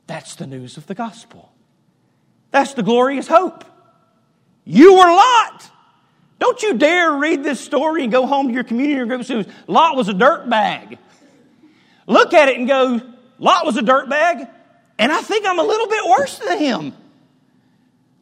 That's 0.06 0.36
the 0.36 0.48
news 0.48 0.76
of 0.76 0.88
the 0.88 0.96
gospel. 0.96 1.51
That's 2.52 2.74
the 2.74 2.84
glorious 2.84 3.28
hope. 3.28 3.66
You 4.64 4.94
were 4.94 5.00
Lot. 5.00 5.72
Don't 6.40 6.62
you 6.64 6.78
dare 6.78 7.12
read 7.14 7.44
this 7.44 7.60
story 7.60 8.04
and 8.04 8.12
go 8.12 8.26
home 8.26 8.48
to 8.48 8.54
your 8.54 8.64
community 8.64 9.00
or 9.00 9.06
group 9.06 9.20
and 9.20 9.28
say, 9.28 9.52
Lot 9.68 9.96
was 9.96 10.10
a 10.10 10.14
dirt 10.14 10.50
bag. 10.50 10.98
Look 12.08 12.34
at 12.34 12.50
it 12.50 12.58
and 12.58 12.68
go, 12.68 13.00
Lot 13.40 13.66
was 13.66 13.78
a 13.78 13.82
dirt 13.82 14.10
bag, 14.10 14.48
and 14.98 15.12
I 15.12 15.22
think 15.22 15.46
I'm 15.46 15.60
a 15.60 15.64
little 15.64 15.88
bit 15.88 16.04
worse 16.06 16.40
than 16.40 16.58
him. 16.58 16.94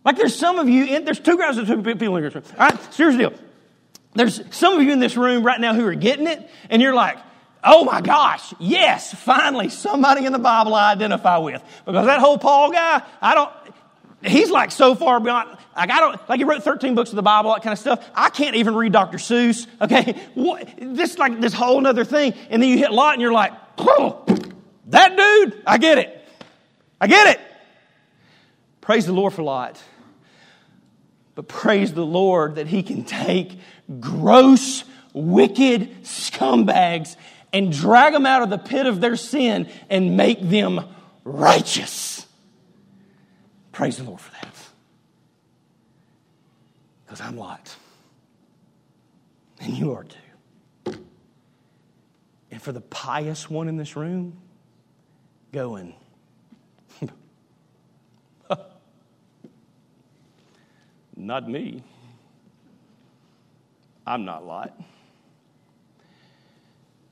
Like 0.05 0.17
there's 0.17 0.35
some 0.35 0.59
of 0.59 0.69
you, 0.69 0.85
in, 0.85 1.05
there's 1.05 1.19
two 1.19 1.37
guys, 1.37 1.55
two 1.55 1.81
people 1.81 2.15
in 2.17 2.23
here. 2.23 2.43
All 2.57 2.67
right, 2.67 2.91
the 2.91 3.17
deal. 3.17 3.33
There's 4.15 4.41
some 4.51 4.77
of 4.77 4.83
you 4.83 4.91
in 4.91 4.99
this 4.99 5.15
room 5.15 5.43
right 5.43 5.59
now 5.59 5.73
who 5.73 5.85
are 5.85 5.95
getting 5.95 6.27
it, 6.27 6.49
and 6.69 6.81
you're 6.81 6.93
like, 6.93 7.17
oh 7.63 7.83
my 7.83 8.01
gosh, 8.01 8.53
yes, 8.59 9.13
finally 9.13 9.69
somebody 9.69 10.25
in 10.25 10.33
the 10.33 10.39
Bible 10.39 10.73
I 10.73 10.91
identify 10.91 11.37
with. 11.37 11.61
Because 11.85 12.05
that 12.05 12.19
whole 12.19 12.37
Paul 12.37 12.71
guy, 12.71 13.01
I 13.21 13.35
don't, 13.35 13.51
he's 14.21 14.49
like 14.49 14.71
so 14.71 14.95
far 14.95 15.19
beyond, 15.19 15.57
Like, 15.75 15.91
I 15.91 15.99
don't, 15.99 16.29
like 16.29 16.39
he 16.39 16.43
wrote 16.43 16.63
13 16.63 16.95
books 16.95 17.09
of 17.11 17.15
the 17.15 17.21
Bible, 17.21 17.53
that 17.53 17.63
kind 17.63 17.73
of 17.73 17.79
stuff. 17.79 18.07
I 18.13 18.29
can't 18.29 18.55
even 18.55 18.75
read 18.75 18.91
Dr. 18.91 19.17
Seuss, 19.17 19.67
okay? 19.81 20.21
What, 20.33 20.67
this 20.79 21.17
like 21.17 21.39
this 21.39 21.53
whole 21.53 21.85
other 21.85 22.05
thing. 22.05 22.33
And 22.49 22.61
then 22.61 22.69
you 22.69 22.77
hit 22.77 22.91
Lot 22.91 23.13
and 23.13 23.21
you're 23.21 23.31
like, 23.31 23.53
oh, 23.77 24.25
that 24.87 25.15
dude, 25.15 25.61
I 25.65 25.77
get 25.77 25.97
it. 25.97 26.27
I 26.99 27.07
get 27.07 27.27
it. 27.27 27.41
Praise 28.81 29.05
the 29.05 29.13
Lord 29.13 29.33
for 29.33 29.43
Lot. 29.43 29.81
But 31.35 31.47
praise 31.47 31.93
the 31.93 32.05
Lord 32.05 32.55
that 32.55 32.67
he 32.67 32.83
can 32.83 33.05
take 33.05 33.57
gross, 33.99 34.83
wicked 35.13 36.03
scumbags 36.03 37.15
and 37.53 37.71
drag 37.71 38.13
them 38.13 38.25
out 38.25 38.41
of 38.41 38.49
the 38.49 38.57
pit 38.57 38.85
of 38.85 38.99
their 38.99 39.15
sin 39.15 39.69
and 39.89 40.17
make 40.17 40.41
them 40.41 40.81
righteous. 41.23 42.18
Praise 43.79 43.95
the 43.95 44.03
Lord 44.03 44.19
for 44.19 44.31
that. 44.41 44.53
Because 47.05 47.21
I'm 47.21 47.37
Lot. 47.37 47.73
And 49.61 49.73
you 49.73 49.93
are 49.93 50.03
too. 50.03 50.17
And 52.51 52.61
for 52.61 52.73
the 52.73 52.81
pious 52.81 53.49
one 53.49 53.69
in 53.69 53.77
this 53.77 53.95
room, 53.95 54.37
going, 55.53 55.95
not 61.15 61.49
me. 61.49 61.81
I'm 64.05 64.25
not 64.25 64.45
Lot. 64.45 64.77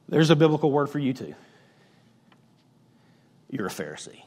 There's 0.09 0.32
a 0.32 0.36
biblical 0.36 0.70
word 0.70 0.89
for 0.89 0.99
you 0.99 1.13
too. 1.13 1.34
You're 3.49 3.68
a 3.68 3.70
Pharisee. 3.70 4.26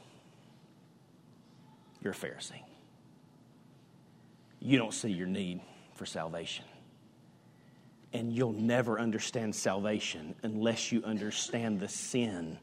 You're 2.01 2.13
a 2.13 2.15
Pharisee. 2.15 2.63
You 4.59 4.77
don't 4.77 4.93
see 4.93 5.09
your 5.09 5.27
need 5.27 5.61
for 5.95 6.05
salvation. 6.05 6.65
And 8.13 8.33
you'll 8.33 8.53
never 8.53 8.99
understand 8.99 9.55
salvation 9.55 10.35
unless 10.43 10.91
you 10.91 11.01
understand 11.03 11.79
the 11.79 11.87
sin 11.87 12.57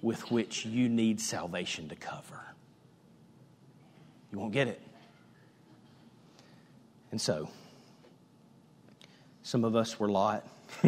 with 0.00 0.30
which 0.30 0.64
you 0.64 0.88
need 0.88 1.20
salvation 1.20 1.88
to 1.88 1.96
cover. 1.96 2.40
You 4.32 4.38
won't 4.38 4.52
get 4.52 4.68
it. 4.68 4.80
And 7.10 7.20
so, 7.20 7.48
some 9.42 9.64
of 9.64 9.76
us 9.76 10.00
were 10.00 10.08
Lot, 10.08 10.46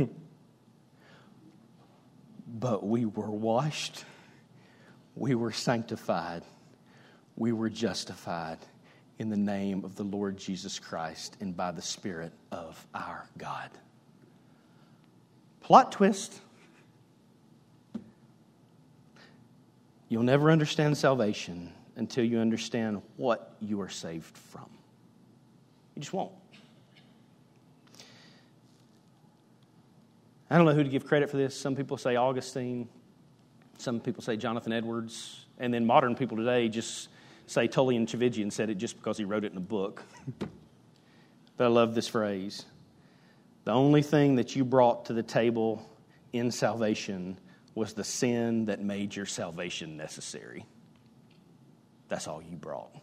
but 2.48 2.84
we 2.84 3.04
were 3.04 3.30
washed, 3.30 4.04
we 5.14 5.34
were 5.34 5.52
sanctified, 5.52 6.42
we 7.36 7.52
were 7.52 7.68
justified 7.68 8.58
in 9.18 9.28
the 9.28 9.36
name 9.36 9.84
of 9.84 9.94
the 9.94 10.02
Lord 10.02 10.36
Jesus 10.36 10.78
Christ 10.78 11.36
and 11.40 11.56
by 11.56 11.70
the 11.70 11.82
Spirit 11.82 12.32
of 12.50 12.86
our 12.94 13.26
God. 13.38 13.70
Plot 15.60 15.92
twist. 15.92 16.40
You'll 20.08 20.22
never 20.22 20.50
understand 20.50 20.96
salvation 20.96 21.72
until 21.96 22.24
you 22.24 22.38
understand 22.38 23.02
what 23.16 23.56
you 23.60 23.80
are 23.80 23.88
saved 23.88 24.36
from. 24.36 24.68
You 25.94 26.02
just 26.02 26.12
won't. 26.12 26.32
I 30.48 30.56
don't 30.56 30.66
know 30.66 30.74
who 30.74 30.84
to 30.84 30.88
give 30.88 31.06
credit 31.06 31.28
for 31.28 31.38
this. 31.38 31.58
Some 31.58 31.74
people 31.74 31.96
say 31.96 32.14
Augustine, 32.14 32.88
some 33.78 33.98
people 33.98 34.22
say 34.22 34.36
Jonathan 34.36 34.72
Edwards, 34.72 35.44
and 35.58 35.74
then 35.74 35.84
modern 35.84 36.14
people 36.14 36.36
today 36.36 36.68
just 36.68 37.08
say 37.46 37.68
Tullian 37.68 38.06
Tchividjian 38.06 38.52
said 38.52 38.70
it 38.70 38.76
just 38.76 38.96
because 38.96 39.16
he 39.16 39.24
wrote 39.24 39.44
it 39.44 39.52
in 39.52 39.58
a 39.58 39.60
book. 39.60 40.02
but 41.56 41.64
I 41.64 41.68
love 41.68 41.94
this 41.94 42.08
phrase. 42.08 42.64
The 43.64 43.72
only 43.72 44.02
thing 44.02 44.36
that 44.36 44.54
you 44.54 44.64
brought 44.64 45.06
to 45.06 45.12
the 45.12 45.22
table 45.22 45.88
in 46.32 46.50
salvation 46.50 47.38
was 47.74 47.92
the 47.92 48.04
sin 48.04 48.66
that 48.66 48.80
made 48.80 49.14
your 49.14 49.26
salvation 49.26 49.96
necessary. 49.96 50.64
That's 52.08 52.28
all 52.28 52.42
you 52.42 52.56
brought. 52.56 52.94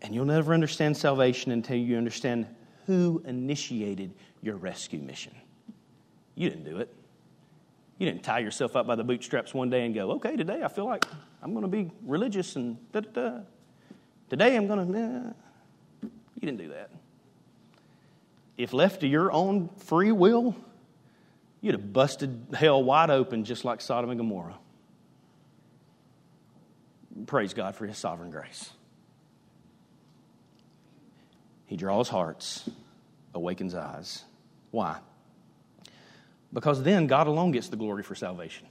And 0.00 0.14
you'll 0.14 0.24
never 0.24 0.54
understand 0.54 0.96
salvation 0.96 1.52
until 1.52 1.76
you 1.76 1.96
understand 1.96 2.46
who 2.86 3.22
initiated 3.26 4.12
your 4.40 4.56
rescue 4.56 5.00
mission. 5.00 5.34
You 6.34 6.50
didn't 6.50 6.64
do 6.64 6.78
it. 6.78 6.92
You 7.98 8.06
didn't 8.06 8.22
tie 8.22 8.40
yourself 8.40 8.74
up 8.74 8.86
by 8.86 8.96
the 8.96 9.04
bootstraps 9.04 9.54
one 9.54 9.70
day 9.70 9.84
and 9.84 9.94
go, 9.94 10.12
okay, 10.12 10.36
today 10.36 10.62
I 10.62 10.68
feel 10.68 10.86
like 10.86 11.04
I'm 11.42 11.52
going 11.52 11.62
to 11.62 11.68
be 11.68 11.90
religious 12.04 12.56
and 12.56 12.76
da 12.92 13.00
da 13.00 13.10
da. 13.10 13.38
Today 14.28 14.56
I'm 14.56 14.66
going 14.66 14.86
to. 14.86 15.00
Nah. 15.00 15.32
You 16.02 16.46
didn't 16.46 16.58
do 16.58 16.68
that. 16.70 16.90
If 18.58 18.72
left 18.72 19.00
to 19.00 19.06
your 19.06 19.30
own 19.30 19.68
free 19.78 20.10
will, 20.10 20.56
you'd 21.60 21.74
have 21.74 21.92
busted 21.92 22.48
hell 22.52 22.82
wide 22.82 23.10
open 23.10 23.44
just 23.44 23.64
like 23.64 23.80
Sodom 23.80 24.10
and 24.10 24.18
Gomorrah. 24.18 24.58
Praise 27.26 27.54
God 27.54 27.76
for 27.76 27.86
His 27.86 27.98
sovereign 27.98 28.30
grace. 28.30 28.70
He 31.66 31.76
draws 31.76 32.08
hearts, 32.08 32.68
awakens 33.34 33.74
eyes. 33.74 34.24
Why? 34.72 34.98
Because 36.52 36.82
then 36.82 37.06
God 37.06 37.26
alone 37.26 37.50
gets 37.50 37.68
the 37.68 37.76
glory 37.76 38.02
for 38.02 38.14
salvation. 38.14 38.66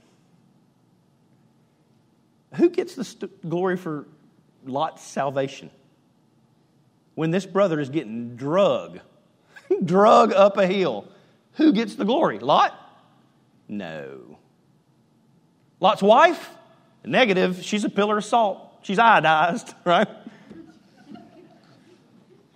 Who 2.54 2.70
gets 2.70 2.94
the 2.94 3.04
st- 3.04 3.48
glory 3.48 3.76
for 3.76 4.06
Lot's 4.64 5.02
salvation? 5.02 5.70
When 7.14 7.30
this 7.30 7.46
brother 7.46 7.80
is 7.80 7.88
getting 7.88 8.36
drug, 8.36 9.00
drug 9.84 10.32
up 10.32 10.56
a 10.58 10.66
hill, 10.66 11.06
who 11.54 11.72
gets 11.72 11.96
the 11.96 12.04
glory? 12.04 12.38
Lot? 12.38 12.78
No. 13.68 14.38
Lot's 15.80 16.02
wife? 16.02 16.50
Negative. 17.04 17.58
She's 17.62 17.84
a 17.84 17.90
pillar 17.90 18.18
of 18.18 18.24
salt. 18.24 18.60
She's 18.82 18.98
iodized, 18.98 19.74
right? 19.84 20.08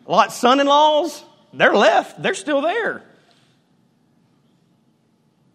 Lot's 0.06 0.36
son 0.36 0.60
in 0.60 0.66
laws? 0.66 1.24
They're 1.52 1.74
left. 1.74 2.22
They're 2.22 2.34
still 2.34 2.60
there. 2.60 3.02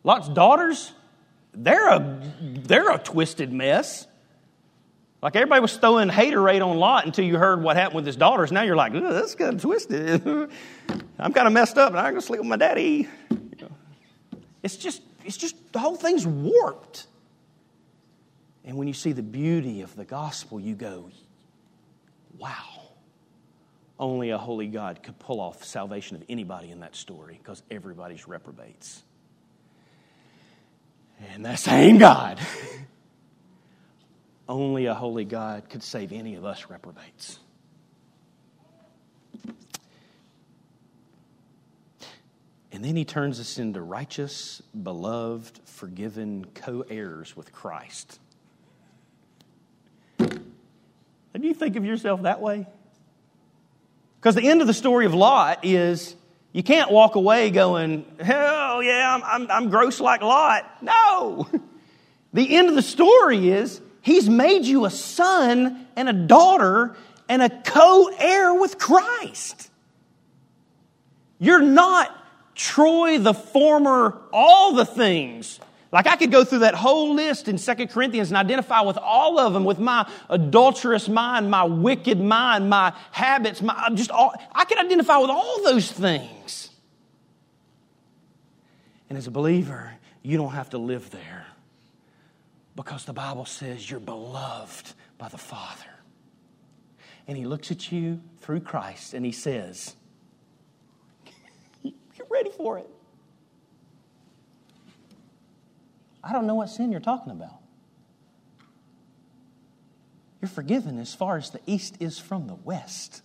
Lot's 0.04 0.30
daughters, 0.30 0.92
they're 1.54 1.90
a, 1.90 2.22
they're 2.42 2.92
a 2.92 2.98
twisted 2.98 3.52
mess. 3.52 4.08
Like 5.22 5.36
everybody 5.36 5.62
was 5.62 5.78
throwing 5.78 6.10
haterade 6.10 6.66
on 6.66 6.78
Lot 6.78 7.06
until 7.06 7.26
you 7.26 7.38
heard 7.38 7.62
what 7.62 7.76
happened 7.76 7.98
with 7.98 8.06
his 8.08 8.16
daughters. 8.16 8.52
Now 8.52 8.64
you're 8.64 8.76
like, 8.76 8.94
that's 8.94 9.36
kind 9.36 9.54
of 9.56 9.62
twisted. 9.62 10.26
I'm 11.20 11.34
kind 11.34 11.48
of 11.48 11.54
messed 11.54 11.78
up 11.78 11.92
and 11.92 12.00
I'm 12.00 12.16
to 12.16 12.22
sleep 12.22 12.40
with 12.40 12.50
my 12.50 12.58
daddy. 12.58 13.08
It's 14.64 14.78
just, 14.78 15.02
it's 15.24 15.38
just, 15.38 15.56
the 15.74 15.80
whole 15.80 15.96
thing's 15.96 16.26
warped. 16.26 17.06
And 18.66 18.78
when 18.78 18.88
you 18.88 18.94
see 18.94 19.12
the 19.12 19.24
beauty 19.24 19.82
of 19.82 19.96
the 19.96 20.06
gospel, 20.06 20.60
you 20.60 20.76
go, 20.76 21.10
wow. 22.38 22.82
Only 24.00 24.32
a 24.32 24.38
holy 24.38 24.68
God 24.68 25.04
could 25.04 25.20
pull 25.20 25.40
off 25.40 25.64
salvation 25.64 26.18
of 26.18 26.24
anybody 26.28 26.72
in 26.72 26.80
that 26.80 26.96
story 26.96 27.40
because 27.42 27.62
everybody's 27.70 28.28
reprobates. 28.28 29.04
And 31.30 31.46
that 31.46 31.60
same 31.60 31.98
God, 31.98 32.40
only 34.50 34.88
a 34.88 34.94
holy 34.94 35.26
God 35.26 35.70
could 35.70 35.84
save 35.84 36.12
any 36.12 36.36
of 36.36 36.46
us 36.46 36.66
reprobates. 36.70 37.40
And 42.74 42.84
then 42.86 42.96
he 42.96 43.06
turns 43.06 43.40
us 43.40 43.60
into 43.60 43.82
righteous, 43.82 44.62
beloved, 44.82 45.60
forgiven 45.66 46.46
co 46.56 46.86
heirs 46.90 47.36
with 47.36 47.52
Christ. 47.52 48.20
Do 51.42 51.48
you 51.48 51.54
think 51.56 51.76
of 51.76 51.84
yourself 51.84 52.22
that 52.22 52.40
way? 52.40 52.68
Because 54.20 54.36
the 54.36 54.48
end 54.48 54.62
of 54.62 54.68
the 54.68 54.74
story 54.74 55.08
of 55.08 55.14
Lot 55.16 55.66
is 55.66 56.16
you 56.54 56.64
can't 56.64 56.92
walk 56.92 57.16
away 57.16 57.50
going, 57.50 58.06
hell 58.20 58.84
yeah, 58.84 59.16
I'm, 59.16 59.24
I'm, 59.24 59.52
I'm 59.52 59.70
gross 59.70 60.00
like 60.00 60.22
Lot. 60.22 60.84
No. 60.84 61.48
The 62.34 62.56
end 62.56 62.70
of 62.70 62.76
the 62.76 62.82
story 62.82 63.50
is 63.50 63.82
he's 64.02 64.30
made 64.30 64.64
you 64.64 64.86
a 64.86 64.90
son 64.90 65.86
and 65.98 66.08
a 66.08 66.14
daughter 66.14 66.96
and 67.28 67.42
a 67.42 67.50
co 67.50 68.10
heir 68.18 68.54
with 68.54 68.78
Christ. 68.78 69.70
You're 71.40 71.62
not 71.62 72.16
Troy 72.56 73.18
the 73.18 73.34
former, 73.34 74.22
all 74.32 74.74
the 74.74 74.86
things 74.86 75.60
like 75.92 76.08
I 76.08 76.16
could 76.16 76.32
go 76.32 76.44
through 76.46 76.60
that 76.60 76.74
whole 76.74 77.14
list 77.14 77.48
in 77.50 77.58
Second 77.58 77.90
Corinthians 77.90 78.30
and 78.30 78.38
identify 78.38 78.82
with 78.82 78.98
all 78.98 79.40
of 79.40 79.54
them 79.54 79.66
with 79.66 79.78
my 79.80 80.10
adulterous 80.30 81.10
mind, 81.10 81.52
my 81.52 81.64
wicked 81.64 82.20
mind, 82.20 82.70
my 82.70 82.94
habits, 83.12 83.62
my 83.62 83.90
just 83.94 84.10
all 84.10 84.34
I 84.54 84.64
could 84.66 84.78
identify 84.78 85.18
with 85.18 85.30
all 85.30 85.64
those 85.64 85.92
things. 85.92 86.70
And 89.10 89.18
as 89.18 89.28
a 89.28 89.32
believer, 89.32 89.92
you 90.24 90.38
don't 90.38 90.54
have 90.54 90.70
to 90.70 90.78
live 90.78 91.10
there 91.12 91.46
because 92.76 93.04
the 93.04 93.14
Bible 93.14 93.46
says 93.46 93.90
you're 93.90 94.00
beloved 94.00 94.94
by 95.18 95.28
the 95.28 95.38
Father. 95.38 95.84
and 97.28 97.38
he 97.38 97.46
looks 97.46 97.72
at 97.72 97.92
you 97.92 98.22
through 98.40 98.62
Christ 98.62 99.14
and 99.14 99.26
he 99.26 99.32
says, 99.32 99.96
You're 101.84 102.28
ready 102.30 102.52
for 102.52 102.78
it. 102.80 102.90
I 106.24 106.34
don't 106.34 106.48
know 106.48 106.56
what 106.56 106.70
sin 106.70 106.92
you're 106.92 107.02
talking 107.02 107.32
about. 107.32 107.60
You're 110.42 110.50
forgiven 110.50 111.00
as 111.00 111.14
far 111.14 111.38
as 111.38 111.52
the 111.52 111.60
east 111.66 111.98
is 112.00 112.18
from 112.18 112.48
the 112.48 112.56
west. 112.56 113.22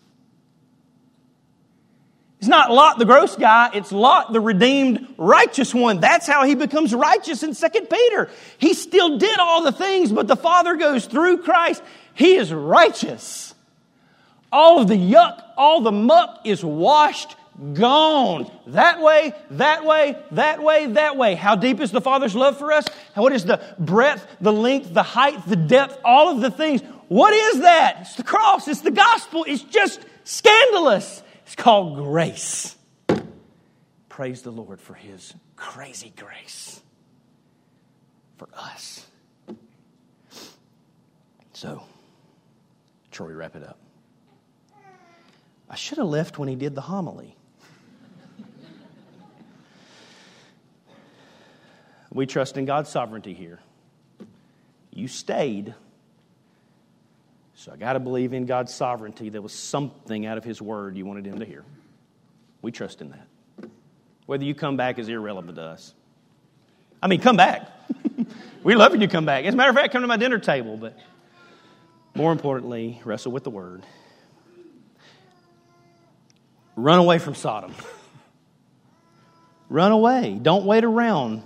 It's 2.39 2.49
not 2.49 2.71
Lot 2.71 2.99
the 2.99 3.07
gross 3.07 3.35
guy, 3.35 3.71
it's 3.73 3.91
Lot 3.91 4.33
the 4.33 4.41
redeemed 4.41 5.15
righteous 5.17 5.75
one. 5.75 6.01
That's 6.01 6.27
how 6.27 6.45
he 6.45 6.55
becomes 6.55 6.95
righteous 6.95 7.43
in 7.43 7.55
2 7.55 7.69
Peter. 7.91 8.31
He 8.59 8.75
still 8.75 9.17
did 9.17 9.39
all 9.39 9.63
the 9.63 9.73
things, 9.73 10.13
but 10.13 10.27
the 10.27 10.37
Father 10.37 10.77
goes 10.77 11.07
through 11.07 11.39
Christ. 11.39 11.83
He 12.13 12.37
is 12.37 12.53
righteous. 12.53 13.55
All 14.53 14.81
of 14.81 14.89
the 14.89 14.95
yuck, 14.97 15.43
all 15.57 15.81
the 15.81 15.93
muck 15.93 16.43
is 16.45 16.63
washed, 16.63 17.35
gone. 17.75 18.51
That 18.69 19.01
way, 19.01 19.33
that 19.53 19.85
way, 19.85 20.17
that 20.33 20.63
way, 20.63 20.87
that 20.87 21.17
way. 21.17 21.35
How 21.35 21.57
deep 21.57 21.81
is 21.81 21.91
the 21.91 22.01
Father's 22.01 22.35
love 22.35 22.59
for 22.59 22.73
us? 22.73 22.87
What 23.15 23.33
is 23.33 23.45
the 23.45 23.61
breadth, 23.79 24.27
the 24.41 24.53
length, 24.53 24.93
the 24.93 25.03
height, 25.03 25.47
the 25.47 25.57
depth, 25.57 25.99
all 26.05 26.29
of 26.29 26.41
the 26.41 26.51
things? 26.51 26.83
What 27.09 27.33
is 27.33 27.61
that? 27.61 27.99
It's 28.01 28.17
the 28.17 28.25
cross, 28.25 28.69
it's 28.69 28.81
the 28.81 28.91
gospel, 28.91 29.45
it's 29.47 29.63
just 29.63 30.01
scandalous. 30.25 31.23
It's 31.45 31.55
called 31.55 31.97
grace. 31.97 32.77
Praise 34.09 34.43
the 34.43 34.51
Lord 34.51 34.81
for 34.81 34.95
His 34.95 35.35
crazy 35.55 36.13
grace 36.17 36.81
for 38.37 38.49
us. 38.55 39.07
So, 41.53 41.83
Troy, 43.11 43.33
wrap 43.33 43.57
it 43.57 43.63
up. 43.63 43.79
I 45.69 45.75
should 45.75 45.99
have 45.99 46.07
left 46.07 46.39
when 46.39 46.49
he 46.49 46.55
did 46.55 46.75
the 46.75 46.81
homily. 46.81 47.37
We 52.17 52.27
trust 52.27 52.57
in 52.57 52.65
God's 52.65 52.91
sovereignty 52.91 53.35
here. 53.35 53.61
You 54.93 55.09
stayed 55.09 55.75
so 57.57 57.73
I 57.73 57.77
got 57.77 57.95
to 57.95 58.01
believe 58.01 58.35
in 58.35 58.45
God's 58.45 58.73
sovereignty. 58.73 59.31
There 59.31 59.41
was 59.41 59.53
something 59.53 60.27
out 60.27 60.37
of 60.37 60.45
His 60.45 60.61
word 60.61 60.97
you 60.97 61.07
wanted 61.07 61.27
him 61.27 61.39
to 61.39 61.45
hear. 61.47 61.65
We 62.61 62.71
trust 62.71 63.01
in 63.01 63.11
that. 63.11 63.71
Whether 64.27 64.45
you 64.45 64.55
come 64.55 64.77
back 64.77 64.99
is 64.99 65.09
irrelevant 65.09 65.57
to 65.57 65.63
us. 65.63 65.95
I 67.03 67.07
mean, 67.07 67.21
come 67.21 67.37
back. 67.37 67.69
we 68.63 68.75
love 68.75 68.93
when 68.93 69.01
you 69.01 69.09
come 69.09 69.25
back. 69.25 69.47
As 69.47 69.55
a 69.55 69.57
matter 69.57 69.71
of 69.71 69.77
fact, 69.77 69.93
come 69.93 70.03
to 70.03 70.09
my 70.09 70.19
dinner 70.19 70.39
table, 70.39 70.77
but 70.77 70.99
more 72.15 72.31
importantly, 72.31 73.01
wrestle 73.05 73.33
with 73.33 73.45
the 73.45 73.51
word. 73.51 73.83
Run 76.75 76.99
away 76.99 77.19
from 77.19 77.35
Sodom. 77.35 77.75
Run 79.71 79.93
away. 79.93 80.39
Don't 80.41 80.67
wait 80.67 80.85
around 80.85 81.43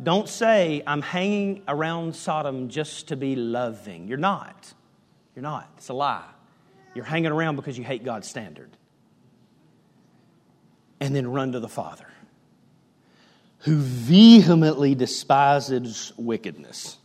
don't 0.00 0.28
say, 0.28 0.82
I'm 0.86 1.02
hanging 1.02 1.62
around 1.68 2.16
Sodom 2.16 2.68
just 2.68 3.08
to 3.08 3.16
be 3.16 3.36
loving. 3.36 4.08
You're 4.08 4.16
not. 4.16 4.72
You're 5.36 5.42
not. 5.42 5.70
It's 5.76 5.90
a 5.90 5.94
lie. 5.94 6.24
You're 6.94 7.04
hanging 7.04 7.30
around 7.30 7.56
because 7.56 7.76
you 7.76 7.84
hate 7.84 8.04
God's 8.04 8.28
standard. 8.28 8.70
And 11.00 11.14
then 11.14 11.30
run 11.30 11.52
to 11.52 11.60
the 11.60 11.68
Father, 11.68 12.06
who 13.58 13.76
vehemently 13.76 14.94
despises 14.94 16.12
wickedness. 16.16 16.96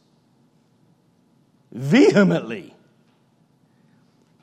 Vehemently 1.72 2.74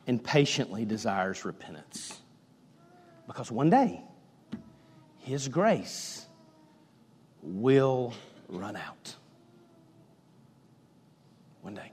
and 0.07 0.22
patiently 0.22 0.84
desires 0.84 1.45
repentance. 1.45 2.20
Because 3.26 3.51
one 3.51 3.70
day, 3.70 4.03
His 5.20 5.49
grace 5.49 6.26
will 7.42 8.12
run 8.49 8.76
out. 8.76 9.14
One 11.62 11.74
day. 11.74 11.92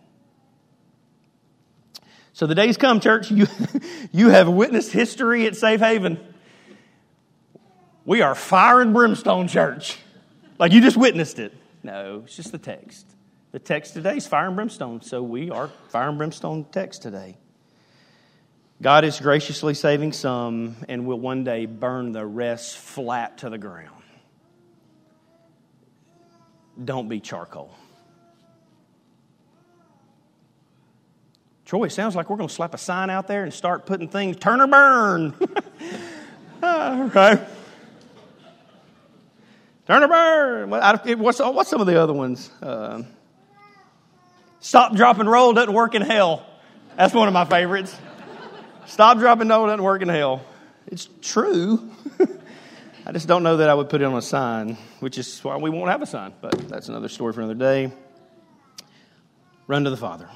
So 2.33 2.45
the 2.47 2.55
days 2.55 2.77
come, 2.77 2.99
church. 2.99 3.31
You, 3.31 3.47
you 4.11 4.29
have 4.29 4.47
witnessed 4.49 4.91
history 4.91 5.45
at 5.47 5.55
Safe 5.55 5.79
Haven. 5.79 6.19
We 8.05 8.21
are 8.21 8.35
fire 8.35 8.81
and 8.81 8.93
brimstone 8.93 9.47
church. 9.47 9.97
Like 10.57 10.71
you 10.71 10.81
just 10.81 10.97
witnessed 10.97 11.39
it. 11.39 11.53
No, 11.83 12.23
it's 12.25 12.35
just 12.35 12.51
the 12.51 12.57
text. 12.57 13.05
The 13.51 13.59
text 13.59 13.93
today 13.93 14.17
is 14.17 14.27
fire 14.27 14.47
and 14.47 14.55
brimstone, 14.55 15.01
so 15.01 15.21
we 15.21 15.49
are 15.49 15.69
fire 15.89 16.09
and 16.09 16.17
brimstone 16.17 16.65
text 16.71 17.01
today. 17.01 17.37
God 18.81 19.03
is 19.03 19.19
graciously 19.19 19.73
saving 19.73 20.13
some 20.13 20.75
and 20.89 21.05
will 21.05 21.19
one 21.19 21.43
day 21.43 21.65
burn 21.65 22.13
the 22.13 22.25
rest 22.25 22.77
flat 22.77 23.39
to 23.39 23.49
the 23.49 23.57
ground 23.57 24.00
don't 26.83 27.07
be 27.07 27.19
charcoal. 27.19 27.73
Troy, 31.65 31.87
sounds 31.87 32.15
like 32.15 32.29
we're 32.29 32.35
going 32.35 32.49
to 32.49 32.53
slap 32.53 32.73
a 32.73 32.77
sign 32.77 33.09
out 33.09 33.27
there 33.27 33.43
and 33.43 33.53
start 33.53 33.85
putting 33.85 34.09
things, 34.09 34.35
turn 34.35 34.59
or 34.59 34.67
burn. 34.67 35.33
okay. 36.63 37.47
Turn 39.87 40.03
or 40.03 40.07
burn. 40.09 40.69
What's, 41.19 41.39
what's 41.39 41.69
some 41.69 41.79
of 41.79 41.87
the 41.87 42.01
other 42.01 42.11
ones? 42.11 42.51
Uh, 42.61 43.03
stop, 44.59 44.95
drop, 44.95 45.19
and 45.19 45.31
roll 45.31 45.53
doesn't 45.53 45.73
work 45.73 45.95
in 45.95 46.01
hell. 46.01 46.45
That's 46.97 47.13
one 47.13 47.29
of 47.29 47.33
my 47.33 47.45
favorites. 47.45 47.97
Stop, 48.85 49.19
drop, 49.19 49.39
and 49.39 49.49
roll 49.49 49.67
doesn't 49.67 49.83
work 49.83 50.01
in 50.01 50.09
hell. 50.09 50.41
It's 50.87 51.07
true. 51.21 51.89
I 53.03 53.11
just 53.11 53.27
don't 53.27 53.41
know 53.41 53.57
that 53.57 53.69
I 53.69 53.73
would 53.73 53.89
put 53.89 54.01
it 54.01 54.05
on 54.05 54.15
a 54.15 54.21
sign, 54.21 54.77
which 54.99 55.17
is 55.17 55.43
why 55.43 55.57
we 55.57 55.71
won't 55.71 55.89
have 55.89 56.03
a 56.03 56.05
sign, 56.05 56.33
but 56.39 56.69
that's 56.69 56.87
another 56.87 57.09
story 57.09 57.33
for 57.33 57.41
another 57.41 57.55
day. 57.55 57.91
Run 59.65 59.85
to 59.85 59.89
the 59.89 59.97
Father. 59.97 60.29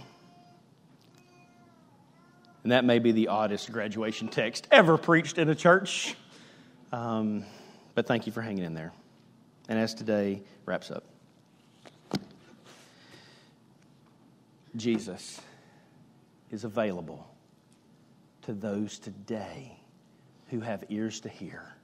And 2.64 2.72
that 2.72 2.84
may 2.84 2.98
be 2.98 3.12
the 3.12 3.28
oddest 3.28 3.72
graduation 3.72 4.30
text 4.30 4.68
ever 4.72 4.98
preached 4.98 5.38
in 5.38 5.48
a 5.50 5.54
church. 5.54 6.16
Um, 6.92 7.46
but 7.94 8.08
thank 8.08 8.26
you 8.26 8.32
for 8.32 8.42
hanging 8.42 8.64
in 8.64 8.74
there. 8.74 8.92
And 9.70 9.78
as 9.78 9.94
today 9.94 10.42
wraps 10.66 10.90
up, 10.90 11.04
Jesus 14.76 15.40
is 16.50 16.64
available 16.64 17.28
to 18.42 18.54
those 18.54 18.98
today 18.98 19.78
who 20.50 20.62
have 20.62 20.84
ears 20.90 21.20
to 21.20 21.30
hear 21.30 21.75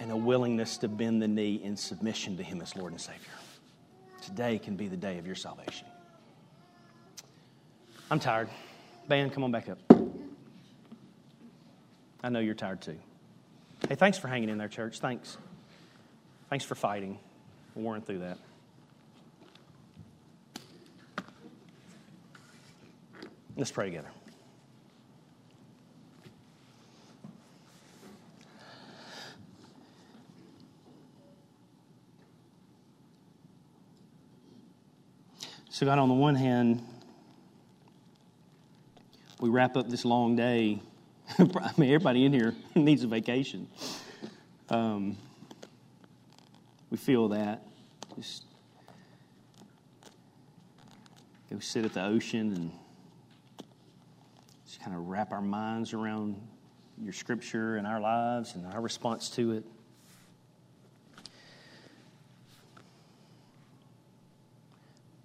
and 0.00 0.10
a 0.10 0.16
willingness 0.16 0.76
to 0.78 0.88
bend 0.88 1.20
the 1.20 1.28
knee 1.28 1.60
in 1.62 1.76
submission 1.76 2.36
to 2.36 2.42
Him 2.42 2.60
as 2.60 2.76
Lord 2.76 2.92
and 2.92 3.00
Savior. 3.00 3.20
Today 4.22 4.58
can 4.58 4.76
be 4.76 4.88
the 4.88 4.96
day 4.96 5.18
of 5.18 5.26
your 5.26 5.36
salvation. 5.36 5.86
I'm 8.10 8.20
tired. 8.20 8.48
Band, 9.08 9.32
come 9.32 9.44
on 9.44 9.52
back 9.52 9.68
up. 9.68 9.78
I 12.22 12.28
know 12.28 12.40
you're 12.40 12.54
tired 12.54 12.80
too. 12.80 12.98
Hey, 13.88 13.94
thanks 13.94 14.18
for 14.18 14.28
hanging 14.28 14.48
in 14.48 14.58
there, 14.58 14.68
church. 14.68 14.98
Thanks. 14.98 15.38
Thanks 16.50 16.64
for 16.64 16.74
fighting, 16.74 17.18
warring 17.74 18.02
through 18.02 18.20
that. 18.20 18.38
Let's 23.56 23.72
pray 23.72 23.86
together. 23.86 24.08
So, 35.78 35.86
God, 35.86 36.00
on 36.00 36.08
the 36.08 36.14
one 36.14 36.34
hand, 36.34 36.84
we 39.40 39.48
wrap 39.48 39.76
up 39.76 39.88
this 39.88 40.04
long 40.04 40.34
day. 40.34 40.82
I 41.38 41.72
mean, 41.76 41.90
everybody 41.90 42.24
in 42.24 42.32
here 42.32 42.56
needs 42.74 43.04
a 43.04 43.06
vacation. 43.06 43.68
Um, 44.70 45.16
we 46.90 46.96
feel 46.96 47.28
that. 47.28 47.62
Just 48.16 48.42
go 51.48 51.60
sit 51.60 51.84
at 51.84 51.94
the 51.94 52.04
ocean 52.04 52.54
and 52.56 52.72
just 54.66 54.82
kind 54.82 54.96
of 54.96 55.06
wrap 55.06 55.30
our 55.30 55.40
minds 55.40 55.92
around 55.92 56.44
your 57.00 57.12
scripture 57.12 57.76
and 57.76 57.86
our 57.86 58.00
lives 58.00 58.56
and 58.56 58.66
our 58.66 58.80
response 58.80 59.30
to 59.30 59.52
it. 59.52 59.64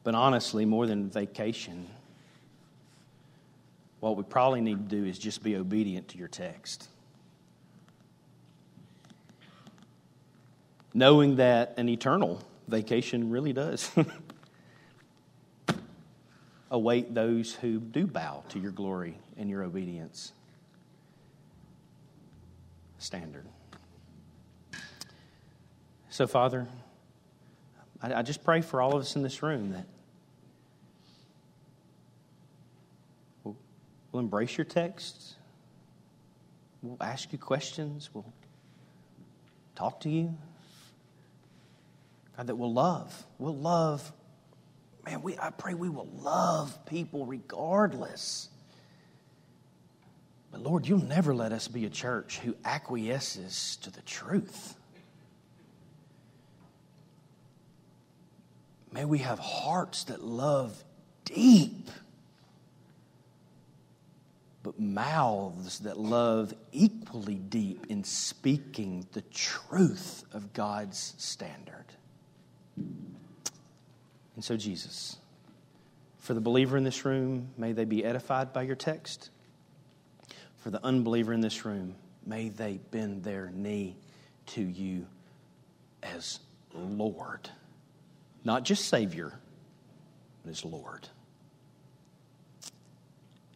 But 0.04 0.16
honestly, 0.16 0.66
more 0.66 0.86
than 0.86 1.10
vacation, 1.10 1.88
what 4.00 4.18
we 4.18 4.24
probably 4.24 4.62
need 4.62 4.90
to 4.90 4.96
do 4.96 5.06
is 5.06 5.18
just 5.18 5.44
be 5.44 5.56
obedient 5.56 6.10
to 6.10 6.18
your 6.18 6.28
text. 6.28 6.90
Knowing 10.94 11.38
that 11.38 11.74
an 11.78 11.90
eternal 11.90 12.42
vacation 12.68 13.30
really 13.30 13.54
does 13.54 13.90
await 16.72 17.14
those 17.14 17.54
who 17.54 17.80
do 17.80 18.06
bow 18.06 18.44
to 18.50 18.60
your 18.60 18.72
glory 18.72 19.18
and 19.38 19.50
your 19.50 19.64
obedience 19.64 20.34
standard. 22.98 23.46
So, 26.10 26.28
Father, 26.28 26.68
I, 28.02 28.22
just 28.22 28.44
pray 28.44 28.62
for 28.62 28.82
all 28.82 28.96
of 28.96 29.02
us 29.02 29.16
in 29.16 29.24
this 29.24 29.42
room 29.42 29.72
that 29.72 29.86
we'll 34.14 34.22
embrace 34.22 34.58
your 34.58 34.64
texts, 34.64 35.36
we'll 36.82 36.96
ask 37.02 37.34
you 37.34 37.38
questions, 37.38 38.10
we'll 38.14 38.32
talk 39.76 40.00
to 40.00 40.10
you. 40.10 40.38
God, 42.38 42.48
that 42.48 42.56
we'll 42.56 42.74
love. 42.74 43.26
We'll 43.38 43.58
love. 43.58 44.12
Man, 45.06 45.22
we, 45.22 45.38
I 45.38 45.50
pray 45.50 45.74
we 45.74 45.90
will 45.90 46.10
love 46.16 46.86
people 46.86 47.26
regardless. 47.26 48.50
But 50.52 50.62
Lord, 50.62 50.88
you'll 50.88 51.04
never 51.04 51.34
let 51.36 51.52
us 51.52 51.68
be 51.68 51.86
a 51.86 51.90
church 51.90 52.40
who 52.40 52.56
acquiesces 52.64 53.78
to 53.82 53.92
the 53.92 54.02
truth. 54.02 54.76
May 58.92 59.06
we 59.06 59.18
have 59.20 59.40
hearts 59.40 60.06
that 60.06 60.24
love 60.24 60.84
deep, 61.26 61.90
but 64.64 64.80
mouths 64.80 65.80
that 65.80 66.00
love 66.00 66.54
equally 66.72 67.36
deep 67.36 67.86
in 67.90 68.04
speaking 68.04 69.06
the 69.12 69.22
truth 69.22 70.24
of 70.32 70.54
God's 70.54 71.14
standard. 71.18 71.86
And 72.76 74.44
so, 74.44 74.56
Jesus, 74.56 75.18
for 76.18 76.34
the 76.34 76.42
believer 76.42 76.78
in 76.78 76.86
this 76.86 77.04
room, 77.04 77.50
may 77.58 77.74
they 77.74 77.86
be 77.86 78.04
edified 78.04 78.54
by 78.54 78.64
your 78.64 78.78
text. 78.78 79.30
For 80.58 80.70
the 80.70 80.84
unbeliever 80.84 81.34
in 81.34 81.42
this 81.42 81.66
room, 81.66 81.96
may 82.26 82.48
they 82.48 82.80
bend 82.90 83.24
their 83.24 83.52
knee 83.54 83.98
to 84.48 84.62
you 84.62 85.06
as 86.02 86.40
Lord. 86.74 87.50
Not 88.46 88.64
just 88.64 88.88
Savior, 88.88 89.34
but 90.44 90.52
as 90.52 90.64
Lord. 90.64 91.10